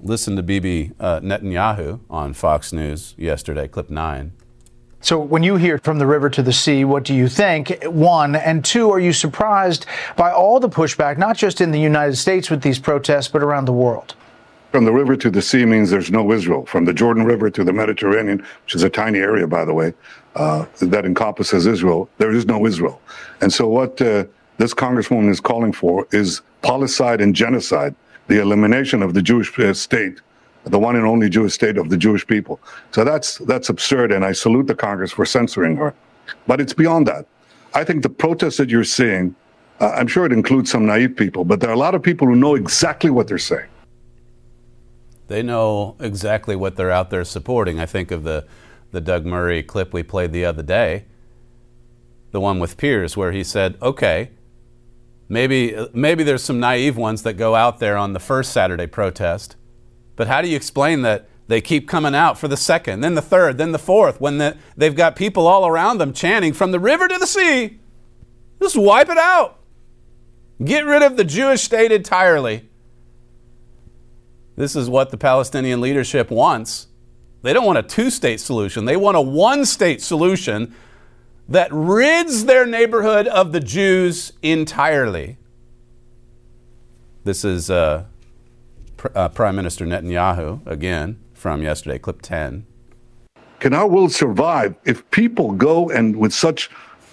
Listen 0.00 0.34
to 0.34 0.42
Bibi 0.42 0.90
uh, 0.98 1.20
Netanyahu 1.20 2.00
on 2.10 2.32
Fox 2.32 2.72
News 2.72 3.14
yesterday, 3.16 3.68
clip 3.68 3.88
9. 3.88 4.32
So, 5.00 5.20
when 5.20 5.44
you 5.44 5.54
hear 5.54 5.78
from 5.78 6.00
the 6.00 6.08
river 6.08 6.28
to 6.30 6.42
the 6.42 6.52
sea, 6.52 6.84
what 6.84 7.04
do 7.04 7.14
you 7.14 7.28
think? 7.28 7.84
One. 7.84 8.34
And 8.34 8.64
two, 8.64 8.90
are 8.90 8.98
you 8.98 9.12
surprised 9.12 9.86
by 10.16 10.32
all 10.32 10.58
the 10.58 10.68
pushback, 10.68 11.18
not 11.18 11.36
just 11.36 11.60
in 11.60 11.70
the 11.70 11.78
United 11.78 12.16
States 12.16 12.50
with 12.50 12.62
these 12.62 12.80
protests, 12.80 13.28
but 13.28 13.44
around 13.44 13.66
the 13.66 13.72
world? 13.72 14.16
From 14.72 14.86
the 14.86 14.92
river 14.92 15.16
to 15.16 15.30
the 15.30 15.42
sea 15.42 15.66
means 15.66 15.90
there's 15.90 16.10
no 16.10 16.32
Israel. 16.32 16.64
From 16.64 16.86
the 16.86 16.94
Jordan 16.94 17.24
River 17.24 17.50
to 17.50 17.62
the 17.62 17.74
Mediterranean, 17.74 18.38
which 18.64 18.74
is 18.74 18.82
a 18.82 18.88
tiny 18.88 19.18
area, 19.18 19.46
by 19.46 19.66
the 19.66 19.74
way, 19.74 19.92
uh, 20.34 20.64
that 20.80 21.04
encompasses 21.04 21.66
Israel, 21.66 22.08
there 22.16 22.32
is 22.32 22.46
no 22.46 22.64
Israel. 22.64 22.98
And 23.42 23.52
so, 23.52 23.68
what 23.68 24.00
uh, 24.00 24.24
this 24.56 24.72
congresswoman 24.72 25.28
is 25.28 25.40
calling 25.40 25.74
for 25.74 26.08
is 26.10 26.40
politicide 26.62 27.22
and 27.22 27.34
genocide, 27.34 27.94
the 28.28 28.40
elimination 28.40 29.02
of 29.02 29.12
the 29.12 29.20
Jewish 29.20 29.58
uh, 29.58 29.74
state, 29.74 30.22
the 30.64 30.78
one 30.78 30.96
and 30.96 31.04
only 31.04 31.28
Jewish 31.28 31.52
state 31.52 31.76
of 31.76 31.90
the 31.90 31.98
Jewish 31.98 32.26
people. 32.26 32.58
So 32.92 33.04
that's 33.04 33.36
that's 33.38 33.68
absurd, 33.68 34.10
and 34.10 34.24
I 34.24 34.32
salute 34.32 34.68
the 34.68 34.74
Congress 34.74 35.12
for 35.12 35.26
censoring 35.26 35.76
her. 35.76 35.92
But 36.46 36.62
it's 36.62 36.72
beyond 36.72 37.06
that. 37.08 37.26
I 37.74 37.84
think 37.84 38.02
the 38.02 38.08
protests 38.08 38.56
that 38.56 38.70
you're 38.70 38.84
seeing, 38.84 39.34
uh, 39.80 39.90
I'm 39.90 40.06
sure 40.06 40.24
it 40.24 40.32
includes 40.32 40.70
some 40.70 40.86
naive 40.86 41.14
people, 41.14 41.44
but 41.44 41.60
there 41.60 41.68
are 41.68 41.74
a 41.74 41.84
lot 41.86 41.94
of 41.94 42.02
people 42.02 42.26
who 42.26 42.36
know 42.36 42.54
exactly 42.54 43.10
what 43.10 43.28
they're 43.28 43.36
saying. 43.36 43.68
They 45.32 45.42
know 45.42 45.96
exactly 45.98 46.54
what 46.54 46.76
they're 46.76 46.90
out 46.90 47.08
there 47.08 47.24
supporting. 47.24 47.80
I 47.80 47.86
think 47.86 48.10
of 48.10 48.22
the, 48.22 48.46
the 48.90 49.00
Doug 49.00 49.24
Murray 49.24 49.62
clip 49.62 49.94
we 49.94 50.02
played 50.02 50.30
the 50.30 50.44
other 50.44 50.62
day, 50.62 51.06
the 52.32 52.40
one 52.40 52.58
with 52.58 52.76
Piers, 52.76 53.16
where 53.16 53.32
he 53.32 53.42
said, 53.42 53.78
okay, 53.80 54.32
maybe, 55.30 55.88
maybe 55.94 56.22
there's 56.22 56.44
some 56.44 56.60
naive 56.60 56.98
ones 56.98 57.22
that 57.22 57.38
go 57.38 57.54
out 57.54 57.78
there 57.78 57.96
on 57.96 58.12
the 58.12 58.20
first 58.20 58.52
Saturday 58.52 58.86
protest, 58.86 59.56
but 60.16 60.28
how 60.28 60.42
do 60.42 60.48
you 60.48 60.56
explain 60.56 61.00
that 61.00 61.30
they 61.48 61.62
keep 61.62 61.88
coming 61.88 62.14
out 62.14 62.36
for 62.36 62.46
the 62.46 62.56
second, 62.58 63.00
then 63.00 63.14
the 63.14 63.22
third, 63.22 63.56
then 63.56 63.72
the 63.72 63.78
fourth, 63.78 64.20
when 64.20 64.36
the, 64.36 64.58
they've 64.76 64.94
got 64.94 65.16
people 65.16 65.46
all 65.46 65.66
around 65.66 65.96
them 65.96 66.12
chanting 66.12 66.52
from 66.52 66.72
the 66.72 66.78
river 66.78 67.08
to 67.08 67.16
the 67.16 67.26
sea? 67.26 67.80
Just 68.60 68.76
wipe 68.76 69.08
it 69.08 69.16
out. 69.16 69.60
Get 70.62 70.84
rid 70.84 71.00
of 71.00 71.16
the 71.16 71.24
Jewish 71.24 71.62
state 71.62 71.90
entirely. 71.90 72.68
This 74.56 74.76
is 74.76 74.90
what 74.90 75.10
the 75.10 75.16
Palestinian 75.16 75.80
leadership 75.80 76.30
wants. 76.30 76.88
They 77.42 77.52
don't 77.52 77.66
want 77.66 77.78
a 77.78 77.82
two 77.82 78.10
state 78.10 78.40
solution, 78.40 78.84
they 78.84 78.96
want 78.96 79.16
a 79.16 79.20
one 79.20 79.64
state 79.64 80.00
solution 80.00 80.74
that 81.48 81.68
rids 81.72 82.44
their 82.44 82.66
neighborhood 82.66 83.26
of 83.26 83.52
the 83.52 83.60
Jews 83.60 84.32
entirely. 84.42 85.36
This 87.24 87.44
is 87.44 87.70
uh, 87.70 88.04
Pr- 88.96 89.08
uh, 89.14 89.28
Prime 89.28 89.56
Minister 89.56 89.84
Netanyahu, 89.84 90.64
again, 90.66 91.20
from 91.34 91.62
yesterday, 91.62 91.98
clip 91.98 92.22
10. 92.22 92.66
Can 93.58 93.74
our 93.74 93.86
world 93.86 94.12
survive 94.12 94.74
if 94.84 95.08
people 95.10 95.52
go 95.52 95.90
and 95.90 96.16
with 96.16 96.32
such 96.32 96.70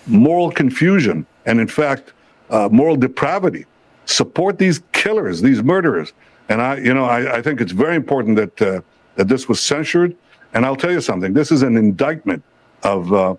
moral 0.07 0.51
confusion 0.51 1.25
and, 1.45 1.59
in 1.59 1.67
fact, 1.67 2.13
uh, 2.49 2.69
moral 2.71 2.95
depravity 2.95 3.65
support 4.05 4.57
these 4.57 4.81
killers, 4.91 5.41
these 5.41 5.61
murderers? 5.61 6.13
And 6.49 6.61
I, 6.61 6.77
you 6.77 6.93
know, 6.93 7.05
I, 7.05 7.37
I 7.37 7.41
think 7.41 7.61
it's 7.61 7.71
very 7.71 7.95
important 7.95 8.35
that 8.35 8.61
uh, 8.61 8.81
that 9.15 9.27
this 9.27 9.47
was 9.47 9.59
censured. 9.59 10.15
And 10.53 10.65
I'll 10.65 10.75
tell 10.75 10.91
you 10.91 11.01
something. 11.01 11.33
This 11.33 11.51
is 11.51 11.61
an 11.61 11.77
indictment 11.77 12.43
of, 12.81 13.13
uh, 13.13 13.35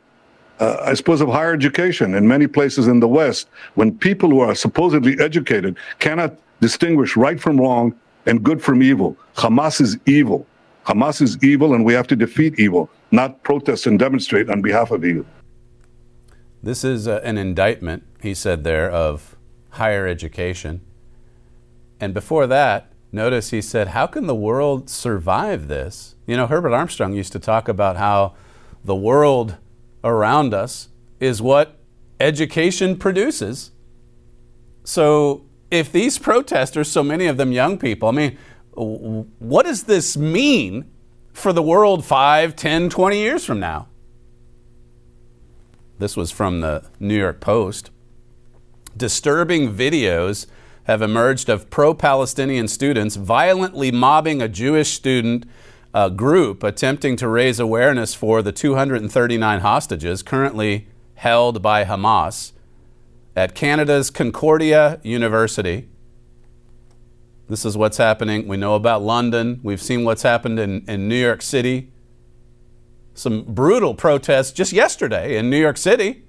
uh, 0.61 0.77
I 0.85 0.94
suppose, 0.94 1.20
of 1.20 1.29
higher 1.29 1.53
education 1.53 2.14
in 2.14 2.29
many 2.29 2.46
places 2.46 2.87
in 2.87 3.01
the 3.01 3.09
West, 3.09 3.49
when 3.75 3.99
people 3.99 4.31
who 4.31 4.40
are 4.40 4.55
supposedly 4.55 5.18
educated 5.18 5.77
cannot 5.99 6.38
distinguish 6.61 7.16
right 7.16 7.40
from 7.40 7.61
wrong 7.61 7.99
and 8.27 8.44
good 8.44 8.62
from 8.62 8.83
evil. 8.83 9.16
Hamas 9.35 9.81
is 9.81 9.99
evil. 10.07 10.46
Hamas 10.87 11.20
is 11.20 11.42
evil, 11.42 11.75
and 11.75 11.85
we 11.85 11.94
have 11.94 12.07
to 12.09 12.16
defeat 12.16 12.61
evil, 12.61 12.88
not 13.11 13.42
protest 13.42 13.87
and 13.87 13.99
demonstrate 13.99 14.49
on 14.49 14.62
behalf 14.62 14.90
of 14.90 15.05
evil. 15.05 15.27
This 16.62 16.85
is 16.85 17.09
uh, 17.09 17.20
an 17.25 17.38
indictment, 17.38 18.05
he 18.23 18.35
said 18.35 18.62
there, 18.64 18.90
of 18.90 19.37
higher 19.70 20.07
education. 20.07 20.83
And 21.99 22.14
before 22.14 22.46
that, 22.46 22.89
Notice 23.12 23.51
he 23.51 23.61
said, 23.61 23.88
How 23.88 24.07
can 24.07 24.27
the 24.27 24.35
world 24.35 24.88
survive 24.88 25.68
this? 25.68 26.14
You 26.27 26.37
know, 26.37 26.46
Herbert 26.46 26.73
Armstrong 26.73 27.12
used 27.12 27.33
to 27.33 27.38
talk 27.38 27.68
about 27.68 27.96
how 27.96 28.35
the 28.85 28.94
world 28.94 29.57
around 30.05 30.55
us 30.55 30.88
is 31.18 31.42
what 31.42 31.79
education 32.20 32.96
produces. 32.96 33.73
So, 34.85 35.44
if 35.70 35.92
these 35.92 36.18
protesters, 36.18 36.90
so 36.90 37.03
many 37.03 37.27
of 37.27 37.37
them 37.37 37.53
young 37.53 37.79
people, 37.79 38.09
I 38.09 38.12
mean, 38.12 38.38
what 38.75 39.66
does 39.66 39.85
this 39.85 40.16
mean 40.16 40.90
for 41.33 41.53
the 41.53 41.62
world 41.62 42.05
5, 42.05 42.57
10, 42.57 42.90
20 42.90 43.18
years 43.18 43.44
from 43.44 43.61
now? 43.61 43.88
This 45.99 46.16
was 46.16 46.31
from 46.31 46.61
the 46.61 46.85
New 46.99 47.16
York 47.16 47.40
Post. 47.40 47.90
Disturbing 48.96 49.73
videos 49.73 50.46
have 50.90 51.03
emerged 51.03 51.48
of 51.48 51.70
pro 51.70 51.94
Palestinian 51.94 52.66
students 52.66 53.14
violently 53.14 53.92
mobbing 53.92 54.42
a 54.42 54.48
Jewish 54.48 54.90
student 54.90 55.46
uh, 55.94 56.09
group 56.09 56.64
attempting 56.64 57.14
to 57.14 57.29
raise 57.29 57.61
awareness 57.61 58.12
for 58.12 58.42
the 58.42 58.50
239 58.50 59.61
hostages 59.61 60.24
currently 60.24 60.88
held 61.14 61.62
by 61.62 61.85
Hamas 61.85 62.50
at 63.37 63.55
Canada's 63.55 64.11
Concordia 64.11 64.98
University. 65.05 65.88
This 67.48 67.64
is 67.64 67.76
what's 67.76 67.98
happening. 67.98 68.48
We 68.48 68.57
know 68.57 68.74
about 68.74 69.00
London. 69.00 69.61
We've 69.62 69.81
seen 69.81 70.03
what's 70.03 70.22
happened 70.22 70.59
in, 70.59 70.85
in 70.88 71.07
New 71.07 71.14
York 71.14 71.40
City. 71.40 71.92
Some 73.14 73.44
brutal 73.44 73.94
protests 73.94 74.50
just 74.50 74.72
yesterday 74.72 75.37
in 75.37 75.50
New 75.50 75.61
York 75.61 75.76
City. 75.76 76.24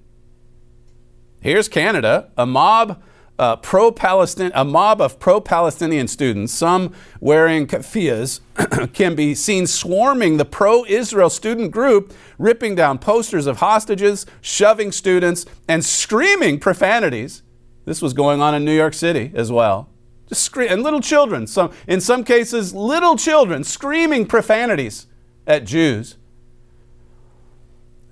Here's 1.39 1.67
Canada. 1.67 2.29
A 2.37 2.45
mob 2.45 3.01
uh, 3.41 3.55
pro-Palestinian, 3.55 4.51
a 4.53 4.63
mob 4.63 5.01
of 5.01 5.17
pro-Palestinian 5.17 6.07
students, 6.07 6.53
some 6.53 6.93
wearing 7.19 7.65
keffiyehs, 7.65 8.39
can 8.93 9.15
be 9.15 9.33
seen 9.33 9.65
swarming 9.65 10.37
the 10.37 10.45
pro-Israel 10.45 11.29
student 11.31 11.71
group, 11.71 12.13
ripping 12.37 12.75
down 12.75 12.99
posters 12.99 13.47
of 13.47 13.57
hostages, 13.57 14.27
shoving 14.41 14.91
students, 14.91 15.47
and 15.67 15.83
screaming 15.83 16.59
profanities. 16.59 17.41
This 17.85 17.99
was 17.99 18.13
going 18.13 18.41
on 18.41 18.53
in 18.53 18.63
New 18.63 18.75
York 18.75 18.93
City 18.93 19.31
as 19.33 19.51
well. 19.51 19.89
Just 20.29 20.43
scream, 20.43 20.71
and 20.71 20.83
little 20.83 21.01
children, 21.01 21.47
some, 21.47 21.71
in 21.87 21.99
some 21.99 22.23
cases, 22.23 22.75
little 22.75 23.17
children 23.17 23.63
screaming 23.63 24.27
profanities 24.27 25.07
at 25.47 25.65
Jews. 25.65 26.15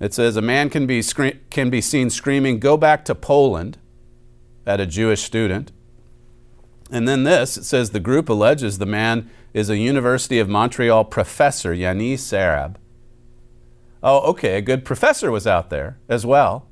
It 0.00 0.12
says 0.12 0.36
a 0.36 0.42
man 0.42 0.70
can 0.70 0.88
be, 0.88 1.02
scre- 1.02 1.38
can 1.50 1.70
be 1.70 1.80
seen 1.80 2.10
screaming, 2.10 2.58
Go 2.58 2.76
back 2.76 3.04
to 3.04 3.14
Poland 3.14 3.78
at 4.66 4.80
a 4.80 4.86
Jewish 4.86 5.22
student. 5.22 5.72
And 6.90 7.06
then 7.06 7.22
this 7.22 7.56
it 7.56 7.64
says 7.64 7.90
the 7.90 8.00
group 8.00 8.28
alleges 8.28 8.78
the 8.78 8.86
man 8.86 9.30
is 9.54 9.70
a 9.70 9.78
University 9.78 10.38
of 10.38 10.48
Montreal 10.48 11.04
professor, 11.04 11.74
Yannis 11.74 12.18
Sarab. 12.18 12.76
Oh, 14.02 14.20
okay, 14.30 14.56
a 14.56 14.62
good 14.62 14.84
professor 14.84 15.30
was 15.30 15.46
out 15.46 15.70
there 15.70 15.98
as 16.08 16.24
well. 16.24 16.66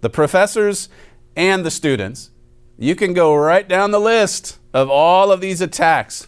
The 0.00 0.10
professors 0.10 0.88
and 1.36 1.64
the 1.64 1.70
students. 1.70 2.30
You 2.78 2.96
can 2.96 3.14
go 3.14 3.34
right 3.34 3.68
down 3.68 3.90
the 3.90 4.00
list 4.00 4.58
of 4.72 4.90
all 4.90 5.30
of 5.30 5.40
these 5.40 5.60
attacks 5.60 6.26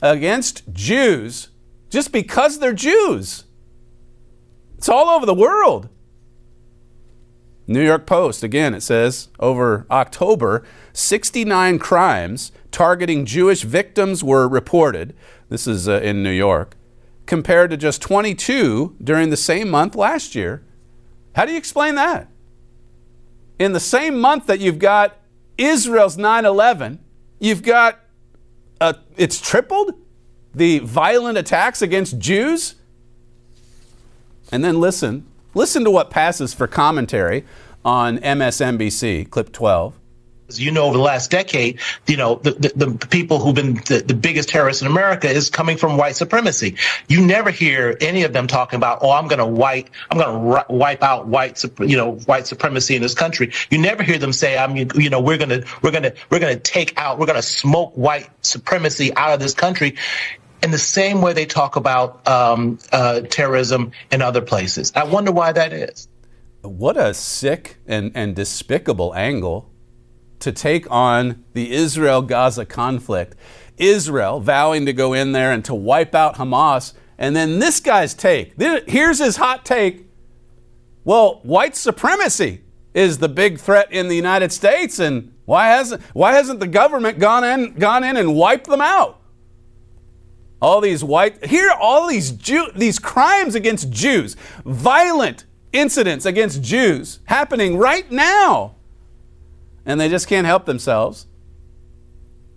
against 0.00 0.62
Jews 0.72 1.48
just 1.90 2.12
because 2.12 2.58
they're 2.58 2.72
Jews. 2.72 3.44
It's 4.78 4.88
all 4.88 5.10
over 5.10 5.26
the 5.26 5.34
world. 5.34 5.90
New 7.66 7.84
York 7.84 8.06
Post, 8.06 8.42
again, 8.42 8.74
it 8.74 8.80
says 8.80 9.28
over 9.38 9.86
October, 9.90 10.64
69 10.92 11.78
crimes 11.78 12.52
targeting 12.70 13.24
Jewish 13.24 13.62
victims 13.62 14.24
were 14.24 14.48
reported. 14.48 15.14
This 15.48 15.66
is 15.66 15.88
uh, 15.88 16.00
in 16.00 16.22
New 16.22 16.32
York, 16.32 16.76
compared 17.26 17.70
to 17.70 17.76
just 17.76 18.02
22 18.02 18.96
during 19.02 19.30
the 19.30 19.36
same 19.36 19.70
month 19.70 19.94
last 19.94 20.34
year. 20.34 20.64
How 21.36 21.44
do 21.44 21.52
you 21.52 21.58
explain 21.58 21.94
that? 21.94 22.28
In 23.58 23.72
the 23.72 23.80
same 23.80 24.18
month 24.20 24.46
that 24.46 24.58
you've 24.58 24.78
got 24.78 25.18
Israel's 25.58 26.16
9 26.16 26.44
11, 26.44 26.98
you've 27.38 27.62
got 27.62 28.00
uh, 28.80 28.94
it's 29.16 29.40
tripled 29.40 29.92
the 30.54 30.78
violent 30.80 31.38
attacks 31.38 31.82
against 31.82 32.18
Jews. 32.18 32.76
And 34.50 34.64
then 34.64 34.80
listen 34.80 35.26
Listen 35.54 35.84
to 35.84 35.90
what 35.90 36.10
passes 36.10 36.54
for 36.54 36.66
commentary 36.66 37.44
on 37.84 38.18
MSNBC, 38.18 39.30
clip 39.30 39.52
12 39.52 40.00
you 40.58 40.72
know, 40.72 40.86
over 40.86 40.96
the 40.96 41.02
last 41.02 41.30
decade, 41.30 41.78
you 42.08 42.16
know, 42.16 42.36
the, 42.36 42.50
the, 42.52 42.86
the 42.86 43.06
people 43.06 43.38
who've 43.38 43.54
been 43.54 43.74
the, 43.74 44.02
the, 44.04 44.14
biggest 44.14 44.48
terrorists 44.48 44.82
in 44.82 44.88
America 44.88 45.28
is 45.28 45.48
coming 45.48 45.76
from 45.76 45.96
white 45.96 46.16
supremacy. 46.16 46.76
You 47.08 47.24
never 47.24 47.50
hear 47.50 47.96
any 48.00 48.24
of 48.24 48.32
them 48.32 48.48
talking 48.48 48.76
about, 48.76 48.98
oh, 49.02 49.12
I'm 49.12 49.28
going 49.28 49.38
to 49.38 49.46
wipe, 49.46 49.90
I'm 50.10 50.18
going 50.18 50.28
to 50.28 50.64
wipe 50.68 51.02
out 51.04 51.28
white, 51.28 51.62
you 51.78 51.96
know, 51.96 52.14
white 52.14 52.46
supremacy 52.46 52.96
in 52.96 53.02
this 53.02 53.14
country. 53.14 53.52
You 53.70 53.78
never 53.78 54.02
hear 54.02 54.18
them 54.18 54.32
say, 54.32 54.58
I'm, 54.58 54.76
you 54.76 55.10
know, 55.10 55.20
we're 55.20 55.38
going 55.38 55.50
to, 55.50 55.64
we're 55.82 55.92
going 55.92 56.02
to, 56.04 56.14
we're 56.30 56.40
going 56.40 56.54
to 56.54 56.60
take 56.60 56.98
out, 56.98 57.18
we're 57.18 57.26
going 57.26 57.36
to 57.36 57.42
smoke 57.42 57.92
white 57.94 58.28
supremacy 58.44 59.14
out 59.14 59.32
of 59.32 59.40
this 59.40 59.54
country 59.54 59.96
in 60.62 60.70
the 60.70 60.78
same 60.78 61.22
way 61.22 61.32
they 61.32 61.46
talk 61.46 61.76
about 61.76 62.26
um, 62.28 62.78
uh, 62.92 63.20
terrorism 63.22 63.92
in 64.10 64.22
other 64.22 64.40
places. 64.40 64.92
I 64.94 65.04
wonder 65.04 65.32
why 65.32 65.52
that 65.52 65.72
is. 65.72 66.08
What 66.62 66.96
a 66.96 67.14
sick 67.14 67.78
and, 67.86 68.12
and 68.14 68.36
despicable 68.36 69.14
angle 69.14 69.70
to 70.40 70.52
take 70.52 70.90
on 70.90 71.44
the 71.54 71.72
Israel 71.72 72.22
Gaza 72.22 72.66
conflict. 72.66 73.36
Israel 73.78 74.40
vowing 74.40 74.86
to 74.86 74.92
go 74.92 75.14
in 75.14 75.32
there 75.32 75.52
and 75.52 75.64
to 75.64 75.74
wipe 75.74 76.14
out 76.14 76.36
Hamas. 76.36 76.92
And 77.18 77.34
then 77.34 77.58
this 77.58 77.80
guy's 77.80 78.14
take 78.14 78.54
here's 78.58 79.18
his 79.18 79.36
hot 79.36 79.64
take. 79.64 80.06
Well, 81.04 81.40
white 81.42 81.76
supremacy 81.76 82.62
is 82.92 83.18
the 83.18 83.28
big 83.28 83.58
threat 83.58 83.92
in 83.92 84.08
the 84.08 84.16
United 84.16 84.52
States, 84.52 84.98
and 84.98 85.32
why 85.44 85.68
hasn't, 85.68 86.02
why 86.12 86.32
hasn't 86.32 86.60
the 86.60 86.66
government 86.66 87.18
gone 87.18 87.44
in, 87.44 87.74
gone 87.74 88.04
in 88.04 88.16
and 88.16 88.34
wiped 88.34 88.66
them 88.66 88.80
out? 88.80 89.19
All 90.60 90.80
these 90.80 91.02
white 91.02 91.46
here 91.46 91.70
all 91.70 92.06
these 92.06 92.30
Jew, 92.32 92.68
these 92.74 92.98
crimes 92.98 93.54
against 93.54 93.90
Jews, 93.90 94.36
violent 94.64 95.44
incidents 95.72 96.26
against 96.26 96.62
Jews 96.62 97.20
happening 97.24 97.76
right 97.76 98.10
now. 98.10 98.76
And 99.86 100.00
they 100.00 100.08
just 100.08 100.28
can't 100.28 100.46
help 100.46 100.66
themselves. 100.66 101.26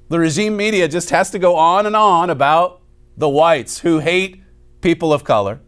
The 0.10 0.20
regime 0.20 0.58
media 0.58 0.88
just 0.88 1.10
has 1.12 1.32
to 1.32 1.40
go 1.40 1.56
on 1.56 1.86
and 1.86 1.96
on 1.96 2.30
about 2.30 2.82
the 3.16 3.30
whites 3.30 3.80
who 3.80 4.00
hate 4.00 4.42
people 4.82 5.14
of 5.14 5.24
color. 5.24 5.60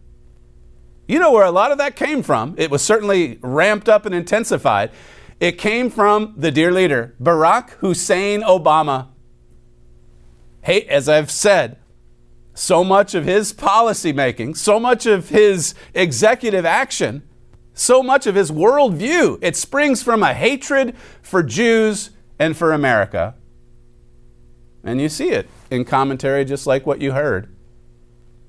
You 1.08 1.20
know 1.20 1.32
where 1.32 1.46
a 1.46 1.52
lot 1.52 1.72
of 1.72 1.78
that 1.78 1.96
came 1.96 2.24
from. 2.24 2.56
It 2.58 2.70
was 2.70 2.82
certainly 2.82 3.40
ramped 3.42 3.88
up 3.88 4.06
and 4.06 4.14
intensified. 4.14 4.92
It 5.40 5.54
came 5.54 5.90
from 5.90 6.34
the 6.38 6.52
dear 6.52 6.72
leader, 6.72 7.16
Barack 7.22 7.72
Hussein 7.72 8.42
Obama. 8.42 9.10
Hey, 10.62 10.82
as 10.84 11.08
I've 11.08 11.30
said, 11.30 11.78
so 12.56 12.84
much 12.84 13.14
of 13.14 13.26
his 13.26 13.54
policy 13.54 14.12
making, 14.14 14.56
so 14.56 14.80
much 14.80 15.06
of 15.06 15.30
his 15.30 15.76
executive 15.94 16.66
action, 16.66 17.22
so 17.74 18.02
much 18.02 18.26
of 18.26 18.34
his 18.34 18.50
worldview, 18.50 19.38
it 19.42 19.56
springs 19.56 20.02
from 20.02 20.24
a 20.24 20.34
hatred 20.34 20.96
for 21.22 21.44
Jews 21.44 22.12
and 22.40 22.56
for 22.56 22.72
America. 22.72 23.36
And 24.84 25.02
you 25.02 25.10
see 25.10 25.30
it 25.30 25.50
in 25.70 25.84
commentary 25.84 26.46
just 26.46 26.66
like 26.66 26.86
what 26.86 27.02
you 27.02 27.12
heard. 27.12 27.54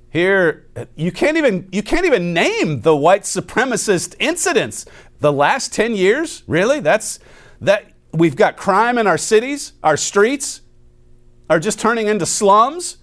Here, 0.09 0.67
you 0.95 1.11
can't 1.11 1.37
even 1.37 1.69
you 1.73 1.83
can't 1.83 2.07
even 2.07 2.33
name 2.33 2.83
the 2.83 2.97
white 2.97 3.23
supremacist 3.23 4.15
incidents. 4.21 4.87
The 5.19 5.33
last 5.33 5.73
10 5.75 5.97
years, 5.97 6.43
really? 6.47 6.81
That's 6.81 7.19
that 7.61 7.93
we've 8.13 8.37
got 8.37 8.57
crime 8.57 8.99
in 8.99 9.07
our 9.07 9.19
cities, 9.19 9.73
our 9.83 9.97
streets 9.97 10.61
are 11.51 11.59
just 11.59 11.81
turning 11.81 12.07
into 12.07 12.27
slums 12.27 12.99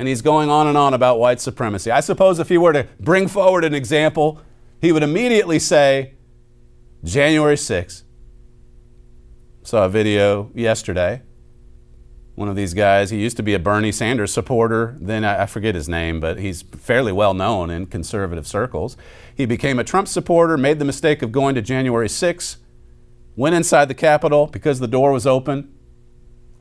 and 0.00 0.08
he's 0.08 0.22
going 0.22 0.48
on 0.48 0.66
and 0.66 0.78
on 0.78 0.94
about 0.94 1.18
white 1.18 1.42
supremacy. 1.42 1.90
I 1.90 2.00
suppose 2.00 2.38
if 2.38 2.48
he 2.48 2.56
were 2.56 2.72
to 2.72 2.88
bring 3.00 3.28
forward 3.28 3.66
an 3.66 3.74
example, 3.74 4.40
he 4.80 4.92
would 4.92 5.02
immediately 5.02 5.58
say, 5.58 6.14
January 7.04 7.56
6th. 7.56 8.04
Saw 9.62 9.84
a 9.84 9.88
video 9.90 10.50
yesterday. 10.54 11.20
One 12.34 12.48
of 12.48 12.56
these 12.56 12.72
guys, 12.72 13.10
he 13.10 13.20
used 13.20 13.36
to 13.36 13.42
be 13.42 13.52
a 13.52 13.58
Bernie 13.58 13.92
Sanders 13.92 14.32
supporter. 14.32 14.96
Then 15.02 15.22
I, 15.22 15.44
forget 15.44 15.74
his 15.74 15.86
name, 15.86 16.18
but 16.18 16.38
he's 16.38 16.62
fairly 16.62 17.12
well 17.12 17.34
known 17.34 17.68
in 17.68 17.84
conservative 17.84 18.46
circles. 18.46 18.96
He 19.34 19.44
became 19.44 19.78
a 19.78 19.84
Trump 19.84 20.08
supporter, 20.08 20.56
made 20.56 20.78
the 20.78 20.86
mistake 20.86 21.20
of 21.20 21.30
going 21.30 21.54
to 21.56 21.60
January 21.60 22.08
6th, 22.08 22.56
went 23.36 23.54
inside 23.54 23.88
the 23.88 23.94
Capitol 23.94 24.46
because 24.46 24.80
the 24.80 24.88
door 24.88 25.12
was 25.12 25.26
open, 25.26 25.74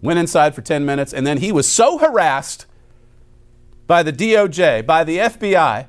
went 0.02 0.19
inside 0.19 0.54
for 0.54 0.62
10 0.62 0.86
minutes, 0.86 1.13
and 1.13 1.25
then 1.25 1.38
he 1.38 1.54
was 1.54 1.71
so 1.71 1.99
harassed 1.99 2.65
by 3.89 4.04
the 4.04 4.13
DOJ, 4.13 4.86
by 4.86 5.04
the 5.04 5.17
FBI. 5.17 5.88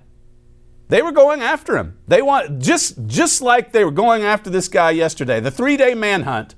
They 0.89 1.03
were 1.03 1.13
going 1.13 1.43
after 1.43 1.77
him. 1.77 1.99
They 2.09 2.23
want 2.23 2.59
just 2.59 3.07
just 3.07 3.43
like 3.43 3.73
they 3.73 3.85
were 3.85 3.91
going 3.91 4.23
after 4.23 4.49
this 4.49 4.69
guy 4.69 4.93
yesterday. 4.93 5.39
The 5.39 5.51
three-day 5.51 5.95
manhunt 5.95 6.55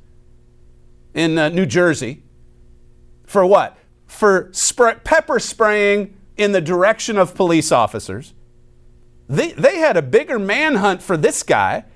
in 1.12 1.36
uh, 1.36 1.48
New 1.48 1.66
Jersey. 1.66 2.22
For 3.26 3.44
what? 3.44 3.76
For 4.06 4.50
spray, 4.52 4.94
pepper 5.02 5.40
spraying 5.40 6.16
in 6.36 6.52
the 6.52 6.60
direction 6.60 7.18
of 7.18 7.34
police 7.34 7.72
officers. 7.72 8.34
They, 9.28 9.50
they 9.52 9.78
had 9.78 9.96
a 9.96 10.02
bigger 10.02 10.38
manhunt 10.38 11.02
for 11.02 11.16
this 11.16 11.42
guy 11.42 11.86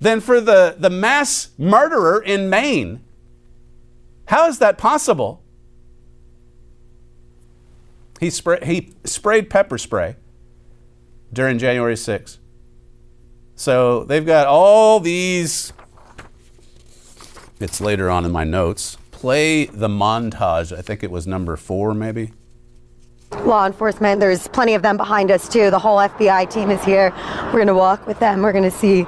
than 0.00 0.20
for 0.20 0.40
the, 0.40 0.76
the 0.78 0.90
mass 0.90 1.50
murderer 1.58 2.22
in 2.22 2.48
Maine. 2.48 3.04
How 4.26 4.48
is 4.48 4.60
that 4.60 4.78
possible? 4.78 5.43
He, 8.20 8.30
spray, 8.30 8.58
he 8.62 8.94
sprayed 9.04 9.50
pepper 9.50 9.78
spray 9.78 10.16
during 11.32 11.58
January 11.58 11.94
6th. 11.94 12.38
So 13.56 14.04
they've 14.04 14.24
got 14.24 14.46
all 14.46 15.00
these. 15.00 15.72
It's 17.60 17.80
later 17.80 18.10
on 18.10 18.24
in 18.24 18.32
my 18.32 18.44
notes. 18.44 18.96
Play 19.10 19.66
the 19.66 19.88
montage. 19.88 20.76
I 20.76 20.82
think 20.82 21.02
it 21.02 21.10
was 21.10 21.26
number 21.26 21.56
four, 21.56 21.94
maybe. 21.94 22.32
Law 23.42 23.66
enforcement, 23.66 24.20
there's 24.20 24.48
plenty 24.48 24.74
of 24.74 24.82
them 24.82 24.96
behind 24.96 25.30
us 25.30 25.48
too. 25.48 25.70
The 25.70 25.78
whole 25.78 25.98
FBI 25.98 26.50
team 26.50 26.70
is 26.70 26.82
here. 26.84 27.12
We're 27.46 27.52
going 27.52 27.66
to 27.66 27.74
walk 27.74 28.06
with 28.06 28.18
them. 28.20 28.42
We're 28.42 28.52
going 28.52 28.64
to 28.64 28.70
see 28.70 29.02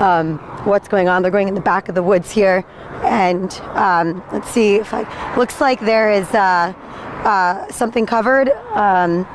um, 0.00 0.38
what's 0.64 0.88
going 0.88 1.08
on. 1.08 1.22
They're 1.22 1.30
going 1.30 1.48
in 1.48 1.54
the 1.54 1.60
back 1.60 1.88
of 1.88 1.94
the 1.94 2.02
woods 2.02 2.30
here. 2.30 2.64
And 3.02 3.52
um, 3.74 4.22
let's 4.32 4.48
see 4.48 4.76
if 4.76 4.94
I. 4.94 5.36
Looks 5.36 5.60
like 5.60 5.80
there 5.80 6.12
is 6.12 6.28
uh, 6.32 6.72
uh, 7.24 7.70
something 7.70 8.06
covered. 8.06 8.50
Um, 8.74 9.26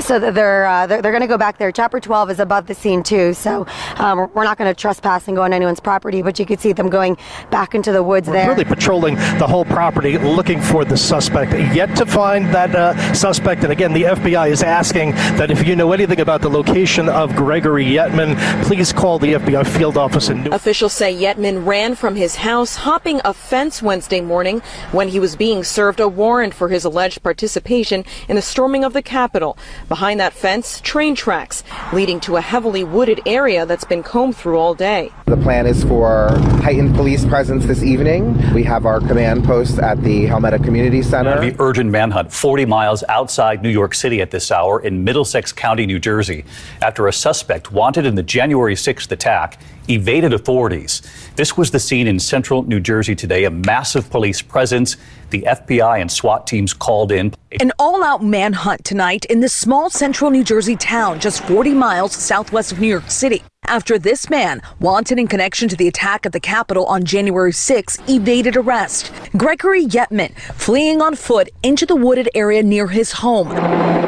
so 0.00 0.18
they're 0.18 0.66
uh, 0.66 0.86
they're, 0.86 1.02
they're 1.02 1.12
going 1.12 1.22
to 1.22 1.26
go 1.26 1.38
back 1.38 1.58
there. 1.58 1.72
Chopper 1.72 2.00
12 2.00 2.30
is 2.32 2.40
above 2.40 2.66
the 2.66 2.74
scene 2.74 3.02
too, 3.02 3.34
so 3.34 3.66
um, 3.96 4.30
we're 4.34 4.44
not 4.44 4.58
going 4.58 4.72
to 4.72 4.78
trespass 4.78 5.26
and 5.28 5.36
go 5.36 5.42
on 5.42 5.52
anyone's 5.52 5.80
property. 5.80 6.22
But 6.22 6.38
you 6.38 6.46
could 6.46 6.60
see 6.60 6.72
them 6.72 6.88
going 6.88 7.16
back 7.50 7.74
into 7.74 7.92
the 7.92 8.02
woods 8.02 8.28
We're 8.28 8.34
there. 8.34 8.48
really 8.50 8.64
patrolling 8.64 9.14
the 9.14 9.46
whole 9.46 9.64
property, 9.64 10.18
looking 10.18 10.60
for 10.60 10.84
the 10.84 10.96
suspect. 10.96 11.52
Yet 11.74 11.94
to 11.96 12.06
find 12.06 12.46
that 12.54 12.74
uh, 12.74 13.14
suspect. 13.14 13.62
And 13.62 13.72
again, 13.72 13.92
the 13.92 14.04
FBI 14.04 14.50
is 14.50 14.62
asking 14.62 15.12
that 15.12 15.50
if 15.50 15.66
you 15.66 15.76
know 15.76 15.92
anything 15.92 16.20
about 16.20 16.42
the 16.42 16.50
location 16.50 17.08
of 17.08 17.34
Gregory 17.34 17.84
Yetman, 17.84 18.36
please 18.64 18.92
call 18.92 19.18
the 19.18 19.34
FBI 19.34 19.66
field 19.66 19.96
office 19.96 20.28
in 20.28 20.44
New. 20.44 20.50
Officials 20.50 20.92
say 20.92 21.14
Yetman 21.14 21.66
ran 21.66 21.94
from 21.94 22.16
his 22.16 22.36
house, 22.36 22.76
hopping 22.76 23.20
a 23.24 23.32
fence 23.32 23.82
Wednesday 23.82 24.20
morning 24.20 24.60
when 24.92 25.08
he 25.08 25.20
was 25.20 25.36
being 25.36 25.64
served 25.64 26.00
a 26.00 26.08
warrant 26.08 26.54
for 26.54 26.68
his 26.68 26.84
alleged 26.84 27.22
participation 27.22 28.04
in 28.28 28.36
the 28.36 28.42
storming 28.42 28.84
of 28.84 28.92
the 28.92 29.02
Capitol. 29.02 29.56
Behind 29.88 30.18
that 30.18 30.32
fence, 30.32 30.80
train 30.80 31.14
tracks 31.14 31.62
leading 31.92 32.18
to 32.20 32.34
a 32.34 32.40
heavily 32.40 32.82
wooded 32.82 33.20
area 33.24 33.64
that's 33.66 33.84
been 33.84 34.02
combed 34.02 34.36
through 34.36 34.58
all 34.58 34.74
day. 34.74 35.12
The 35.26 35.36
plan 35.36 35.64
is 35.64 35.84
for 35.84 36.30
heightened 36.60 36.96
police 36.96 37.24
presence 37.24 37.66
this 37.66 37.84
evening. 37.84 38.52
We 38.52 38.64
have 38.64 38.84
our 38.84 38.98
command 38.98 39.44
post 39.44 39.78
at 39.78 40.02
the 40.02 40.26
Helmetta 40.26 40.64
Community 40.64 41.02
Center. 41.02 41.40
The 41.40 41.54
urgent 41.60 41.88
manhunt 41.88 42.32
40 42.32 42.64
miles 42.64 43.04
outside 43.08 43.62
New 43.62 43.68
York 43.68 43.94
City 43.94 44.20
at 44.20 44.32
this 44.32 44.50
hour 44.50 44.80
in 44.80 45.04
Middlesex 45.04 45.52
County, 45.52 45.86
New 45.86 46.00
Jersey, 46.00 46.44
after 46.82 47.06
a 47.06 47.12
suspect 47.12 47.70
wanted 47.70 48.06
in 48.06 48.16
the 48.16 48.24
January 48.24 48.74
6th 48.74 49.12
attack 49.12 49.60
evaded 49.88 50.32
authorities. 50.32 51.02
This 51.36 51.56
was 51.56 51.70
the 51.70 51.80
scene 51.80 52.06
in 52.06 52.18
central 52.18 52.62
New 52.62 52.80
Jersey 52.80 53.14
today, 53.14 53.44
a 53.44 53.50
massive 53.50 54.10
police 54.10 54.42
presence. 54.42 54.96
The 55.30 55.42
FBI 55.42 56.00
and 56.00 56.10
SWAT 56.10 56.46
teams 56.46 56.72
called 56.72 57.10
in. 57.10 57.34
An 57.60 57.72
all 57.78 58.04
out 58.04 58.22
manhunt 58.22 58.84
tonight 58.84 59.24
in 59.24 59.40
this 59.40 59.52
small 59.52 59.90
central 59.90 60.30
New 60.30 60.44
Jersey 60.44 60.76
town 60.76 61.18
just 61.18 61.42
40 61.44 61.74
miles 61.74 62.12
southwest 62.12 62.72
of 62.72 62.80
New 62.80 62.86
York 62.86 63.10
City. 63.10 63.42
After 63.66 63.98
this 63.98 64.30
man, 64.30 64.62
wanted 64.78 65.18
in 65.18 65.26
connection 65.26 65.68
to 65.68 65.76
the 65.76 65.88
attack 65.88 66.24
at 66.24 66.32
the 66.32 66.38
Capitol 66.38 66.86
on 66.86 67.02
January 67.04 67.52
6, 67.52 67.98
evaded 68.08 68.56
arrest. 68.56 69.12
Gregory 69.36 69.84
Yetman 69.84 70.36
fleeing 70.54 71.02
on 71.02 71.16
foot 71.16 71.48
into 71.64 71.84
the 71.84 71.96
wooded 71.96 72.28
area 72.34 72.62
near 72.62 72.86
his 72.86 73.10
home. 73.10 73.48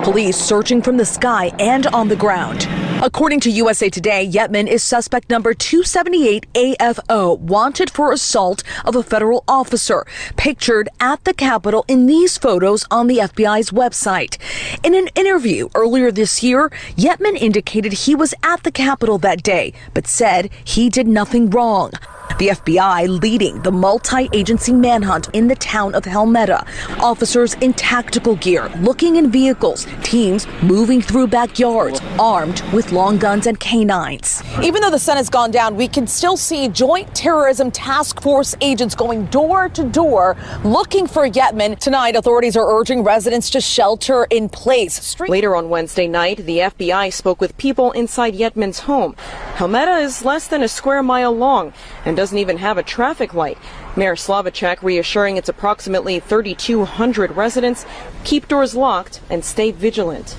Police 0.02 0.36
searching 0.36 0.80
from 0.80 0.96
the 0.96 1.04
sky 1.04 1.52
and 1.58 1.88
on 1.88 2.06
the 2.06 2.16
ground. 2.16 2.68
According 3.00 3.38
to 3.40 3.50
USA 3.50 3.88
Today, 3.88 4.28
Yetman 4.28 4.66
is 4.66 4.82
suspect 4.82 5.30
number 5.30 5.54
278 5.54 6.52
AFO, 6.52 7.38
wanted 7.38 7.90
for 7.90 8.10
assault 8.10 8.64
of 8.84 8.96
a 8.96 9.04
federal 9.04 9.44
officer, 9.46 10.04
pictured 10.36 10.88
at 10.98 11.22
the 11.22 11.32
Capitol 11.32 11.84
in 11.86 12.06
these 12.06 12.36
photos 12.36 12.84
on 12.90 13.06
the 13.06 13.18
FBI's 13.18 13.70
website. 13.70 14.36
In 14.82 14.96
an 14.96 15.10
interview 15.14 15.68
earlier 15.76 16.10
this 16.10 16.42
year, 16.42 16.70
Yetman 16.96 17.36
indicated 17.36 17.92
he 17.92 18.16
was 18.16 18.34
at 18.42 18.64
the 18.64 18.72
Capitol 18.72 19.18
that 19.18 19.44
day, 19.44 19.74
but 19.94 20.08
said 20.08 20.50
he 20.64 20.90
did 20.90 21.06
nothing 21.06 21.50
wrong. 21.50 21.92
The 22.36 22.50
FBI 22.50 23.20
leading 23.20 23.60
the 23.62 23.72
multi 23.72 24.28
agency 24.32 24.72
manhunt 24.72 25.28
in 25.32 25.48
the 25.48 25.56
town 25.56 25.96
of 25.96 26.04
Helmetta. 26.04 26.64
Officers 27.00 27.54
in 27.54 27.72
tactical 27.72 28.36
gear, 28.36 28.68
looking 28.80 29.16
in 29.16 29.28
vehicles, 29.28 29.88
teams 30.04 30.46
moving 30.62 31.02
through 31.02 31.26
backyards, 31.26 32.00
armed 32.16 32.62
with 32.72 32.92
long 32.92 33.18
guns 33.18 33.48
and 33.48 33.58
canines. 33.58 34.40
Even 34.62 34.82
though 34.82 34.90
the 34.90 35.00
sun 35.00 35.16
has 35.16 35.28
gone 35.28 35.50
down, 35.50 35.74
we 35.74 35.88
can 35.88 36.06
still 36.06 36.36
see 36.36 36.68
Joint 36.68 37.12
Terrorism 37.12 37.72
Task 37.72 38.22
Force 38.22 38.54
agents 38.60 38.94
going 38.94 39.26
door 39.26 39.68
to 39.70 39.82
door 39.82 40.36
looking 40.62 41.08
for 41.08 41.28
Yetman. 41.28 41.76
Tonight, 41.80 42.14
authorities 42.14 42.56
are 42.56 42.78
urging 42.78 43.02
residents 43.02 43.50
to 43.50 43.60
shelter 43.60 44.28
in 44.30 44.48
place. 44.48 45.18
Later 45.20 45.56
on 45.56 45.70
Wednesday 45.70 46.06
night, 46.06 46.38
the 46.38 46.58
FBI 46.58 47.12
spoke 47.12 47.40
with 47.40 47.56
people 47.58 47.90
inside 47.92 48.34
Yetman's 48.34 48.80
home. 48.80 49.16
Helmetta 49.56 50.00
is 50.02 50.24
less 50.24 50.46
than 50.46 50.62
a 50.62 50.68
square 50.68 51.02
mile 51.02 51.32
long 51.32 51.72
and 52.04 52.17
doesn't 52.18 52.38
even 52.38 52.56
have 52.58 52.78
a 52.78 52.82
traffic 52.82 53.32
light. 53.32 53.56
Mayor 53.94 54.16
Slavicek 54.16 54.82
reassuring 54.82 55.36
its 55.36 55.48
approximately 55.48 56.18
3,200 56.18 57.30
residents 57.30 57.86
keep 58.24 58.48
doors 58.48 58.74
locked 58.74 59.20
and 59.30 59.44
stay 59.44 59.70
vigilant. 59.70 60.36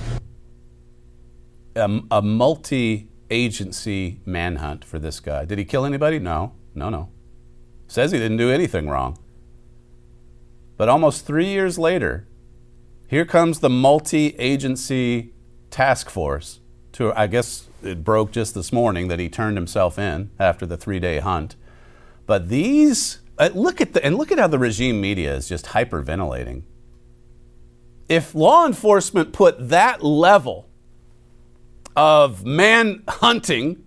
Um, 1.77 2.05
a, 2.11 2.17
a 2.17 2.21
multi 2.21 3.07
agency 3.29 4.19
manhunt 4.25 4.83
for 4.83 4.99
this 4.99 5.21
guy. 5.21 5.45
Did 5.45 5.57
he 5.57 5.63
kill 5.63 5.85
anybody? 5.85 6.19
No, 6.19 6.51
no, 6.75 6.89
no. 6.89 7.11
Says 7.87 8.11
he 8.11 8.19
didn't 8.19 8.35
do 8.35 8.51
anything 8.51 8.89
wrong. 8.89 9.17
But 10.75 10.89
almost 10.89 11.25
three 11.25 11.47
years 11.47 11.79
later, 11.79 12.27
here 13.07 13.23
comes 13.23 13.61
the 13.61 13.69
multi 13.69 14.35
agency 14.35 15.31
task 15.69 16.09
force 16.09 16.59
to, 16.91 17.13
I 17.17 17.27
guess 17.27 17.69
it 17.81 18.03
broke 18.03 18.31
just 18.33 18.53
this 18.53 18.73
morning 18.73 19.07
that 19.07 19.19
he 19.19 19.29
turned 19.29 19.55
himself 19.55 19.97
in 19.97 20.31
after 20.37 20.65
the 20.65 20.75
three 20.75 20.99
day 20.99 21.19
hunt. 21.19 21.55
But 22.29 22.47
these, 22.47 23.21
uh, 23.39 23.49
look 23.55 23.81
at 23.81 23.93
the, 23.93 24.05
and 24.05 24.15
look 24.15 24.31
at 24.31 24.37
how 24.37 24.45
the 24.45 24.59
regime 24.59 25.01
media 25.01 25.33
is 25.33 25.49
just 25.49 25.65
hyperventilating. 25.65 26.61
If 28.07 28.35
law 28.35 28.67
enforcement 28.67 29.33
put 29.33 29.69
that 29.69 30.03
level 30.03 30.69
of 31.95 32.45
man 32.45 33.01
hunting, 33.07 33.83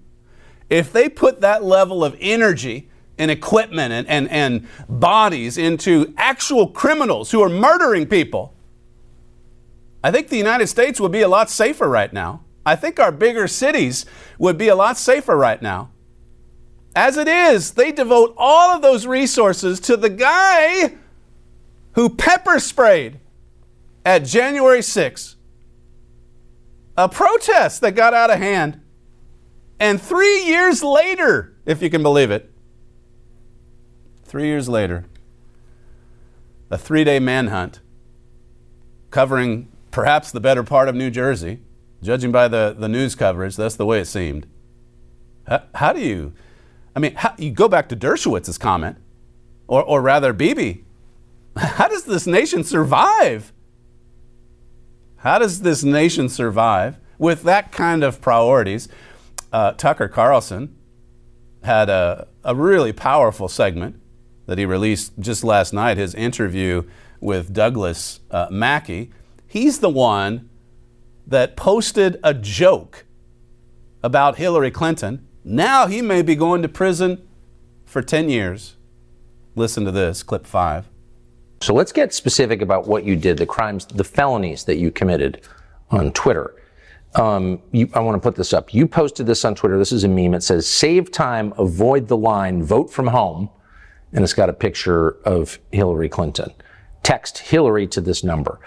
if 0.69 0.93
they 0.93 1.09
put 1.09 1.41
that 1.43 1.63
level 1.63 2.05
of 2.05 2.17
energy 2.21 2.91
and 3.17 3.31
equipment 3.31 3.93
and, 3.93 4.09
and, 4.09 4.29
and 4.29 4.67
bodies 4.89 5.57
into 5.57 6.13
actual 6.17 6.67
criminals 6.67 7.31
who 7.31 7.41
are 7.45 7.49
murdering 7.49 8.09
people, 8.09 8.57
I 10.03 10.11
think 10.11 10.31
the 10.31 10.37
United 10.37 10.67
States 10.67 10.99
would 10.99 11.13
be 11.13 11.23
a 11.23 11.29
lot 11.29 11.49
safer 11.49 11.89
right 11.89 12.13
now. 12.13 12.43
I 12.67 12.75
think 12.75 12.99
our 12.99 13.13
bigger 13.13 13.47
cities 13.47 14.05
would 14.41 14.59
be 14.59 14.67
a 14.67 14.75
lot 14.75 14.99
safer 14.99 15.37
right 15.37 15.63
now. 15.63 15.93
As 16.95 17.17
it 17.17 17.29
is, 17.29 17.73
they 17.73 17.93
devote 17.93 18.35
all 18.37 18.75
of 18.75 18.83
those 18.83 19.07
resources 19.07 19.81
to 19.81 19.97
the 19.97 20.11
guy 20.11 20.95
who 21.93 22.11
pepper 22.11 22.59
sprayed 22.59 23.19
at 24.05 24.25
January 24.25 24.81
6th. 24.81 25.37
A 26.97 27.09
protest 27.09 27.81
that 27.81 27.93
got 27.93 28.13
out 28.13 28.31
of 28.31 28.39
hand. 28.39 28.81
And 29.81 30.01
three 30.01 30.45
years 30.45 30.83
later, 30.83 31.55
if 31.65 31.81
you 31.81 31.89
can 31.89 32.03
believe 32.03 32.31
it, 32.31 32.51
three 34.25 34.47
years 34.47 34.69
later, 34.69 35.07
a 36.71 36.77
three 36.77 37.05
day 37.05 37.19
manhunt 37.19 37.81
covering 39.11 39.71
perhaps 39.91 40.31
the 40.31 40.41
better 40.41 40.63
part 40.63 40.89
of 40.89 40.95
New 40.95 41.11
Jersey 41.11 41.61
Judging 42.03 42.33
by 42.33 42.49
the, 42.49 42.75
the 42.77 42.89
news 42.89 43.15
coverage, 43.15 43.55
that's 43.55 43.77
the 43.77 43.87
way 43.87 44.01
it 44.01 44.07
seemed. 44.07 44.47
How, 45.47 45.63
how 45.75 45.93
do 45.93 46.01
you, 46.01 46.33
I 46.95 47.01
mean, 47.01 47.15
how, 47.15 47.35
you 47.39 47.51
go 47.51 47.69
back 47.69 47.89
to 47.89 47.97
Dershowitz's 47.97 48.59
comment, 48.59 48.99
or, 49.67 49.83
or 49.83 50.03
rather, 50.03 50.33
Bibi. 50.33 50.85
How 51.57 51.89
does 51.89 52.05
this 52.05 52.27
nation 52.27 52.65
survive? 52.65 53.53
How 55.17 55.39
does 55.39 55.63
this 55.63 55.85
nation 55.85 56.29
survive 56.29 56.99
with 57.19 57.43
that 57.45 57.73
kind 57.73 58.03
of 58.03 58.21
priorities? 58.21 58.89
Uh, 59.53 59.73
Tucker 59.73 60.09
Carlson 60.09 60.75
had 61.63 61.89
a, 61.89 62.27
a 62.43 62.55
really 62.55 62.93
powerful 62.93 63.49
segment 63.49 64.01
that 64.47 64.59
he 64.59 64.65
released 64.67 65.13
just 65.19 65.45
last 65.45 65.73
night, 65.73 65.97
his 65.97 66.15
interview 66.15 66.83
with 67.21 67.53
Douglass 67.53 68.21
uh, 68.31 68.49
Mackey. 68.51 69.11
He's 69.47 69.79
the 69.79 69.89
one 69.89 70.49
that 71.27 71.57
posted 71.57 72.19
a 72.25 72.35
joke 72.35 73.05
about 74.03 74.37
Hillary 74.37 74.71
Clinton. 74.71 75.27
Now 75.45 75.87
he 75.87 76.03
may 76.03 76.23
be 76.23 76.35
going 76.35 76.63
to 76.63 76.69
prison 76.69 77.27
for 77.85 78.03
10 78.03 78.29
years. 78.29 78.77
Listen 79.55 79.85
to 79.85 79.91
this, 79.91 80.23
clip 80.23 80.47
five. 80.47 80.89
So 81.61 81.75
let's 81.75 81.93
get 81.93 82.13
specific 82.13 82.63
about 82.63 82.87
what 82.87 83.05
you 83.05 83.17
did, 83.17 83.37
the 83.37 83.47
crimes, 83.47 83.87
the 83.87 84.05
felonies 84.05 84.65
that 84.65 84.77
you 84.77 84.91
committed 84.91 85.43
on 85.91 86.13
Twitter. 86.13 86.55
Um, 87.15 87.61
you, 87.71 87.89
I 87.95 88.01
want 88.01 88.21
to 88.21 88.27
put 88.27 88.37
this 88.37 88.53
up. 88.53 88.73
You 88.73 88.87
posted 88.87 89.27
this 89.27 89.45
on 89.45 89.55
Twitter. 89.55 89.79
This 89.79 89.93
is 89.93 90.05
a 90.05 90.09
meme. 90.09 90.35
It 90.35 90.43
says, 90.43 90.67
save 90.67 91.13
time, 91.13 91.53
avoid 91.59 92.09
the 92.09 92.17
line, 92.17 92.63
vote 92.63 92.91
from 92.91 93.09
home. 93.09 93.51
And 94.13 94.25
it's 94.25 94.33
got 94.33 94.49
a 94.49 94.53
picture 94.53 95.19
of 95.25 95.59
Hillary 95.73 96.09
Clinton. 96.09 96.53
Text 97.03 97.39
Hillary 97.39 97.87
to 97.89 98.01
this 98.01 98.25
number. 98.25 98.61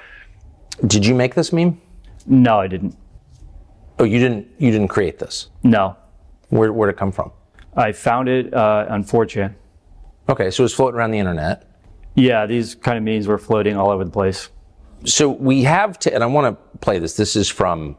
Did 0.85 1.05
you 1.05 1.15
make 1.15 1.35
this 1.35 1.51
meme? 1.51 1.81
No, 2.25 2.59
I 2.59 2.67
didn't. 2.67 2.95
Oh, 3.97 4.03
you 4.03 4.19
didn't. 4.19 4.47
You 4.57 4.71
didn't 4.71 4.89
create 4.89 5.19
this. 5.19 5.49
No. 5.63 5.95
Where 6.49 6.71
Where'd 6.71 6.93
it 6.93 6.97
come 6.97 7.11
from? 7.11 7.31
I 7.75 7.91
found 7.91 8.29
it 8.29 8.53
uh, 8.53 8.85
on 8.89 9.03
4chan. 9.03 9.53
Okay, 10.29 10.49
so 10.49 10.63
it's 10.63 10.73
floating 10.73 10.97
around 10.97 11.11
the 11.11 11.19
internet. 11.19 11.69
Yeah, 12.15 12.45
these 12.45 12.75
kind 12.75 12.97
of 12.97 13.03
memes 13.03 13.27
were 13.27 13.37
floating 13.37 13.75
all 13.77 13.91
over 13.91 14.03
the 14.05 14.11
place. 14.11 14.49
So 15.03 15.29
we 15.29 15.63
have 15.63 15.99
to, 15.99 16.13
and 16.13 16.23
I 16.23 16.27
want 16.27 16.57
to 16.57 16.77
play 16.79 16.97
this. 16.99 17.15
This 17.17 17.35
is 17.35 17.49
from 17.49 17.97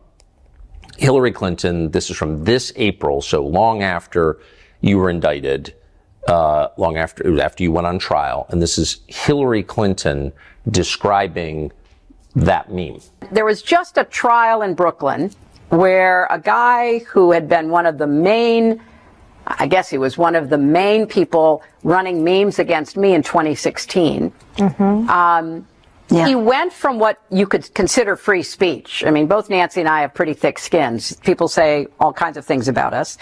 Hillary 0.97 1.31
Clinton. 1.33 1.91
This 1.91 2.11
is 2.11 2.17
from 2.17 2.45
this 2.45 2.73
April, 2.77 3.21
so 3.21 3.47
long 3.47 3.83
after 3.83 4.39
you 4.81 4.99
were 4.99 5.11
indicted. 5.11 5.75
uh, 6.27 6.69
long 6.77 6.97
after 6.97 7.25
it 7.25 7.31
was 7.31 7.41
after 7.41 7.63
you 7.63 7.71
went 7.71 7.87
on 7.87 7.99
trial, 7.99 8.47
and 8.49 8.61
this 8.61 8.79
is 8.79 9.01
Hillary 9.07 9.63
Clinton 9.63 10.33
describing 10.71 11.71
that 12.35 12.73
meme. 12.73 12.99
There 13.31 13.45
was 13.45 13.63
just 13.63 13.97
a 13.97 14.05
trial 14.05 14.63
in 14.63 14.75
Brooklyn 14.75 15.31
where 15.71 16.27
a 16.31 16.39
guy 16.39 17.01
who 17.01 17.33
had 17.33 17.49
been 17.49 17.71
one 17.71 17.87
of 17.87 17.99
the 17.99 18.07
main, 18.07 18.81
I 19.47 19.67
guess 19.67 19.89
he 19.91 19.99
was 19.99 20.17
one 20.17 20.35
of 20.35 20.49
the 20.49 20.59
main 20.59 21.07
people 21.07 21.63
running 21.83 22.23
memes 22.25 22.59
against 22.59 22.97
me 22.97 23.15
in 23.15 23.23
2016. 23.23 24.33
Um, 25.11 25.67
He 26.27 26.37
went 26.37 26.73
from 26.73 27.01
what 27.01 27.21
you 27.31 27.47
could 27.49 27.73
consider 27.75 28.15
free 28.15 28.45
speech. 28.45 29.03
I 29.05 29.11
mean, 29.11 29.27
both 29.27 29.51
Nancy 29.51 29.81
and 29.81 29.89
I 29.89 30.03
have 30.03 30.15
pretty 30.15 30.35
thick 30.35 30.59
skins. 30.61 31.13
People 31.25 31.49
say 31.49 31.89
all 31.99 32.13
kinds 32.13 32.37
of 32.37 32.45
things 32.45 32.69
about 32.69 32.95
us. 32.95 33.19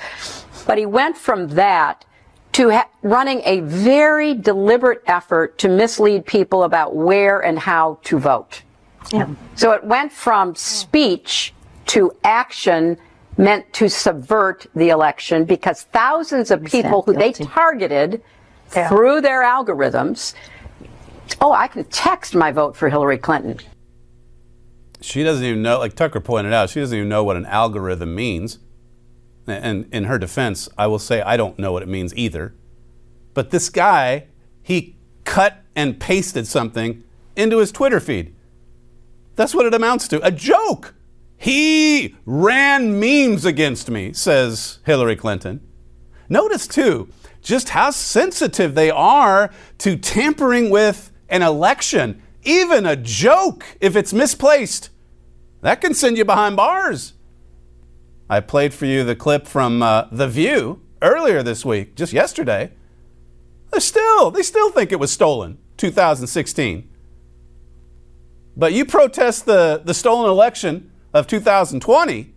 But 0.66 0.76
he 0.76 0.84
went 0.84 1.16
from 1.16 1.48
that 1.48 2.04
to 2.52 2.70
ha- 2.70 2.88
running 3.02 3.40
a 3.46 3.60
very 3.60 4.34
deliberate 4.34 5.02
effort 5.06 5.56
to 5.58 5.68
mislead 5.68 6.26
people 6.26 6.62
about 6.62 6.94
where 6.94 7.40
and 7.40 7.58
how 7.58 7.98
to 8.04 8.18
vote. 8.18 8.62
So 9.54 9.72
it 9.72 9.84
went 9.84 10.12
from 10.12 10.54
speech 10.54 11.54
to 11.86 12.14
action 12.24 12.96
meant 13.36 13.72
to 13.74 13.88
subvert 13.88 14.66
the 14.74 14.90
election 14.90 15.44
because 15.44 15.82
thousands 15.84 16.50
of 16.50 16.64
people 16.64 17.02
who 17.02 17.12
they 17.12 17.32
targeted 17.32 18.22
through 18.68 19.20
their 19.20 19.42
algorithms. 19.42 20.34
Oh, 21.40 21.52
I 21.52 21.68
can 21.68 21.84
text 21.84 22.34
my 22.34 22.52
vote 22.52 22.76
for 22.76 22.88
Hillary 22.88 23.18
Clinton. 23.18 23.58
She 25.00 25.22
doesn't 25.22 25.44
even 25.44 25.62
know, 25.62 25.78
like 25.78 25.94
Tucker 25.94 26.20
pointed 26.20 26.52
out, 26.52 26.70
she 26.70 26.80
doesn't 26.80 26.96
even 26.96 27.08
know 27.08 27.24
what 27.24 27.36
an 27.36 27.46
algorithm 27.46 28.14
means. 28.14 28.58
And 29.46 29.86
in 29.92 30.04
her 30.04 30.18
defense, 30.18 30.68
I 30.78 30.86
will 30.86 30.98
say 30.98 31.20
I 31.20 31.36
don't 31.36 31.58
know 31.58 31.72
what 31.72 31.82
it 31.82 31.88
means 31.88 32.14
either. 32.16 32.54
But 33.34 33.50
this 33.50 33.68
guy, 33.68 34.26
he 34.62 34.96
cut 35.24 35.62
and 35.76 36.00
pasted 36.00 36.46
something 36.46 37.04
into 37.36 37.58
his 37.58 37.72
Twitter 37.72 38.00
feed. 38.00 38.34
That's 39.36 39.54
what 39.54 39.66
it 39.66 39.74
amounts 39.74 40.08
to 40.08 40.24
a 40.24 40.30
joke. 40.30 40.94
He 41.44 42.16
ran 42.24 42.98
memes 42.98 43.44
against 43.44 43.90
me, 43.90 44.14
says 44.14 44.78
Hillary 44.86 45.14
Clinton. 45.14 45.60
Notice, 46.26 46.66
too, 46.66 47.10
just 47.42 47.68
how 47.68 47.90
sensitive 47.90 48.74
they 48.74 48.90
are 48.90 49.50
to 49.76 49.98
tampering 49.98 50.70
with 50.70 51.12
an 51.28 51.42
election. 51.42 52.22
Even 52.44 52.86
a 52.86 52.96
joke, 52.96 53.76
if 53.78 53.94
it's 53.94 54.14
misplaced, 54.14 54.88
that 55.60 55.82
can 55.82 55.92
send 55.92 56.16
you 56.16 56.24
behind 56.24 56.56
bars. 56.56 57.12
I 58.30 58.40
played 58.40 58.72
for 58.72 58.86
you 58.86 59.04
the 59.04 59.14
clip 59.14 59.46
from 59.46 59.82
uh, 59.82 60.06
The 60.10 60.28
View 60.28 60.80
earlier 61.02 61.42
this 61.42 61.62
week, 61.62 61.94
just 61.94 62.14
yesterday. 62.14 62.72
They 63.70 63.80
still, 63.80 64.30
they 64.30 64.42
still 64.42 64.70
think 64.70 64.92
it 64.92 64.98
was 64.98 65.10
stolen, 65.10 65.58
2016. 65.76 66.88
But 68.56 68.72
you 68.72 68.86
protest 68.86 69.44
the, 69.44 69.82
the 69.84 69.92
stolen 69.92 70.30
election 70.30 70.90
of 71.14 71.26
2020, 71.28 72.34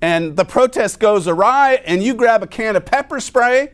and 0.00 0.36
the 0.36 0.44
protest 0.44 0.98
goes 0.98 1.28
awry, 1.28 1.80
and 1.84 2.02
you 2.02 2.14
grab 2.14 2.42
a 2.42 2.46
can 2.46 2.74
of 2.76 2.84
pepper 2.86 3.20
spray, 3.20 3.72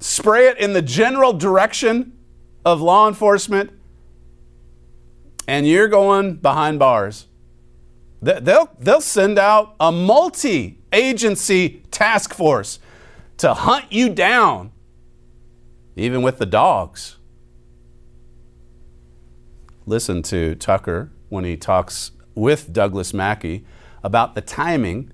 spray 0.00 0.46
it 0.48 0.58
in 0.58 0.72
the 0.72 0.82
general 0.82 1.32
direction 1.32 2.16
of 2.64 2.80
law 2.80 3.08
enforcement, 3.08 3.70
and 5.48 5.66
you're 5.66 5.88
going 5.88 6.34
behind 6.34 6.78
bars. 6.78 7.26
They- 8.22 8.40
They'll, 8.40 8.68
they'll 8.78 9.00
send 9.00 9.38
out 9.38 9.74
a 9.80 9.90
multi 9.90 10.78
agency 10.92 11.82
task 11.90 12.32
force 12.32 12.78
to 13.38 13.54
hunt 13.54 13.86
you 13.90 14.08
down, 14.08 14.72
even 15.96 16.22
with 16.22 16.38
the 16.38 16.46
dogs. 16.46 17.16
Listen 19.86 20.22
to 20.24 20.54
Tucker 20.54 21.10
when 21.28 21.44
he 21.44 21.56
talks 21.56 22.10
with 22.38 22.72
Douglass 22.72 23.12
Mackey 23.12 23.64
about 24.02 24.34
the 24.34 24.40
timing. 24.40 25.12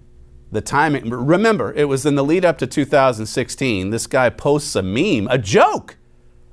The 0.52 0.60
timing. 0.60 1.10
Remember, 1.10 1.72
it 1.72 1.88
was 1.88 2.06
in 2.06 2.14
the 2.14 2.24
lead 2.24 2.44
up 2.44 2.58
to 2.58 2.66
2016. 2.66 3.90
This 3.90 4.06
guy 4.06 4.30
posts 4.30 4.76
a 4.76 4.82
meme, 4.82 5.26
a 5.28 5.38
joke, 5.38 5.96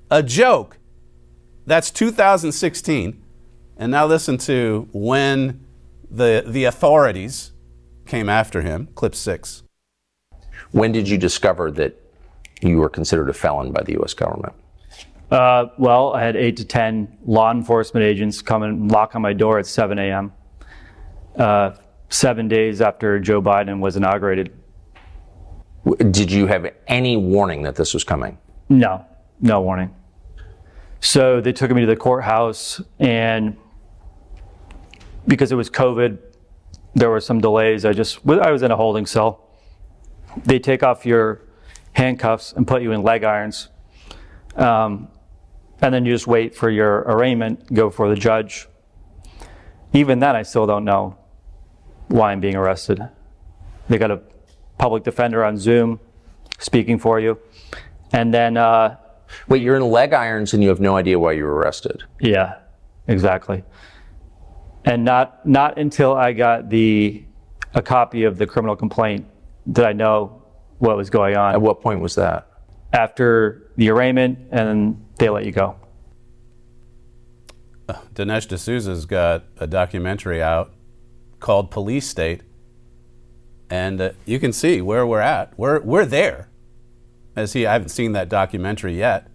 a 0.10 0.24
joke. 0.24 0.80
That's 1.68 1.92
2016. 1.92 3.22
And 3.78 3.92
now 3.92 4.06
listen 4.08 4.38
to 4.40 4.88
when 4.92 5.66
the, 6.10 6.44
the 6.48 6.64
authorities 6.64 7.52
came 8.06 8.30
after 8.30 8.62
him. 8.62 8.88
Clip 8.96 9.14
six. 9.14 9.64
When 10.72 10.92
did 10.92 11.08
you 11.08 11.18
discover 11.18 11.70
that 11.72 12.00
you 12.62 12.78
were 12.78 12.90
considered 12.90 13.30
a 13.30 13.34
felon 13.34 13.72
by 13.72 13.84
the 13.84 13.94
U.S. 13.94 14.14
government? 14.14 14.54
Uh, 15.30 15.68
well, 15.78 16.14
I 16.14 16.24
had 16.24 16.36
eight 16.36 16.58
to 16.58 16.66
10 16.66 17.20
law 17.26 17.52
enforcement 17.52 18.04
agents 18.04 18.42
come 18.42 18.64
and 18.64 18.88
knock 18.88 19.16
on 19.16 19.22
my 19.22 19.34
door 19.34 19.60
at 19.60 19.66
7 19.66 19.98
a.m. 19.98 20.34
Uh, 21.36 21.72
seven 22.10 22.48
days 22.48 22.82
after 22.82 23.20
Joe 23.20 23.42
Biden 23.42 23.80
was 23.80 23.96
inaugurated. 23.96 24.54
Did 26.12 26.32
you 26.32 26.46
have 26.46 26.72
any 26.88 27.18
warning 27.18 27.64
that 27.64 27.76
this 27.76 27.94
was 27.94 28.04
coming? 28.04 28.38
No, 28.70 29.06
no 29.40 29.62
warning. 29.62 29.96
So 31.00 31.42
they 31.42 31.54
took 31.54 31.72
me 31.72 31.82
to 31.82 31.88
the 31.88 31.96
courthouse, 31.96 32.82
and 33.00 33.58
because 35.26 35.52
it 35.52 35.56
was 35.56 35.70
COVID, 35.70 36.20
there 36.94 37.10
were 37.10 37.22
some 37.22 37.40
delays. 37.40 37.86
I 37.86 37.94
just, 37.94 38.20
I 38.28 38.52
was 38.52 38.62
in 38.62 38.70
a 38.70 38.76
holding 38.76 39.06
cell. 39.06 39.48
They 40.44 40.60
take 40.60 40.84
off 40.84 41.06
your 41.06 41.42
handcuffs 41.94 42.54
and 42.54 42.68
put 42.68 42.82
you 42.82 42.92
in 42.92 43.02
leg 43.02 43.24
irons. 43.24 43.70
Um, 44.56 45.08
and 45.82 45.94
then 45.94 46.06
you 46.06 46.14
just 46.14 46.28
wait 46.28 46.56
for 46.56 46.70
your 46.70 47.00
arraignment, 47.00 47.74
go 47.74 47.90
for 47.90 48.10
the 48.10 48.16
judge. 48.16 48.68
Even 49.94 50.20
then, 50.20 50.36
I 50.36 50.44
still 50.44 50.68
don't 50.68 50.86
know 50.86 51.18
why 52.12 52.32
I'm 52.32 52.40
being 52.40 52.56
arrested. 52.56 53.02
They 53.90 53.98
got 53.98 54.12
a 54.12 54.22
public 54.78 55.04
defender 55.04 55.44
on 55.44 55.58
Zoom 55.58 56.00
speaking 56.60 57.00
for 57.00 57.20
you. 57.20 57.40
And 58.12 58.34
then. 58.34 58.58
Uh, 58.58 58.98
Wait, 59.48 59.62
you're 59.62 59.78
in 59.78 59.84
leg 59.84 60.14
irons 60.14 60.54
and 60.54 60.62
you 60.62 60.70
have 60.70 60.82
no 60.82 60.98
idea 60.98 61.18
why 61.18 61.32
you 61.32 61.46
were 61.46 61.56
arrested? 61.56 62.04
Yeah, 62.20 62.56
exactly. 63.08 63.64
And 64.84 65.06
not 65.06 65.46
not 65.46 65.78
until 65.78 66.14
I 66.14 66.34
got 66.34 66.70
the 66.70 67.24
a 67.74 67.82
copy 67.82 68.26
of 68.26 68.38
the 68.38 68.46
criminal 68.46 68.76
complaint 68.76 69.26
did 69.72 69.86
I 69.86 69.94
know 69.94 70.44
what 70.80 70.98
was 70.98 71.10
going 71.10 71.38
on. 71.38 71.54
At 71.54 71.62
what 71.62 71.82
point 71.82 72.02
was 72.02 72.16
that? 72.16 72.48
After 72.92 73.72
the 73.78 73.90
arraignment, 73.90 74.40
and 74.52 75.06
they 75.18 75.30
let 75.30 75.46
you 75.46 75.52
go. 75.52 75.76
Dinesh 78.14 78.48
D'Souza's 78.48 79.06
got 79.06 79.44
a 79.58 79.68
documentary 79.68 80.42
out 80.42 80.74
called 81.42 81.72
Police 81.72 82.08
State, 82.08 82.44
and 83.70 84.00
uh, 84.00 84.12
you 84.26 84.40
can 84.40 84.54
see 84.54 84.82
where 84.82 85.06
we're 85.06 85.20
at. 85.20 85.58
We're 85.58 85.82
we're 85.82 86.06
there. 86.06 86.48
As 87.36 87.54
he, 87.54 87.66
I 87.66 87.74
haven't 87.74 87.90
seen 87.90 88.12
that 88.12 88.28
documentary 88.30 88.98
yet, 88.98 89.30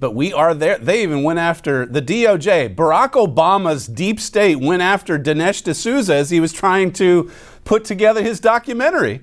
but 0.00 0.14
we 0.14 0.32
are 0.32 0.54
there. 0.54 0.78
They 0.78 1.02
even 1.02 1.22
went 1.22 1.38
after 1.38 1.86
the 1.86 2.00
DOJ. 2.00 2.74
Barack 2.74 3.12
Obama's 3.12 3.86
deep 3.86 4.20
state 4.20 4.56
went 4.56 4.82
after 4.82 5.18
Dinesh 5.18 5.62
D'Souza 5.62 6.14
as 6.14 6.30
he 6.30 6.40
was 6.40 6.52
trying 6.52 6.92
to 6.94 7.30
put 7.64 7.84
together 7.84 8.22
his 8.22 8.40
documentary. 8.40 9.22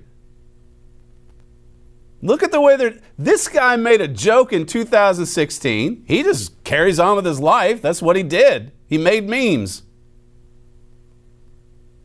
Look 2.21 2.43
at 2.43 2.51
the 2.51 2.61
way 2.61 2.75
they're. 2.75 2.97
This 3.17 3.47
guy 3.47 3.75
made 3.75 4.01
a 4.01 4.07
joke 4.07 4.51
in 4.51 4.65
2016. 4.65 6.05
He 6.07 6.23
just 6.23 6.63
carries 6.63 6.99
on 6.99 7.15
with 7.15 7.25
his 7.25 7.39
life. 7.39 7.81
That's 7.81 8.01
what 8.01 8.15
he 8.15 8.23
did. 8.23 8.71
He 8.87 8.97
made 8.97 9.27
memes. 9.29 9.83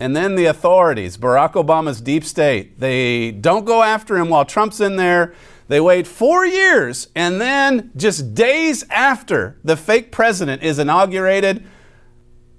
And 0.00 0.16
then 0.16 0.34
the 0.34 0.46
authorities, 0.46 1.18
Barack 1.18 1.52
Obama's 1.52 2.00
deep 2.00 2.24
state, 2.24 2.80
they 2.80 3.30
don't 3.30 3.66
go 3.66 3.82
after 3.82 4.16
him 4.16 4.30
while 4.30 4.46
Trump's 4.46 4.80
in 4.80 4.96
there. 4.96 5.34
They 5.68 5.80
wait 5.80 6.06
four 6.06 6.44
years, 6.46 7.08
and 7.14 7.40
then 7.40 7.92
just 7.94 8.34
days 8.34 8.84
after 8.88 9.58
the 9.62 9.76
fake 9.76 10.10
president 10.10 10.62
is 10.62 10.78
inaugurated, 10.78 11.64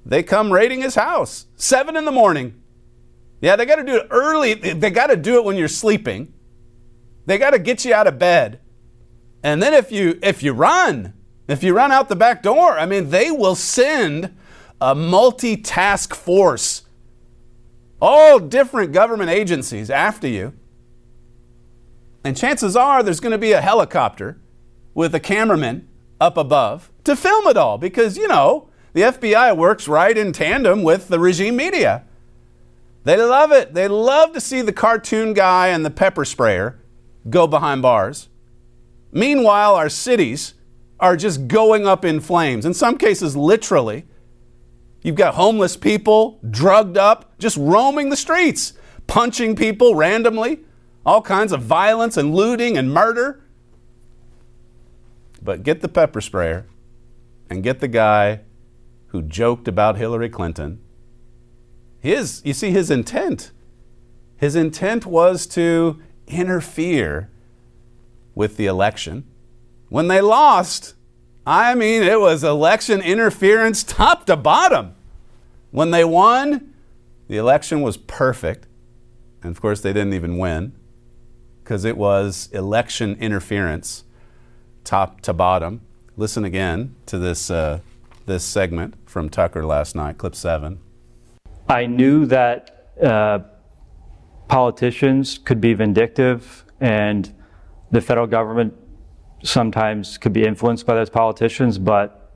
they 0.05 0.23
come 0.23 0.53
raiding 0.53 0.81
his 0.81 0.95
house. 0.95 1.47
Seven 1.55 1.97
in 1.97 2.05
the 2.05 2.11
morning. 2.11 2.61
Yeah, 3.41 3.55
they 3.55 3.65
got 3.65 3.77
to 3.77 3.83
do 3.83 3.97
it 3.97 4.07
early. 4.11 4.53
They 4.53 4.91
got 4.91 5.07
to 5.07 5.17
do 5.17 5.35
it 5.35 5.43
when 5.43 5.57
you're 5.57 5.67
sleeping. 5.67 6.31
They 7.25 7.37
got 7.37 7.51
to 7.51 7.59
get 7.59 7.83
you 7.83 7.93
out 7.93 8.07
of 8.07 8.19
bed. 8.19 8.59
And 9.43 9.61
then 9.61 9.73
if 9.73 9.91
you 9.91 10.19
if 10.21 10.43
you 10.43 10.53
run, 10.53 11.13
if 11.47 11.63
you 11.63 11.73
run 11.73 11.91
out 11.91 12.07
the 12.07 12.15
back 12.15 12.43
door, 12.43 12.77
I 12.77 12.85
mean, 12.85 13.09
they 13.09 13.31
will 13.31 13.55
send 13.55 14.37
a 14.79 14.93
multi-task 14.95 16.13
force, 16.13 16.83
all 18.01 18.39
different 18.39 18.91
government 18.91 19.29
agencies 19.29 19.89
after 19.89 20.27
you. 20.27 20.53
And 22.23 22.35
chances 22.35 22.75
are 22.75 23.03
there's 23.03 23.19
going 23.19 23.31
to 23.31 23.37
be 23.37 23.51
a 23.51 23.61
helicopter 23.61 24.39
with 24.93 25.13
a 25.15 25.19
cameraman 25.19 25.87
up 26.19 26.37
above 26.37 26.91
to 27.03 27.15
film 27.15 27.47
it 27.47 27.57
all 27.57 27.77
because, 27.77 28.17
you 28.17 28.27
know, 28.27 28.69
the 28.93 29.01
FBI 29.01 29.55
works 29.55 29.87
right 29.87 30.17
in 30.17 30.33
tandem 30.33 30.83
with 30.83 31.07
the 31.07 31.19
regime 31.19 31.55
media. 31.55 32.03
They 33.03 33.17
love 33.17 33.51
it. 33.51 33.73
They 33.73 33.87
love 33.87 34.33
to 34.33 34.41
see 34.41 34.61
the 34.61 34.73
cartoon 34.73 35.33
guy 35.33 35.67
and 35.69 35.85
the 35.85 35.89
pepper 35.89 36.25
sprayer 36.25 36.79
go 37.29 37.47
behind 37.47 37.81
bars. 37.81 38.29
Meanwhile, 39.11 39.75
our 39.75 39.89
cities 39.89 40.53
are 40.99 41.17
just 41.17 41.47
going 41.47 41.87
up 41.87 42.05
in 42.05 42.19
flames, 42.19 42.65
in 42.65 42.73
some 42.73 42.97
cases, 42.97 43.35
literally. 43.35 44.05
You've 45.01 45.15
got 45.15 45.35
homeless 45.35 45.75
people, 45.77 46.39
drugged 46.47 46.97
up, 46.97 47.37
just 47.39 47.57
roaming 47.57 48.09
the 48.09 48.17
streets, 48.17 48.73
punching 49.07 49.55
people 49.55 49.95
randomly, 49.95 50.59
all 51.05 51.21
kinds 51.21 51.51
of 51.51 51.61
violence 51.61 52.17
and 52.17 52.35
looting 52.35 52.77
and 52.77 52.93
murder. 52.93 53.41
But 55.41 55.63
get 55.63 55.81
the 55.81 55.89
pepper 55.89 56.21
sprayer 56.21 56.67
and 57.49 57.63
get 57.63 57.79
the 57.79 57.87
guy 57.87 58.41
who 59.07 59.21
joked 59.21 59.67
about 59.67 59.97
Hillary 59.97 60.29
Clinton. 60.29 60.79
His, 61.99 62.41
you 62.45 62.53
see, 62.53 62.71
his 62.71 62.89
intent. 62.89 63.51
His 64.37 64.55
intent 64.55 65.05
was 65.05 65.45
to 65.47 66.01
interfere 66.27 67.29
with 68.33 68.57
the 68.57 68.67
election. 68.67 69.25
When 69.89 70.07
they 70.07 70.21
lost, 70.21 70.95
I 71.45 71.73
mean, 71.73 72.03
it 72.03 72.19
was 72.19 72.43
election 72.43 73.01
interference 73.01 73.83
top 73.83 74.25
to 74.27 74.35
bottom. 74.35 74.95
When 75.71 75.91
they 75.91 76.03
won, 76.03 76.73
the 77.27 77.37
election 77.37 77.81
was 77.81 77.97
perfect. 77.97 78.67
And 79.41 79.51
of 79.51 79.61
course, 79.61 79.81
they 79.81 79.93
didn't 79.93 80.13
even 80.13 80.37
win 80.37 80.73
because 81.63 81.83
it 81.83 81.97
was 81.97 82.49
election 82.51 83.15
interference 83.19 84.03
top 84.83 85.21
to 85.21 85.33
bottom. 85.33 85.81
Listen 86.15 86.45
again 86.45 86.95
to 87.07 87.17
this, 87.17 87.49
uh, 87.49 87.79
this 88.25 88.43
segment 88.43 88.95
from 89.09 89.29
Tucker 89.29 89.65
last 89.65 89.95
night, 89.95 90.17
clip 90.17 90.35
seven. 90.35 90.79
I 91.67 91.85
knew 91.87 92.25
that 92.27 92.93
uh, 93.01 93.39
politicians 94.47 95.39
could 95.39 95.61
be 95.61 95.73
vindictive 95.73 96.65
and 96.79 97.33
the 97.89 98.01
federal 98.01 98.27
government 98.27 98.73
sometimes 99.43 100.17
could 100.17 100.33
be 100.33 100.45
influenced 100.45 100.85
by 100.85 100.95
those 100.95 101.09
politicians, 101.09 101.77
but, 101.77 102.31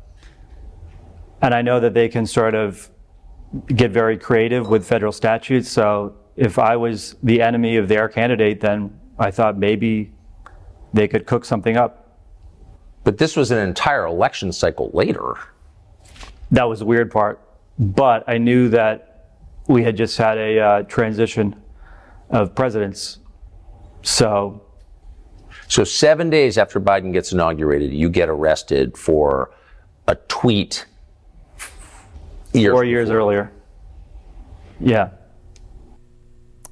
and 1.41 1.53
I 1.53 1.61
know 1.61 1.79
that 1.79 1.93
they 1.93 2.09
can 2.09 2.25
sort 2.25 2.55
of 2.55 2.89
get 3.67 3.91
very 3.91 4.17
creative 4.17 4.69
with 4.69 4.85
federal 4.85 5.11
statutes. 5.11 5.69
So 5.69 6.15
if 6.35 6.59
I 6.59 6.75
was 6.75 7.15
the 7.23 7.41
enemy 7.41 7.77
of 7.77 7.87
their 7.87 8.09
candidate, 8.09 8.59
then 8.59 8.99
I 9.17 9.31
thought 9.31 9.57
maybe 9.57 10.11
they 10.93 11.07
could 11.07 11.25
cook 11.25 11.45
something 11.45 11.77
up. 11.77 12.19
But 13.03 13.17
this 13.17 13.35
was 13.35 13.51
an 13.51 13.59
entire 13.59 14.05
election 14.05 14.51
cycle 14.51 14.89
later. 14.93 15.35
That 16.51 16.63
was 16.63 16.79
the 16.79 16.85
weird 16.85 17.11
part. 17.11 17.39
But 17.77 18.23
I 18.27 18.37
knew 18.37 18.69
that 18.69 19.29
we 19.67 19.83
had 19.83 19.95
just 19.97 20.17
had 20.17 20.37
a 20.37 20.59
uh, 20.59 20.81
transition 20.83 21.61
of 22.29 22.55
presidents. 22.55 23.19
So 24.01 24.61
So 25.67 25.83
seven 25.83 26.29
days 26.29 26.57
after 26.57 26.79
Biden 26.79 27.11
gets 27.11 27.31
inaugurated, 27.31 27.93
you 27.93 28.09
get 28.09 28.29
arrested 28.29 28.97
for 28.97 29.51
a 30.07 30.15
tweet. 30.15 30.85
Years 32.53 32.71
four 32.71 32.83
years 32.83 33.09
before. 33.09 33.19
earlier. 33.19 33.51
Yeah. 34.79 35.09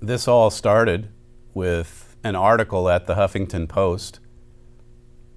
This 0.02 0.28
all 0.28 0.50
started 0.50 1.10
with 1.54 2.16
an 2.24 2.36
article 2.36 2.90
at 2.90 3.06
the 3.06 3.16
Huffington 3.16 3.68
Post. 3.68 4.20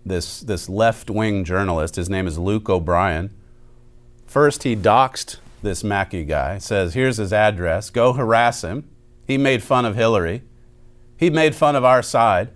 This, 0.05 0.41
this 0.41 0.69
left 0.69 1.11
wing 1.11 1.45
journalist, 1.45 1.97
his 1.97 2.09
name 2.09 2.27
is 2.27 2.39
Luke 2.39 2.69
O'Brien. 2.69 3.35
First, 4.27 4.63
he 4.63 4.77
doxed 4.77 5.39
this 5.63 5.83
Mackey 5.83 6.25
guy, 6.25 6.59
says, 6.59 6.95
Here's 6.95 7.17
his 7.17 7.33
address, 7.33 7.91
go 7.91 8.13
harass 8.13 8.63
him. 8.63 8.89
He 9.27 9.37
made 9.37 9.65
fun 9.65 9.85
of 9.85 9.97
Hillary, 9.97 10.43
he 11.17 11.31
made 11.31 11.55
fun 11.55 11.75
of 11.75 11.85
our 11.85 12.03
side. 12.03 12.51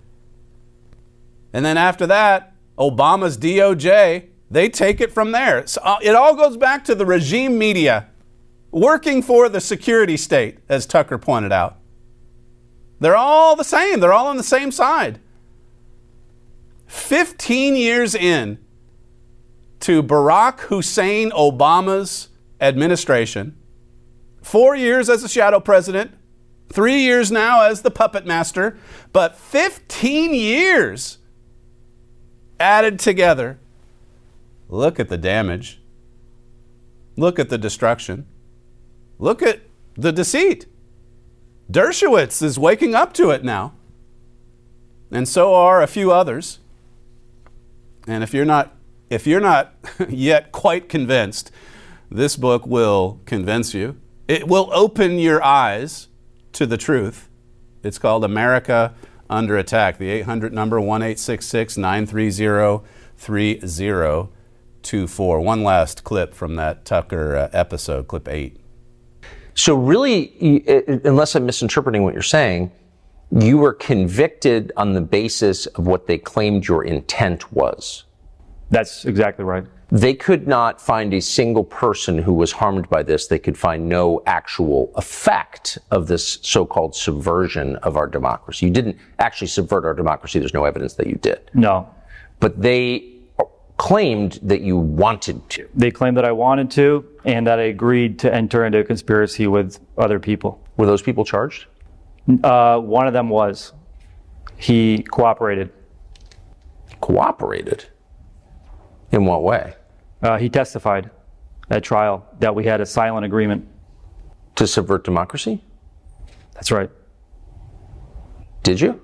And 1.53 1.65
then 1.65 1.77
after 1.77 2.07
that, 2.07 2.53
Obama's 2.77 3.37
DOJ, 3.37 4.27
they 4.49 4.69
take 4.69 5.01
it 5.01 5.11
from 5.11 5.31
there. 5.31 5.65
So 5.67 5.81
uh, 5.83 5.97
it 6.01 6.15
all 6.15 6.35
goes 6.35 6.57
back 6.57 6.83
to 6.85 6.95
the 6.95 7.05
regime 7.05 7.57
media 7.57 8.07
working 8.71 9.21
for 9.21 9.49
the 9.49 9.59
security 9.59 10.17
state, 10.17 10.59
as 10.69 10.85
Tucker 10.85 11.17
pointed 11.17 11.51
out. 11.51 11.77
They're 12.99 13.17
all 13.17 13.55
the 13.55 13.63
same, 13.63 13.99
they're 13.99 14.13
all 14.13 14.27
on 14.27 14.37
the 14.37 14.43
same 14.43 14.71
side. 14.71 15.19
15 16.87 17.75
years 17.75 18.15
in 18.15 18.59
to 19.81 20.03
Barack 20.03 20.59
Hussein 20.61 21.31
Obama's 21.31 22.29
administration, 22.59 23.57
four 24.41 24.75
years 24.75 25.09
as 25.09 25.23
a 25.23 25.29
shadow 25.29 25.59
president, 25.59 26.11
three 26.69 27.01
years 27.01 27.31
now 27.31 27.63
as 27.63 27.81
the 27.81 27.91
puppet 27.91 28.25
master, 28.25 28.77
but 29.11 29.35
15 29.35 30.33
years 30.33 31.17
added 32.61 32.99
together. 32.99 33.59
Look 34.69 34.99
at 34.99 35.09
the 35.09 35.17
damage. 35.17 35.81
Look 37.17 37.39
at 37.39 37.49
the 37.49 37.57
destruction. 37.57 38.25
Look 39.19 39.41
at 39.41 39.61
the 39.95 40.11
deceit. 40.11 40.65
Dershowitz 41.69 42.41
is 42.41 42.57
waking 42.57 42.95
up 42.95 43.13
to 43.13 43.29
it 43.29 43.43
now. 43.43 43.73
And 45.11 45.27
so 45.27 45.53
are 45.53 45.81
a 45.81 45.87
few 45.87 46.11
others. 46.11 46.59
And 48.07 48.23
if 48.23 48.33
you're 48.33 48.45
not 48.45 48.75
if 49.09 49.27
you're 49.27 49.41
not 49.41 49.73
yet 50.09 50.53
quite 50.53 50.87
convinced, 50.87 51.51
this 52.09 52.37
book 52.37 52.65
will 52.65 53.19
convince 53.25 53.73
you. 53.73 53.97
It 54.27 54.47
will 54.47 54.69
open 54.73 55.19
your 55.19 55.43
eyes 55.43 56.07
to 56.53 56.65
the 56.65 56.77
truth. 56.77 57.27
It's 57.83 57.99
called 57.99 58.23
America 58.23 58.93
Under 59.31 59.57
Attack. 59.57 59.97
The 59.97 60.09
800 60.09 60.53
number 60.53 60.79
1866 60.79 61.77
930 61.77 62.85
3024. 63.17 65.41
One 65.41 65.63
last 65.63 66.03
clip 66.03 66.33
from 66.33 66.55
that 66.55 66.85
Tucker 66.85 67.35
uh, 67.35 67.49
episode, 67.53 68.07
clip 68.07 68.27
8. 68.27 68.57
So 69.53 69.75
really, 69.75 70.63
uh, 70.67 70.99
unless 71.03 71.35
I'm 71.35 71.45
misinterpreting 71.45 72.03
what 72.03 72.13
you're 72.13 72.23
saying, 72.23 72.71
you 73.31 73.57
were 73.57 73.73
convicted 73.73 74.71
on 74.75 74.93
the 74.93 75.01
basis 75.01 75.65
of 75.67 75.87
what 75.87 76.07
they 76.07 76.17
claimed 76.17 76.67
your 76.67 76.83
intent 76.83 77.53
was. 77.53 78.03
That's 78.69 79.05
exactly 79.05 79.45
right. 79.45 79.65
They 79.91 80.13
could 80.13 80.47
not 80.47 80.79
find 80.79 81.13
a 81.13 81.19
single 81.19 81.65
person 81.65 82.17
who 82.17 82.33
was 82.33 82.53
harmed 82.53 82.89
by 82.89 83.03
this. 83.03 83.27
They 83.27 83.39
could 83.39 83.57
find 83.57 83.89
no 83.89 84.23
actual 84.25 84.89
effect 84.95 85.77
of 85.91 86.07
this 86.07 86.39
so-called 86.41 86.95
subversion 86.95 87.75
of 87.77 87.97
our 87.97 88.07
democracy. 88.07 88.67
You 88.67 88.71
didn't 88.71 88.97
actually 89.19 89.47
subvert 89.47 89.83
our 89.83 89.93
democracy. 89.93 90.39
There's 90.39 90.53
no 90.53 90.63
evidence 90.63 90.93
that 90.93 91.07
you 91.07 91.15
did. 91.15 91.51
No. 91.53 91.93
But 92.39 92.61
they 92.61 93.15
claimed 93.75 94.39
that 94.43 94.61
you 94.61 94.77
wanted 94.77 95.49
to. 95.49 95.67
They 95.75 95.91
claimed 95.91 96.15
that 96.15 96.23
I 96.23 96.31
wanted 96.31 96.71
to 96.71 97.05
and 97.25 97.45
that 97.47 97.59
I 97.59 97.63
agreed 97.63 98.17
to 98.19 98.33
enter 98.33 98.63
into 98.63 98.77
a 98.77 98.83
conspiracy 98.85 99.47
with 99.47 99.79
other 99.97 100.19
people. 100.19 100.63
Were 100.77 100.85
those 100.85 101.01
people 101.01 101.25
charged? 101.25 101.65
Uh, 102.43 102.79
one 102.79 103.07
of 103.07 103.13
them 103.13 103.27
was. 103.27 103.73
He 104.55 104.99
cooperated. 104.99 105.73
Cooperated? 107.01 107.89
In 109.11 109.25
what 109.25 109.43
way? 109.43 109.73
Uh, 110.21 110.37
he 110.37 110.49
testified 110.49 111.09
at 111.69 111.83
trial 111.83 112.25
that 112.39 112.53
we 112.53 112.65
had 112.65 112.81
a 112.81 112.85
silent 112.85 113.25
agreement. 113.25 113.67
To 114.55 114.67
subvert 114.67 115.03
democracy? 115.03 115.63
That's 116.53 116.71
right. 116.71 116.89
Did 118.63 118.79
you? 118.79 119.01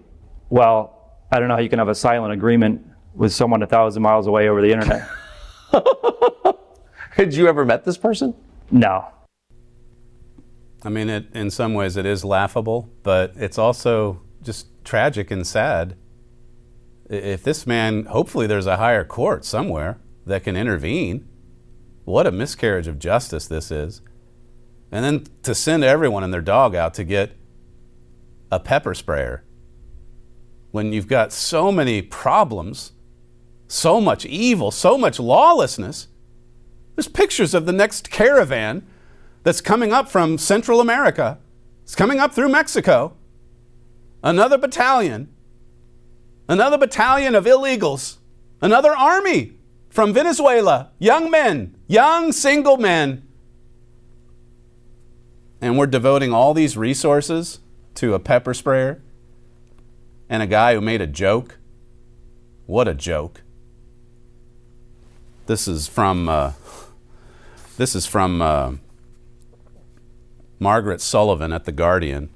Well, 0.49 1.17
I 1.31 1.39
don't 1.39 1.47
know 1.47 1.55
how 1.55 1.61
you 1.61 1.69
can 1.69 1.79
have 1.79 1.87
a 1.87 1.95
silent 1.95 2.33
agreement 2.33 2.85
with 3.15 3.33
someone 3.33 3.63
a 3.63 3.67
thousand 3.67 4.03
miles 4.03 4.27
away 4.27 4.49
over 4.49 4.61
the 4.61 4.71
internet. 4.71 5.07
Had 7.11 7.33
you 7.33 7.47
ever 7.47 7.65
met 7.65 7.83
this 7.83 7.97
person? 7.97 8.35
No. 8.69 9.07
I 10.83 10.89
mean, 10.89 11.09
it, 11.09 11.27
in 11.33 11.49
some 11.49 11.73
ways, 11.73 11.97
it 11.97 12.05
is 12.05 12.23
laughable, 12.23 12.89
but 13.01 13.33
it's 13.35 13.57
also 13.57 14.21
just 14.43 14.67
tragic 14.85 15.31
and 15.31 15.47
sad. 15.47 15.95
If 17.09 17.43
this 17.43 17.65
man, 17.65 18.05
hopefully, 18.05 18.45
there's 18.45 18.67
a 18.67 18.77
higher 18.77 19.03
court 19.03 19.45
somewhere 19.45 19.97
that 20.27 20.43
can 20.43 20.55
intervene. 20.55 21.27
What 22.05 22.27
a 22.27 22.31
miscarriage 22.31 22.87
of 22.87 22.99
justice 22.99 23.47
this 23.47 23.71
is. 23.71 24.01
And 24.91 25.03
then 25.03 25.25
to 25.43 25.53
send 25.53 25.83
everyone 25.83 26.23
and 26.23 26.33
their 26.33 26.41
dog 26.41 26.75
out 26.75 26.93
to 26.95 27.03
get 27.03 27.31
a 28.51 28.59
pepper 28.59 28.93
sprayer 28.93 29.43
when 30.71 30.93
you've 30.93 31.07
got 31.07 31.33
so 31.33 31.71
many 31.71 32.01
problems, 32.01 32.93
so 33.67 33.99
much 33.99 34.25
evil, 34.25 34.71
so 34.71 34.97
much 34.97 35.19
lawlessness. 35.19 36.07
There's 36.95 37.07
pictures 37.07 37.53
of 37.53 37.65
the 37.65 37.73
next 37.73 38.09
caravan 38.09 38.85
that's 39.43 39.61
coming 39.61 39.91
up 39.91 40.09
from 40.09 40.37
Central 40.37 40.79
America. 40.79 41.39
It's 41.83 41.95
coming 41.95 42.19
up 42.19 42.33
through 42.33 42.49
Mexico. 42.49 43.15
Another 44.23 44.57
battalion. 44.57 45.33
Another 46.47 46.77
battalion 46.77 47.35
of 47.35 47.45
illegals. 47.45 48.17
Another 48.61 48.91
army 48.91 49.56
from 49.97 50.13
Venezuela. 50.13 50.91
Young 50.99 51.31
men, 51.31 51.75
young 51.87 52.31
single 52.31 52.77
men. 52.77 53.27
And 55.59 55.75
we're 55.75 55.87
devoting 55.87 56.31
all 56.31 56.53
these 56.53 56.77
resources 56.77 57.61
to 57.95 58.13
a 58.13 58.19
pepper 58.19 58.53
sprayer 58.53 59.01
and 60.29 60.43
a 60.43 60.45
guy 60.45 60.75
who 60.75 60.81
made 60.81 61.01
a 61.01 61.07
joke 61.07 61.57
What 62.67 62.87
a 62.87 62.93
joke. 62.93 63.41
This 65.47 65.67
is 65.67 65.87
from 65.87 66.29
uh, 66.29 66.51
this 67.77 67.95
is 67.95 68.05
from 68.05 68.39
uh, 68.39 68.73
Margaret 70.59 71.01
Sullivan 71.01 71.51
at 71.51 71.65
the 71.65 71.71
Guardian. 71.71 72.29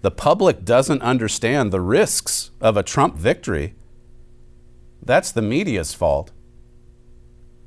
The 0.00 0.10
public 0.10 0.64
doesn't 0.64 1.02
understand 1.02 1.70
the 1.70 1.82
risks 1.82 2.50
of 2.62 2.78
a 2.78 2.82
Trump 2.82 3.18
victory. 3.18 3.74
That's 5.02 5.30
the 5.30 5.42
media's 5.42 5.92
fault. 5.92 6.32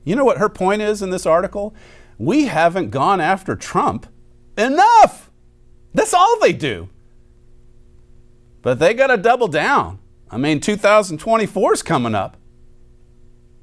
You 0.03 0.15
know 0.15 0.25
what 0.25 0.37
her 0.37 0.49
point 0.49 0.81
is 0.81 1.01
in 1.01 1.09
this 1.09 1.25
article? 1.25 1.75
We 2.17 2.45
haven't 2.45 2.89
gone 2.89 3.21
after 3.21 3.55
Trump 3.55 4.07
enough. 4.57 5.31
That's 5.93 6.13
all 6.13 6.39
they 6.39 6.53
do. 6.53 6.89
But 8.61 8.79
they 8.79 8.93
got 8.93 9.07
to 9.07 9.17
double 9.17 9.47
down. 9.47 9.99
I 10.29 10.37
mean, 10.37 10.59
2024 10.59 11.73
is 11.73 11.83
coming 11.83 12.15
up. 12.15 12.37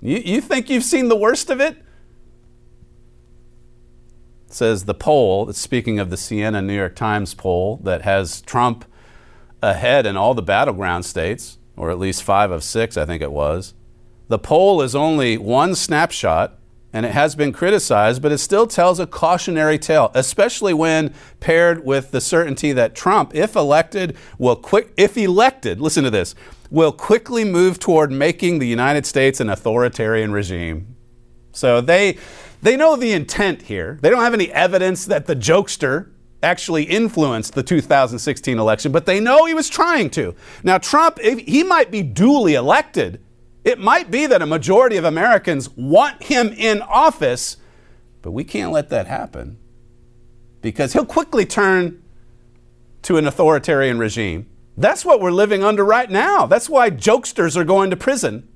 You, 0.00 0.18
you 0.18 0.40
think 0.40 0.68
you've 0.68 0.84
seen 0.84 1.08
the 1.08 1.16
worst 1.16 1.50
of 1.50 1.60
it? 1.60 1.76
says 4.50 4.84
the 4.84 4.94
poll, 4.94 5.52
speaking 5.52 5.98
of 5.98 6.10
the 6.10 6.16
Siena 6.16 6.62
New 6.62 6.74
York 6.74 6.96
Times 6.96 7.34
poll 7.34 7.80
that 7.84 8.02
has 8.02 8.40
Trump 8.42 8.84
ahead 9.62 10.06
in 10.06 10.16
all 10.16 10.34
the 10.34 10.42
battleground 10.42 11.04
states, 11.04 11.58
or 11.76 11.90
at 11.90 11.98
least 11.98 12.22
five 12.22 12.50
of 12.50 12.64
six, 12.64 12.96
I 12.96 13.04
think 13.04 13.22
it 13.22 13.32
was. 13.32 13.74
The 14.28 14.38
poll 14.38 14.82
is 14.82 14.94
only 14.94 15.38
one 15.38 15.74
snapshot 15.74 16.58
and 16.92 17.04
it 17.04 17.12
has 17.12 17.34
been 17.34 17.52
criticized, 17.52 18.22
but 18.22 18.32
it 18.32 18.38
still 18.38 18.66
tells 18.66 18.98
a 18.98 19.06
cautionary 19.06 19.78
tale, 19.78 20.10
especially 20.14 20.72
when 20.72 21.12
paired 21.38 21.84
with 21.84 22.12
the 22.12 22.20
certainty 22.20 22.72
that 22.72 22.94
Trump, 22.94 23.34
if 23.34 23.54
elected, 23.54 24.16
will 24.38 24.56
quick 24.56 24.92
if 24.96 25.16
elected, 25.16 25.80
listen 25.80 26.04
to 26.04 26.10
this, 26.10 26.34
will 26.70 26.92
quickly 26.92 27.44
move 27.44 27.78
toward 27.78 28.10
making 28.10 28.58
the 28.58 28.66
United 28.66 29.04
States 29.04 29.40
an 29.40 29.50
authoritarian 29.50 30.32
regime. 30.32 30.96
So 31.52 31.80
they 31.80 32.16
they 32.62 32.76
know 32.76 32.96
the 32.96 33.12
intent 33.12 33.62
here. 33.62 33.98
They 34.00 34.10
don't 34.10 34.22
have 34.22 34.34
any 34.34 34.50
evidence 34.52 35.04
that 35.06 35.26
the 35.26 35.36
jokester 35.36 36.10
actually 36.42 36.84
influenced 36.84 37.54
the 37.54 37.62
2016 37.62 38.58
election, 38.58 38.92
but 38.92 39.06
they 39.06 39.20
know 39.20 39.44
he 39.44 39.54
was 39.54 39.68
trying 39.68 40.10
to. 40.10 40.34
Now, 40.62 40.78
Trump, 40.78 41.18
he 41.20 41.62
might 41.64 41.90
be 41.90 42.02
duly 42.02 42.54
elected. 42.54 43.20
It 43.68 43.78
might 43.78 44.10
be 44.10 44.24
that 44.24 44.40
a 44.40 44.46
majority 44.46 44.96
of 44.96 45.04
Americans 45.04 45.68
want 45.76 46.22
him 46.22 46.54
in 46.56 46.80
office, 46.80 47.58
but 48.22 48.30
we 48.30 48.42
can't 48.42 48.72
let 48.72 48.88
that 48.88 49.06
happen 49.06 49.58
because 50.62 50.94
he'll 50.94 51.04
quickly 51.04 51.44
turn 51.44 52.02
to 53.02 53.18
an 53.18 53.26
authoritarian 53.26 53.98
regime. 53.98 54.48
That's 54.78 55.04
what 55.04 55.20
we're 55.20 55.32
living 55.32 55.62
under 55.62 55.84
right 55.84 56.10
now. 56.10 56.46
That's 56.46 56.70
why 56.70 56.88
jokesters 56.88 57.58
are 57.58 57.64
going 57.64 57.90
to 57.90 57.96
prison 57.96 58.48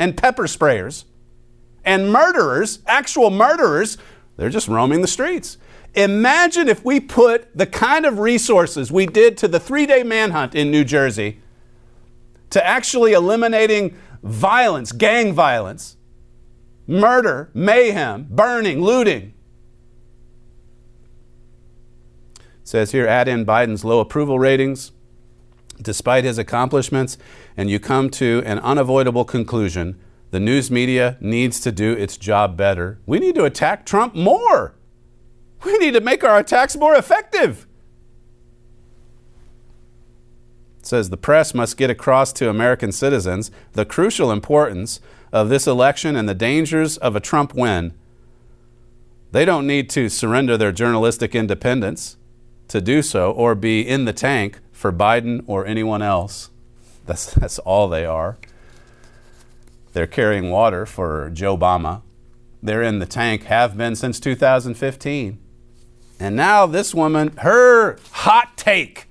and 0.00 0.16
pepper 0.16 0.48
sprayers 0.48 1.04
and 1.84 2.10
murderers, 2.10 2.80
actual 2.88 3.30
murderers, 3.30 3.98
they're 4.36 4.50
just 4.50 4.66
roaming 4.66 5.00
the 5.00 5.06
streets. 5.06 5.58
Imagine 5.94 6.66
if 6.66 6.84
we 6.84 6.98
put 6.98 7.56
the 7.56 7.66
kind 7.66 8.04
of 8.04 8.18
resources 8.18 8.90
we 8.90 9.06
did 9.06 9.36
to 9.36 9.46
the 9.46 9.60
three 9.60 9.86
day 9.86 10.02
manhunt 10.02 10.56
in 10.56 10.72
New 10.72 10.82
Jersey 10.82 11.40
to 12.50 12.66
actually 12.66 13.12
eliminating 13.12 13.96
violence, 14.24 14.90
gang 14.90 15.32
violence, 15.32 15.96
murder, 16.86 17.50
mayhem, 17.54 18.26
burning, 18.30 18.82
looting. 18.82 19.34
It 22.36 22.42
says 22.64 22.92
here 22.92 23.06
add 23.06 23.28
in 23.28 23.44
Biden's 23.44 23.84
low 23.84 24.00
approval 24.00 24.38
ratings. 24.38 24.90
Despite 25.80 26.24
his 26.24 26.38
accomplishments, 26.38 27.18
and 27.56 27.68
you 27.68 27.78
come 27.78 28.08
to 28.10 28.42
an 28.46 28.58
unavoidable 28.60 29.24
conclusion 29.24 30.00
the 30.30 30.40
news 30.40 30.68
media 30.68 31.16
needs 31.20 31.60
to 31.60 31.70
do 31.70 31.92
its 31.92 32.16
job 32.16 32.56
better. 32.56 32.98
We 33.06 33.20
need 33.20 33.36
to 33.36 33.44
attack 33.44 33.86
Trump 33.86 34.16
more. 34.16 34.74
We 35.64 35.78
need 35.78 35.94
to 35.94 36.00
make 36.00 36.24
our 36.24 36.40
attacks 36.40 36.76
more 36.76 36.96
effective. 36.96 37.68
Says 40.84 41.08
the 41.08 41.16
press 41.16 41.54
must 41.54 41.76
get 41.76 41.90
across 41.90 42.32
to 42.34 42.50
American 42.50 42.92
citizens 42.92 43.50
the 43.72 43.86
crucial 43.86 44.30
importance 44.30 45.00
of 45.32 45.48
this 45.48 45.66
election 45.66 46.14
and 46.14 46.28
the 46.28 46.34
dangers 46.34 46.96
of 46.98 47.16
a 47.16 47.20
Trump 47.20 47.54
win. 47.54 47.94
They 49.32 49.44
don't 49.44 49.66
need 49.66 49.90
to 49.90 50.08
surrender 50.08 50.56
their 50.56 50.72
journalistic 50.72 51.34
independence 51.34 52.16
to 52.68 52.80
do 52.80 53.02
so 53.02 53.32
or 53.32 53.54
be 53.54 53.80
in 53.80 54.04
the 54.04 54.12
tank 54.12 54.60
for 54.72 54.92
Biden 54.92 55.42
or 55.46 55.66
anyone 55.66 56.02
else. 56.02 56.50
That's, 57.06 57.32
that's 57.34 57.58
all 57.60 57.88
they 57.88 58.04
are. 58.04 58.36
They're 59.92 60.06
carrying 60.06 60.50
water 60.50 60.86
for 60.86 61.30
Joe 61.30 61.56
Obama. 61.56 62.02
They're 62.62 62.82
in 62.82 62.98
the 62.98 63.06
tank, 63.06 63.44
have 63.44 63.76
been 63.76 63.96
since 63.96 64.20
2015. 64.20 65.38
And 66.20 66.36
now 66.36 66.66
this 66.66 66.94
woman, 66.94 67.36
her 67.38 67.98
hot 68.12 68.56
take 68.56 69.08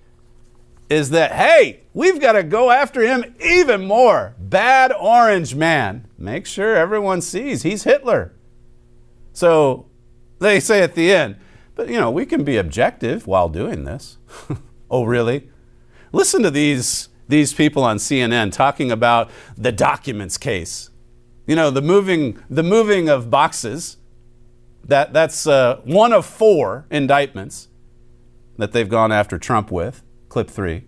is 0.94 1.10
that, 1.10 1.32
hey, 1.32 1.82
we've 1.94 2.22
got 2.22 2.34
to 2.34 2.44
go 2.44 2.70
after 2.70 3.02
him 3.02 3.36
even 3.44 3.86
more. 3.86 4.36
Bad 4.38 4.94
orange 4.94 5.56
man. 5.56 6.08
Make 6.18 6.46
sure 6.46 6.76
everyone 6.76 7.22
sees 7.22 7.64
he's 7.64 7.84
Hitler. 7.84 8.34
So 9.34 9.88
they 10.40 10.60
say 10.60 10.82
at 10.84 10.94
the 10.94 11.12
end, 11.12 11.38
but 11.74 11.90
you 11.90 12.00
know, 12.00 12.12
we 12.12 12.28
can 12.28 12.44
be 12.44 12.58
objective 12.58 13.26
while 13.26 13.50
doing 13.50 13.86
this. 13.86 14.18
oh, 14.92 15.04
really? 15.04 15.50
Listen 16.12 16.44
to 16.44 16.52
these 16.52 17.10
these 17.28 17.54
people 17.54 17.84
on 17.84 17.98
CNN 17.98 18.52
talking 18.52 18.92
about 18.92 19.32
the 19.58 19.72
documents 19.72 20.38
case. 20.38 20.92
You 21.48 21.56
know, 21.56 21.72
the 21.72 21.82
moving, 21.82 22.40
the 22.50 22.64
moving 22.64 23.10
of 23.10 23.32
boxes. 23.32 23.98
That, 24.86 25.14
that's 25.14 25.48
uh, 25.48 25.80
one 25.86 26.12
of 26.12 26.26
four 26.26 26.86
indictments 26.92 27.70
that 28.58 28.74
they've 28.74 28.88
gone 28.88 29.14
after 29.14 29.40
Trump 29.40 29.72
with. 29.72 30.04
Clip 30.34 30.50
three. 30.50 30.84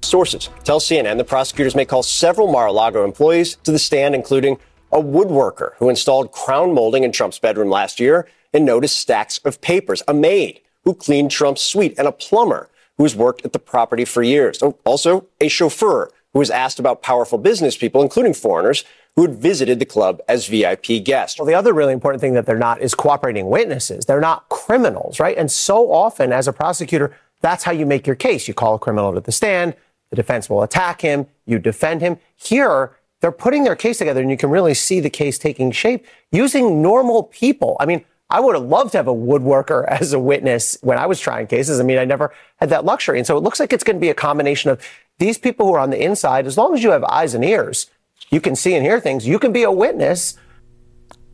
Sources 0.00 0.48
tell 0.64 0.80
CNN 0.80 1.18
the 1.18 1.22
prosecutors 1.24 1.74
may 1.74 1.84
call 1.84 2.02
several 2.02 2.50
Mar 2.50 2.68
a 2.68 2.72
Lago 2.72 3.04
employees 3.04 3.56
to 3.56 3.72
the 3.72 3.78
stand, 3.78 4.14
including 4.14 4.56
a 4.90 4.96
woodworker 4.96 5.74
who 5.76 5.90
installed 5.90 6.32
crown 6.32 6.72
molding 6.72 7.04
in 7.04 7.12
Trump's 7.12 7.38
bedroom 7.38 7.68
last 7.68 8.00
year 8.00 8.26
and 8.54 8.64
noticed 8.64 8.98
stacks 8.98 9.36
of 9.44 9.60
papers, 9.60 10.02
a 10.08 10.14
maid 10.14 10.62
who 10.84 10.94
cleaned 10.94 11.30
Trump's 11.30 11.60
suite, 11.60 11.94
and 11.98 12.08
a 12.08 12.12
plumber 12.12 12.70
who 12.96 13.02
has 13.02 13.14
worked 13.14 13.44
at 13.44 13.52
the 13.52 13.58
property 13.58 14.06
for 14.06 14.22
years. 14.22 14.62
Oh, 14.62 14.78
also, 14.86 15.26
a 15.42 15.48
chauffeur 15.48 16.10
who 16.32 16.38
was 16.38 16.48
asked 16.48 16.78
about 16.78 17.02
powerful 17.02 17.36
business 17.36 17.76
people, 17.76 18.00
including 18.00 18.32
foreigners, 18.32 18.86
who 19.14 19.26
had 19.26 19.34
visited 19.34 19.78
the 19.78 19.84
club 19.84 20.22
as 20.26 20.46
VIP 20.46 21.04
guests. 21.04 21.38
Well, 21.38 21.44
the 21.44 21.52
other 21.52 21.74
really 21.74 21.92
important 21.92 22.22
thing 22.22 22.32
that 22.32 22.46
they're 22.46 22.56
not 22.56 22.80
is 22.80 22.94
cooperating 22.94 23.50
witnesses. 23.50 24.06
They're 24.06 24.22
not 24.22 24.48
criminals, 24.48 25.20
right? 25.20 25.36
And 25.36 25.50
so 25.50 25.92
often, 25.92 26.32
as 26.32 26.48
a 26.48 26.52
prosecutor, 26.54 27.14
that's 27.40 27.64
how 27.64 27.72
you 27.72 27.86
make 27.86 28.06
your 28.06 28.16
case. 28.16 28.48
You 28.48 28.54
call 28.54 28.74
a 28.74 28.78
criminal 28.78 29.12
to 29.14 29.20
the 29.20 29.32
stand, 29.32 29.74
the 30.10 30.16
defense 30.16 30.50
will 30.50 30.62
attack 30.62 31.00
him, 31.00 31.26
you 31.46 31.58
defend 31.58 32.00
him. 32.00 32.18
Here, 32.36 32.96
they're 33.20 33.32
putting 33.32 33.64
their 33.64 33.76
case 33.76 33.98
together, 33.98 34.20
and 34.20 34.30
you 34.30 34.36
can 34.36 34.50
really 34.50 34.74
see 34.74 35.00
the 35.00 35.10
case 35.10 35.38
taking 35.38 35.70
shape 35.70 36.06
using 36.32 36.82
normal 36.82 37.24
people. 37.24 37.76
I 37.80 37.86
mean, 37.86 38.04
I 38.30 38.40
would 38.40 38.54
have 38.54 38.64
loved 38.64 38.92
to 38.92 38.98
have 38.98 39.08
a 39.08 39.14
woodworker 39.14 39.84
as 39.88 40.12
a 40.12 40.18
witness 40.18 40.78
when 40.82 40.98
I 40.98 41.06
was 41.06 41.20
trying 41.20 41.46
cases. 41.46 41.80
I 41.80 41.82
mean, 41.82 41.98
I 41.98 42.04
never 42.04 42.32
had 42.56 42.70
that 42.70 42.84
luxury. 42.84 43.18
And 43.18 43.26
so 43.26 43.36
it 43.36 43.42
looks 43.42 43.60
like 43.60 43.72
it's 43.72 43.84
going 43.84 43.96
to 43.96 44.00
be 44.00 44.10
a 44.10 44.14
combination 44.14 44.70
of 44.70 44.82
these 45.18 45.36
people 45.36 45.66
who 45.66 45.74
are 45.74 45.80
on 45.80 45.90
the 45.90 46.02
inside, 46.02 46.46
as 46.46 46.56
long 46.56 46.74
as 46.74 46.82
you 46.82 46.90
have 46.92 47.04
eyes 47.04 47.34
and 47.34 47.44
ears, 47.44 47.88
you 48.30 48.40
can 48.40 48.56
see 48.56 48.74
and 48.74 48.84
hear 48.84 49.00
things, 49.00 49.26
you 49.26 49.38
can 49.38 49.52
be 49.52 49.62
a 49.62 49.70
witness. 49.70 50.36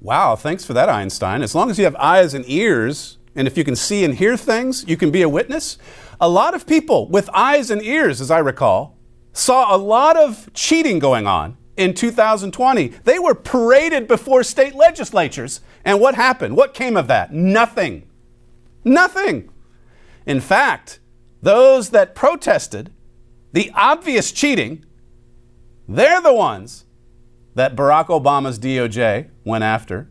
Wow, 0.01 0.35
thanks 0.35 0.65
for 0.65 0.73
that, 0.73 0.89
Einstein. 0.89 1.43
As 1.43 1.55
long 1.55 1.71
as 1.71 1.79
you 1.79 1.85
have 1.85 1.97
eyes 1.97 2.35
and 2.35 2.45
ears, 2.49 3.16
and 3.37 3.47
if 3.47 3.57
you 3.57 3.65
can 3.65 3.77
see 3.77 4.05
and 4.05 4.15
hear 4.15 4.37
things, 4.37 4.85
you 4.89 4.97
can 4.97 5.11
be 5.11 5.23
a 5.23 5.29
witness. 5.29 5.79
A 6.21 6.29
lot 6.29 6.55
of 6.55 6.67
people 6.67 7.09
with 7.09 7.29
eyes 7.35 7.71
and 7.71 7.83
ears, 7.83 8.21
as 8.21 8.31
I 8.31 8.39
recall, 8.39 8.97
saw 9.33 9.75
a 9.75 9.79
lot 9.79 10.17
of 10.17 10.51
cheating 10.55 10.99
going 10.99 11.27
on 11.27 11.57
in 11.77 11.93
2020. 11.93 12.89
They 13.05 13.19
were 13.19 13.35
paraded 13.35 14.09
before 14.09 14.43
state 14.43 14.75
legislatures. 14.75 15.61
And 15.85 16.01
what 16.01 16.15
happened? 16.15 16.57
What 16.57 16.75
came 16.75 16.97
of 16.97 17.07
that? 17.09 17.33
Nothing. 17.33 18.09
Nothing. 18.83 19.51
In 20.25 20.41
fact, 20.41 21.01
those 21.43 21.91
that 21.91 22.15
protested 22.15 22.91
the 23.53 23.71
obvious 23.75 24.33
cheating, 24.33 24.85
they're 25.87 26.23
the 26.23 26.35
ones 26.35 26.85
that 27.55 27.77
Barack 27.77 28.07
Obama's 28.07 28.59
DOJ 28.59 29.31
went 29.45 29.65
after. 29.65 30.11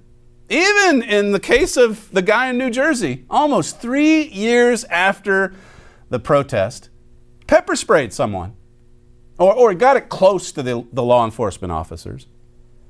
Even 0.49 1.01
in 1.01 1.31
the 1.31 1.39
case 1.39 1.75
of 1.77 2.11
the 2.11 2.21
guy 2.21 2.49
in 2.49 2.57
New 2.57 2.69
Jersey, 2.69 3.25
almost 3.29 3.81
three 3.81 4.23
years 4.23 4.83
after 4.85 5.53
the 6.09 6.19
protest, 6.19 6.89
pepper 7.47 7.75
sprayed 7.75 8.13
someone 8.13 8.55
or, 9.39 9.53
or 9.53 9.73
got 9.73 9.97
it 9.97 10.09
close 10.09 10.51
to 10.51 10.61
the, 10.61 10.85
the 10.93 11.03
law 11.03 11.25
enforcement 11.25 11.71
officers. 11.71 12.27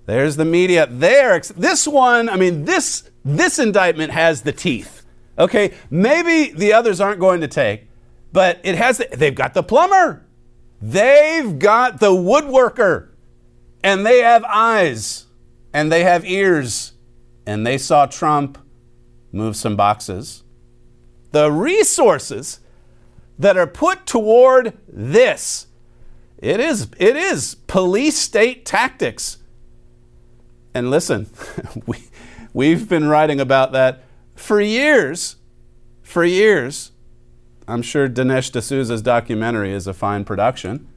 There's 0.06 0.36
the 0.36 0.46
media 0.46 0.86
there. 0.86 1.40
This 1.40 1.88
one, 1.88 2.30
I 2.30 2.36
mean, 2.36 2.66
this, 2.66 3.10
this 3.24 3.58
indictment 3.58 4.12
has 4.12 4.42
the 4.42 4.52
teeth. 4.52 5.04
Okay, 5.40 5.74
maybe 5.90 6.54
the 6.54 6.74
others 6.74 7.02
aren't 7.02 7.20
going 7.20 7.42
to 7.42 7.48
take, 7.48 7.88
but 8.32 8.60
it 8.64 8.76
has, 8.76 9.00
the, 9.00 9.08
they've 9.16 9.36
got 9.36 9.54
the 9.54 9.64
plumber. 9.64 10.26
They've 10.82 11.58
got 11.58 12.00
the 12.00 12.12
woodworker. 12.12 13.10
and 13.84 14.06
they 14.06 14.20
have 14.20 14.44
eyes 14.46 15.26
and 15.74 15.92
they 15.92 16.04
have 16.04 16.26
ears 16.26 16.94
and 17.46 17.66
they 17.66 17.78
saw 17.78 18.06
Trump 18.06 18.58
move 19.32 19.56
some 19.56 19.76
boxes. 19.76 20.44
The 21.32 21.52
resources 21.52 22.60
that 23.38 23.58
are 23.58 23.68
put 23.68 24.06
toward 24.06 24.78
this 24.88 25.68
it 26.38 26.60
is 26.60 26.90
it 26.98 27.16
is 27.16 27.56
police 27.68 28.18
state 28.18 28.66
tactics. 28.66 29.38
And 30.74 30.92
listen, 30.92 31.28
we 31.86 31.98
we've 32.54 32.88
been 32.90 33.08
writing 33.08 33.40
about 33.40 33.72
that 33.72 34.04
for 34.36 34.60
years. 34.60 35.38
For 36.02 36.24
years. 36.24 36.92
I'm 37.68 37.82
sure 37.82 38.08
Dinesh 38.08 38.52
D'Souza's 38.52 39.02
documentary 39.02 39.72
is 39.72 39.88
a 39.88 39.94
fine 39.94 40.24
production. 40.24 40.88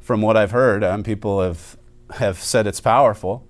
From 0.00 0.20
what 0.20 0.36
I've 0.36 0.50
heard, 0.50 0.82
um, 0.82 1.02
people 1.04 1.40
have 1.42 1.76
have 2.14 2.38
said 2.42 2.66
it's 2.66 2.80
powerful. 2.80 3.46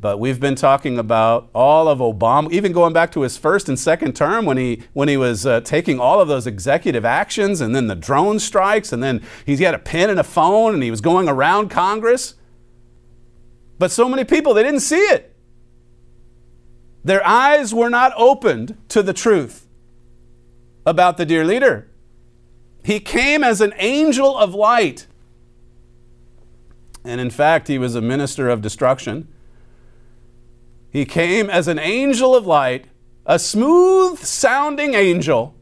But 0.00 0.20
we've 0.20 0.38
been 0.38 0.54
talking 0.54 0.96
about 0.96 1.48
all 1.52 1.88
of 1.88 1.98
Obama, 1.98 2.52
even 2.52 2.72
going 2.72 2.92
back 2.92 3.10
to 3.12 3.22
his 3.22 3.36
first 3.36 3.68
and 3.68 3.76
second 3.76 4.14
term 4.14 4.44
when 4.44 4.56
he 4.56 4.84
when 4.92 5.08
he 5.08 5.16
was 5.16 5.44
uh, 5.44 5.60
taking 5.62 5.98
all 5.98 6.20
of 6.20 6.28
those 6.28 6.46
executive 6.46 7.04
actions, 7.04 7.60
and 7.60 7.74
then 7.74 7.88
the 7.88 7.96
drone 7.96 8.38
strikes, 8.38 8.92
and 8.92 9.02
then 9.02 9.20
he's 9.44 9.58
got 9.58 9.74
a 9.74 9.78
pen 9.78 10.08
and 10.08 10.20
a 10.20 10.24
phone, 10.24 10.74
and 10.74 10.82
he 10.84 10.90
was 10.90 11.00
going 11.00 11.28
around 11.28 11.68
Congress. 11.68 12.34
But 13.78 13.90
so 13.90 14.08
many 14.08 14.24
people 14.24 14.54
they 14.54 14.62
didn't 14.62 14.80
see 14.80 14.96
it. 14.96 15.34
Their 17.02 17.26
eyes 17.26 17.74
were 17.74 17.90
not 17.90 18.12
opened 18.16 18.76
to 18.88 19.02
the 19.02 19.12
truth 19.12 19.66
about 20.86 21.16
the 21.16 21.26
dear 21.26 21.44
leader. 21.44 21.88
He 22.84 23.00
came 23.00 23.42
as 23.42 23.60
an 23.60 23.72
angel 23.78 24.36
of 24.36 24.54
light. 24.54 25.06
And 27.04 27.20
in 27.20 27.30
fact, 27.30 27.68
he 27.68 27.78
was 27.78 27.94
a 27.94 28.00
minister 28.00 28.48
of 28.48 28.60
destruction. 28.60 29.28
He 30.90 31.04
came 31.04 31.50
as 31.50 31.68
an 31.68 31.78
angel 31.78 32.34
of 32.34 32.46
light, 32.46 32.86
a 33.26 33.38
smooth 33.38 34.18
sounding 34.20 34.94
angel. 34.94 35.54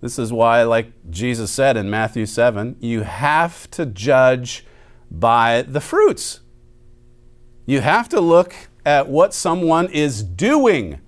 This 0.00 0.18
is 0.18 0.32
why, 0.32 0.62
like 0.62 0.92
Jesus 1.10 1.50
said 1.50 1.76
in 1.76 1.90
Matthew 1.90 2.26
7, 2.26 2.76
you 2.80 3.02
have 3.02 3.70
to 3.72 3.86
judge 3.86 4.64
by 5.10 5.62
the 5.62 5.80
fruits. 5.80 6.40
You 7.66 7.80
have 7.80 8.08
to 8.10 8.20
look 8.20 8.54
at 8.84 9.08
what 9.08 9.34
someone 9.34 9.88
is 9.88 10.22
doing. 10.22 11.00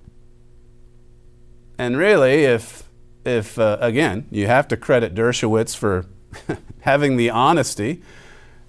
And 1.77 1.97
really, 1.97 2.45
if, 2.45 2.89
if 3.25 3.59
uh, 3.59 3.77
again, 3.81 4.27
you 4.31 4.47
have 4.47 4.67
to 4.69 4.77
credit 4.77 5.13
Dershowitz 5.13 5.75
for 5.75 6.05
having 6.81 7.17
the 7.17 7.29
honesty 7.29 8.01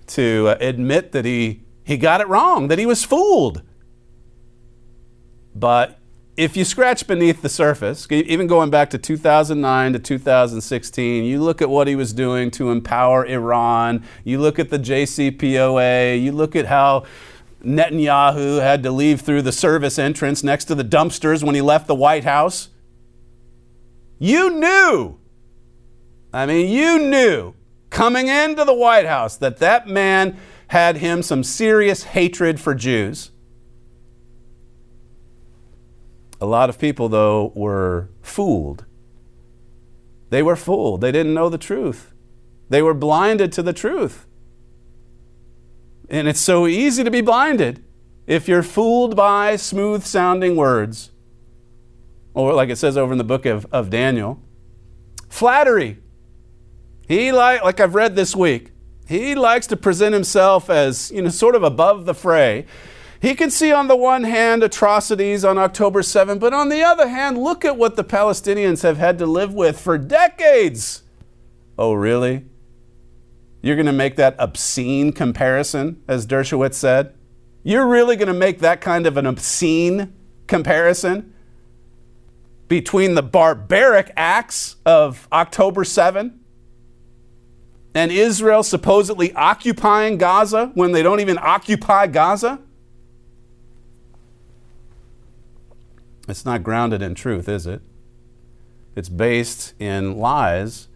to 0.09 0.49
uh, 0.49 0.57
admit 0.61 1.13
that 1.13 1.25
he, 1.25 1.63
he 1.85 1.97
got 1.97 2.21
it 2.21 2.29
wrong, 2.29 2.69
that 2.69 2.79
he 2.79 2.87
was 2.87 3.05
fooled. 3.05 3.63
But 5.59 5.99
if 6.37 6.55
you 6.55 6.67
scratch 6.67 7.07
beneath 7.07 7.41
the 7.41 7.49
surface, 7.49 8.07
even 8.11 8.47
going 8.47 8.69
back 8.69 8.91
to 8.91 8.99
2009 8.99 9.95
to 9.95 9.99
2016, 9.99 11.25
you 11.25 11.43
look 11.43 11.63
at 11.63 11.71
what 11.71 11.89
he 11.89 11.97
was 11.97 12.13
doing 12.13 12.51
to 12.53 12.71
empower 12.71 13.25
Iran, 13.25 14.05
you 14.23 14.39
look 14.39 14.59
at 14.59 14.69
the 14.69 14.79
JCPOA, 14.79 16.23
you 16.23 16.33
look 16.33 16.55
at 16.55 16.67
how 16.67 17.05
Netanyahu 17.65 18.61
had 18.61 18.83
to 18.83 18.91
leave 18.91 19.23
through 19.23 19.43
the 19.43 19.53
service 19.53 19.99
entrance 19.99 20.45
next 20.45 20.67
to 20.67 20.75
the 20.75 20.85
dumpsters 20.85 21.43
when 21.43 21.55
he 21.55 21.63
left 21.63 21.87
the 21.87 21.95
White 21.95 22.25
House. 22.25 22.69
You 24.19 24.51
knew, 24.51 25.19
I 26.35 26.45
mean, 26.45 26.69
you 26.69 26.99
knew 26.99 27.55
coming 27.89 28.29
into 28.29 28.65
the 28.65 28.75
White 28.75 29.07
House 29.07 29.39
that 29.39 29.57
that 29.59 29.89
man 29.89 30.37
had 30.69 30.99
him 30.99 31.23
some 31.23 31.43
serious 31.43 32.03
hatred 32.03 32.61
for 32.61 32.75
Jews. 32.75 33.31
A 36.41 36.47
lot 36.47 36.69
of 36.69 36.79
people, 36.79 37.09
though, 37.09 37.53
were 37.55 38.11
fooled. 38.23 38.85
They 40.31 40.43
were 40.43 40.57
fooled. 40.57 41.01
They 41.01 41.13
didn't 41.13 41.35
know 41.35 41.49
the 41.49 41.59
truth. 41.59 42.13
They 42.69 42.83
were 42.83 42.95
blinded 42.95 43.53
to 43.53 43.63
the 43.63 43.73
truth. 43.73 44.27
And 46.09 46.29
it's 46.29 46.41
so 46.41 46.67
easy 46.67 47.05
to 47.05 47.11
be 47.11 47.21
blinded 47.21 47.83
if 48.27 48.49
you're 48.49 48.63
fooled 48.63 49.17
by 49.17 49.57
smooth 49.57 50.05
sounding 50.05 50.57
words. 50.57 51.11
Or, 52.35 52.53
like 52.53 52.69
it 52.69 52.77
says 52.77 52.97
over 52.97 53.13
in 53.13 53.19
the 53.19 53.25
book 53.25 53.47
of, 53.47 53.67
of 53.73 53.89
Daniel, 53.89 54.43
flattery. 55.29 55.99
He, 57.09 57.33
like, 57.33 57.63
like 57.63 57.81
I've 57.81 57.95
read 57.95 58.15
this 58.15 58.37
week, 58.37 58.73
he 59.09 59.35
likes 59.35 59.67
to 59.69 59.77
present 59.77 60.13
himself 60.13 60.69
as, 60.69 61.11
you 61.13 61.23
know, 61.23 61.29
sort 61.29 61.55
of 61.55 61.63
above 61.63 62.05
the 62.05 62.15
fray. 62.15 62.67
He 63.27 63.35
can 63.35 63.51
see 63.51 63.73
on 63.73 63.89
the 63.89 63.97
one 63.97 64.23
hand 64.23 64.63
atrocities 64.63 65.45
on 65.45 65.59
October 65.59 66.05
7, 66.05 66.39
but 66.39 66.55
on 66.55 66.69
the 66.69 66.85
other 66.85 67.09
hand, 67.09 67.37
look 67.37 67.65
at 67.65 67.77
what 67.77 67.97
the 67.97 68.05
Palestinians 68.05 68.85
have 68.85 68.99
had 68.99 69.19
to 69.19 69.27
live 69.27 69.53
with 69.53 69.81
for 69.81 69.99
decades. 69.99 71.03
Oh, 71.77 71.93
really? 71.93 72.45
You're 73.63 73.75
going 73.75 73.87
to 73.87 73.93
make 73.93 74.15
that 74.15 74.37
obscene 74.39 75.11
comparison, 75.11 76.01
as 76.07 76.25
Dershowitz 76.25 76.75
said? 76.75 77.15
You're 77.65 77.89
really 77.89 78.15
going 78.15 78.29
to 78.29 78.33
make 78.33 78.61
that 78.61 78.81
kind 78.81 79.09
of 79.09 79.17
an 79.17 79.27
obscene 79.27 80.15
comparison 80.47 81.35
between 82.69 83.17
the 83.17 83.25
barbaric 83.25 84.13
acts 84.17 84.77
of 84.87 85.27
October 85.33 85.83
7 85.83 86.39
and 87.93 88.13
Israel 88.13 88.63
supposedly 88.63 89.33
occupying 89.33 90.17
Gaza 90.17 90.71
when 90.75 90.93
they 90.93 91.03
don't 91.03 91.19
even 91.19 91.39
occupy 91.39 92.07
Gaza? 92.07 92.61
It's 96.29 96.45
not 96.45 96.63
grounded 96.63 97.03
in 97.03 97.15
truth, 97.15 97.49
is 97.49 97.67
it? 97.67 97.83
It's 98.97 99.09
based 99.09 99.75
in 99.79 100.17
lies 100.17 100.89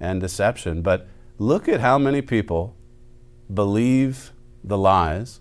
and 0.00 0.20
deception. 0.20 0.82
But 0.82 1.06
look 1.38 1.68
at 1.68 1.80
how 1.80 1.98
many 1.98 2.22
people 2.22 2.76
believe 3.52 4.32
the 4.62 4.78
lies. 4.78 5.40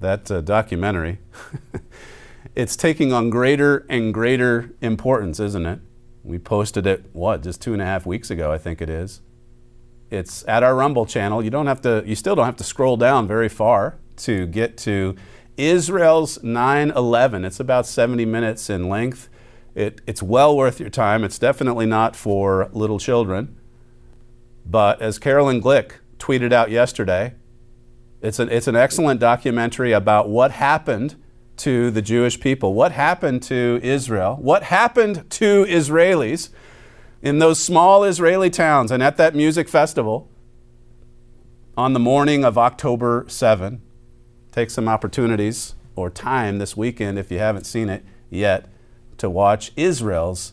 That 0.00 0.30
uh, 0.30 0.40
documentary, 0.40 1.18
it's 2.54 2.74
taking 2.74 3.12
on 3.12 3.28
greater 3.28 3.84
and 3.88 4.14
greater 4.14 4.70
importance, 4.80 5.38
isn't 5.38 5.66
it? 5.66 5.80
We 6.24 6.38
posted 6.38 6.86
it, 6.86 7.04
what, 7.12 7.42
just 7.42 7.60
two 7.60 7.74
and 7.74 7.82
a 7.82 7.84
half 7.84 8.06
weeks 8.06 8.30
ago, 8.30 8.50
I 8.50 8.56
think 8.56 8.80
it 8.80 8.88
is. 8.88 9.20
It's 10.10 10.42
at 10.48 10.62
our 10.62 10.74
Rumble 10.74 11.04
channel. 11.04 11.42
You 11.42 11.50
don't 11.50 11.66
have 11.66 11.82
to, 11.82 12.02
you 12.06 12.14
still 12.14 12.34
don't 12.34 12.46
have 12.46 12.56
to 12.56 12.64
scroll 12.64 12.96
down 12.96 13.28
very 13.28 13.48
far 13.50 13.98
to 14.18 14.46
get 14.46 14.76
to 14.78 15.16
Israel's 15.68 16.42
9 16.42 16.90
11. 16.90 17.44
It's 17.44 17.60
about 17.60 17.86
70 17.86 18.24
minutes 18.24 18.70
in 18.70 18.88
length. 18.88 19.28
It, 19.74 20.00
it's 20.06 20.22
well 20.22 20.56
worth 20.56 20.80
your 20.80 20.90
time. 20.90 21.22
It's 21.22 21.38
definitely 21.38 21.86
not 21.86 22.16
for 22.16 22.70
little 22.72 22.98
children. 22.98 23.56
But 24.64 25.00
as 25.00 25.18
Caroline 25.18 25.62
Glick 25.62 25.92
tweeted 26.18 26.52
out 26.52 26.70
yesterday, 26.70 27.34
it's 28.20 28.38
an, 28.38 28.50
it's 28.50 28.66
an 28.66 28.76
excellent 28.76 29.20
documentary 29.20 29.92
about 29.92 30.28
what 30.28 30.50
happened 30.52 31.16
to 31.58 31.90
the 31.90 32.02
Jewish 32.02 32.40
people, 32.40 32.74
what 32.74 32.92
happened 32.92 33.42
to 33.44 33.80
Israel, 33.82 34.38
what 34.40 34.64
happened 34.64 35.28
to 35.30 35.64
Israelis 35.66 36.50
in 37.22 37.38
those 37.38 37.58
small 37.60 38.02
Israeli 38.04 38.50
towns 38.50 38.90
and 38.90 39.02
at 39.02 39.16
that 39.18 39.34
music 39.34 39.68
festival 39.68 40.30
on 41.76 41.92
the 41.92 42.00
morning 42.00 42.44
of 42.44 42.56
October 42.56 43.24
7 43.28 43.82
take 44.52 44.70
some 44.70 44.88
opportunities 44.88 45.74
or 45.96 46.10
time 46.10 46.58
this 46.58 46.76
weekend, 46.76 47.18
if 47.18 47.30
you 47.30 47.38
haven't 47.38 47.64
seen 47.64 47.88
it 47.88 48.04
yet, 48.28 48.66
to 49.18 49.28
watch 49.28 49.72
Israel's 49.76 50.52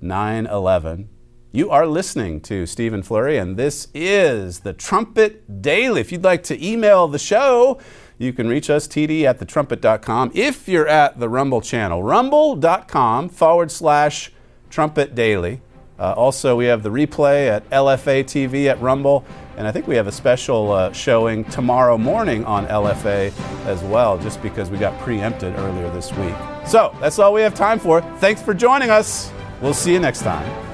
9 0.00 0.46
11. 0.46 1.08
You 1.54 1.70
are 1.70 1.86
listening 1.86 2.40
to 2.42 2.66
Stephen 2.66 3.02
Flurry, 3.02 3.36
and 3.36 3.56
this 3.56 3.88
is 3.92 4.60
the 4.60 4.72
Trumpet 4.72 5.60
Daily. 5.60 6.00
If 6.00 6.10
you'd 6.10 6.24
like 6.24 6.42
to 6.44 6.66
email 6.66 7.08
the 7.08 7.18
show, 7.18 7.78
you 8.18 8.32
can 8.32 8.48
reach 8.48 8.70
us, 8.70 8.88
td 8.88 9.24
at 9.24 9.38
thetrumpet.com. 9.38 10.32
If 10.34 10.66
you're 10.66 10.88
at 10.88 11.20
the 11.20 11.28
Rumble 11.28 11.60
channel, 11.60 12.02
rumble.com 12.02 13.28
forward 13.28 13.70
slash 13.70 14.32
trumpet 14.70 15.14
daily. 15.14 15.60
Uh, 16.02 16.12
also, 16.14 16.56
we 16.56 16.64
have 16.64 16.82
the 16.82 16.88
replay 16.88 17.46
at 17.46 17.68
LFA 17.70 18.24
TV 18.24 18.66
at 18.66 18.80
Rumble, 18.80 19.24
and 19.56 19.68
I 19.68 19.70
think 19.70 19.86
we 19.86 19.94
have 19.94 20.08
a 20.08 20.12
special 20.12 20.72
uh, 20.72 20.92
showing 20.92 21.44
tomorrow 21.44 21.96
morning 21.96 22.44
on 22.44 22.66
LFA 22.66 23.32
as 23.66 23.84
well, 23.84 24.18
just 24.18 24.42
because 24.42 24.68
we 24.68 24.78
got 24.78 24.98
preempted 24.98 25.54
earlier 25.54 25.88
this 25.90 26.12
week. 26.14 26.34
So 26.66 26.92
that's 27.00 27.20
all 27.20 27.32
we 27.32 27.42
have 27.42 27.54
time 27.54 27.78
for. 27.78 28.00
Thanks 28.18 28.42
for 28.42 28.52
joining 28.52 28.90
us. 28.90 29.30
We'll 29.60 29.74
see 29.74 29.92
you 29.92 30.00
next 30.00 30.22
time. 30.22 30.71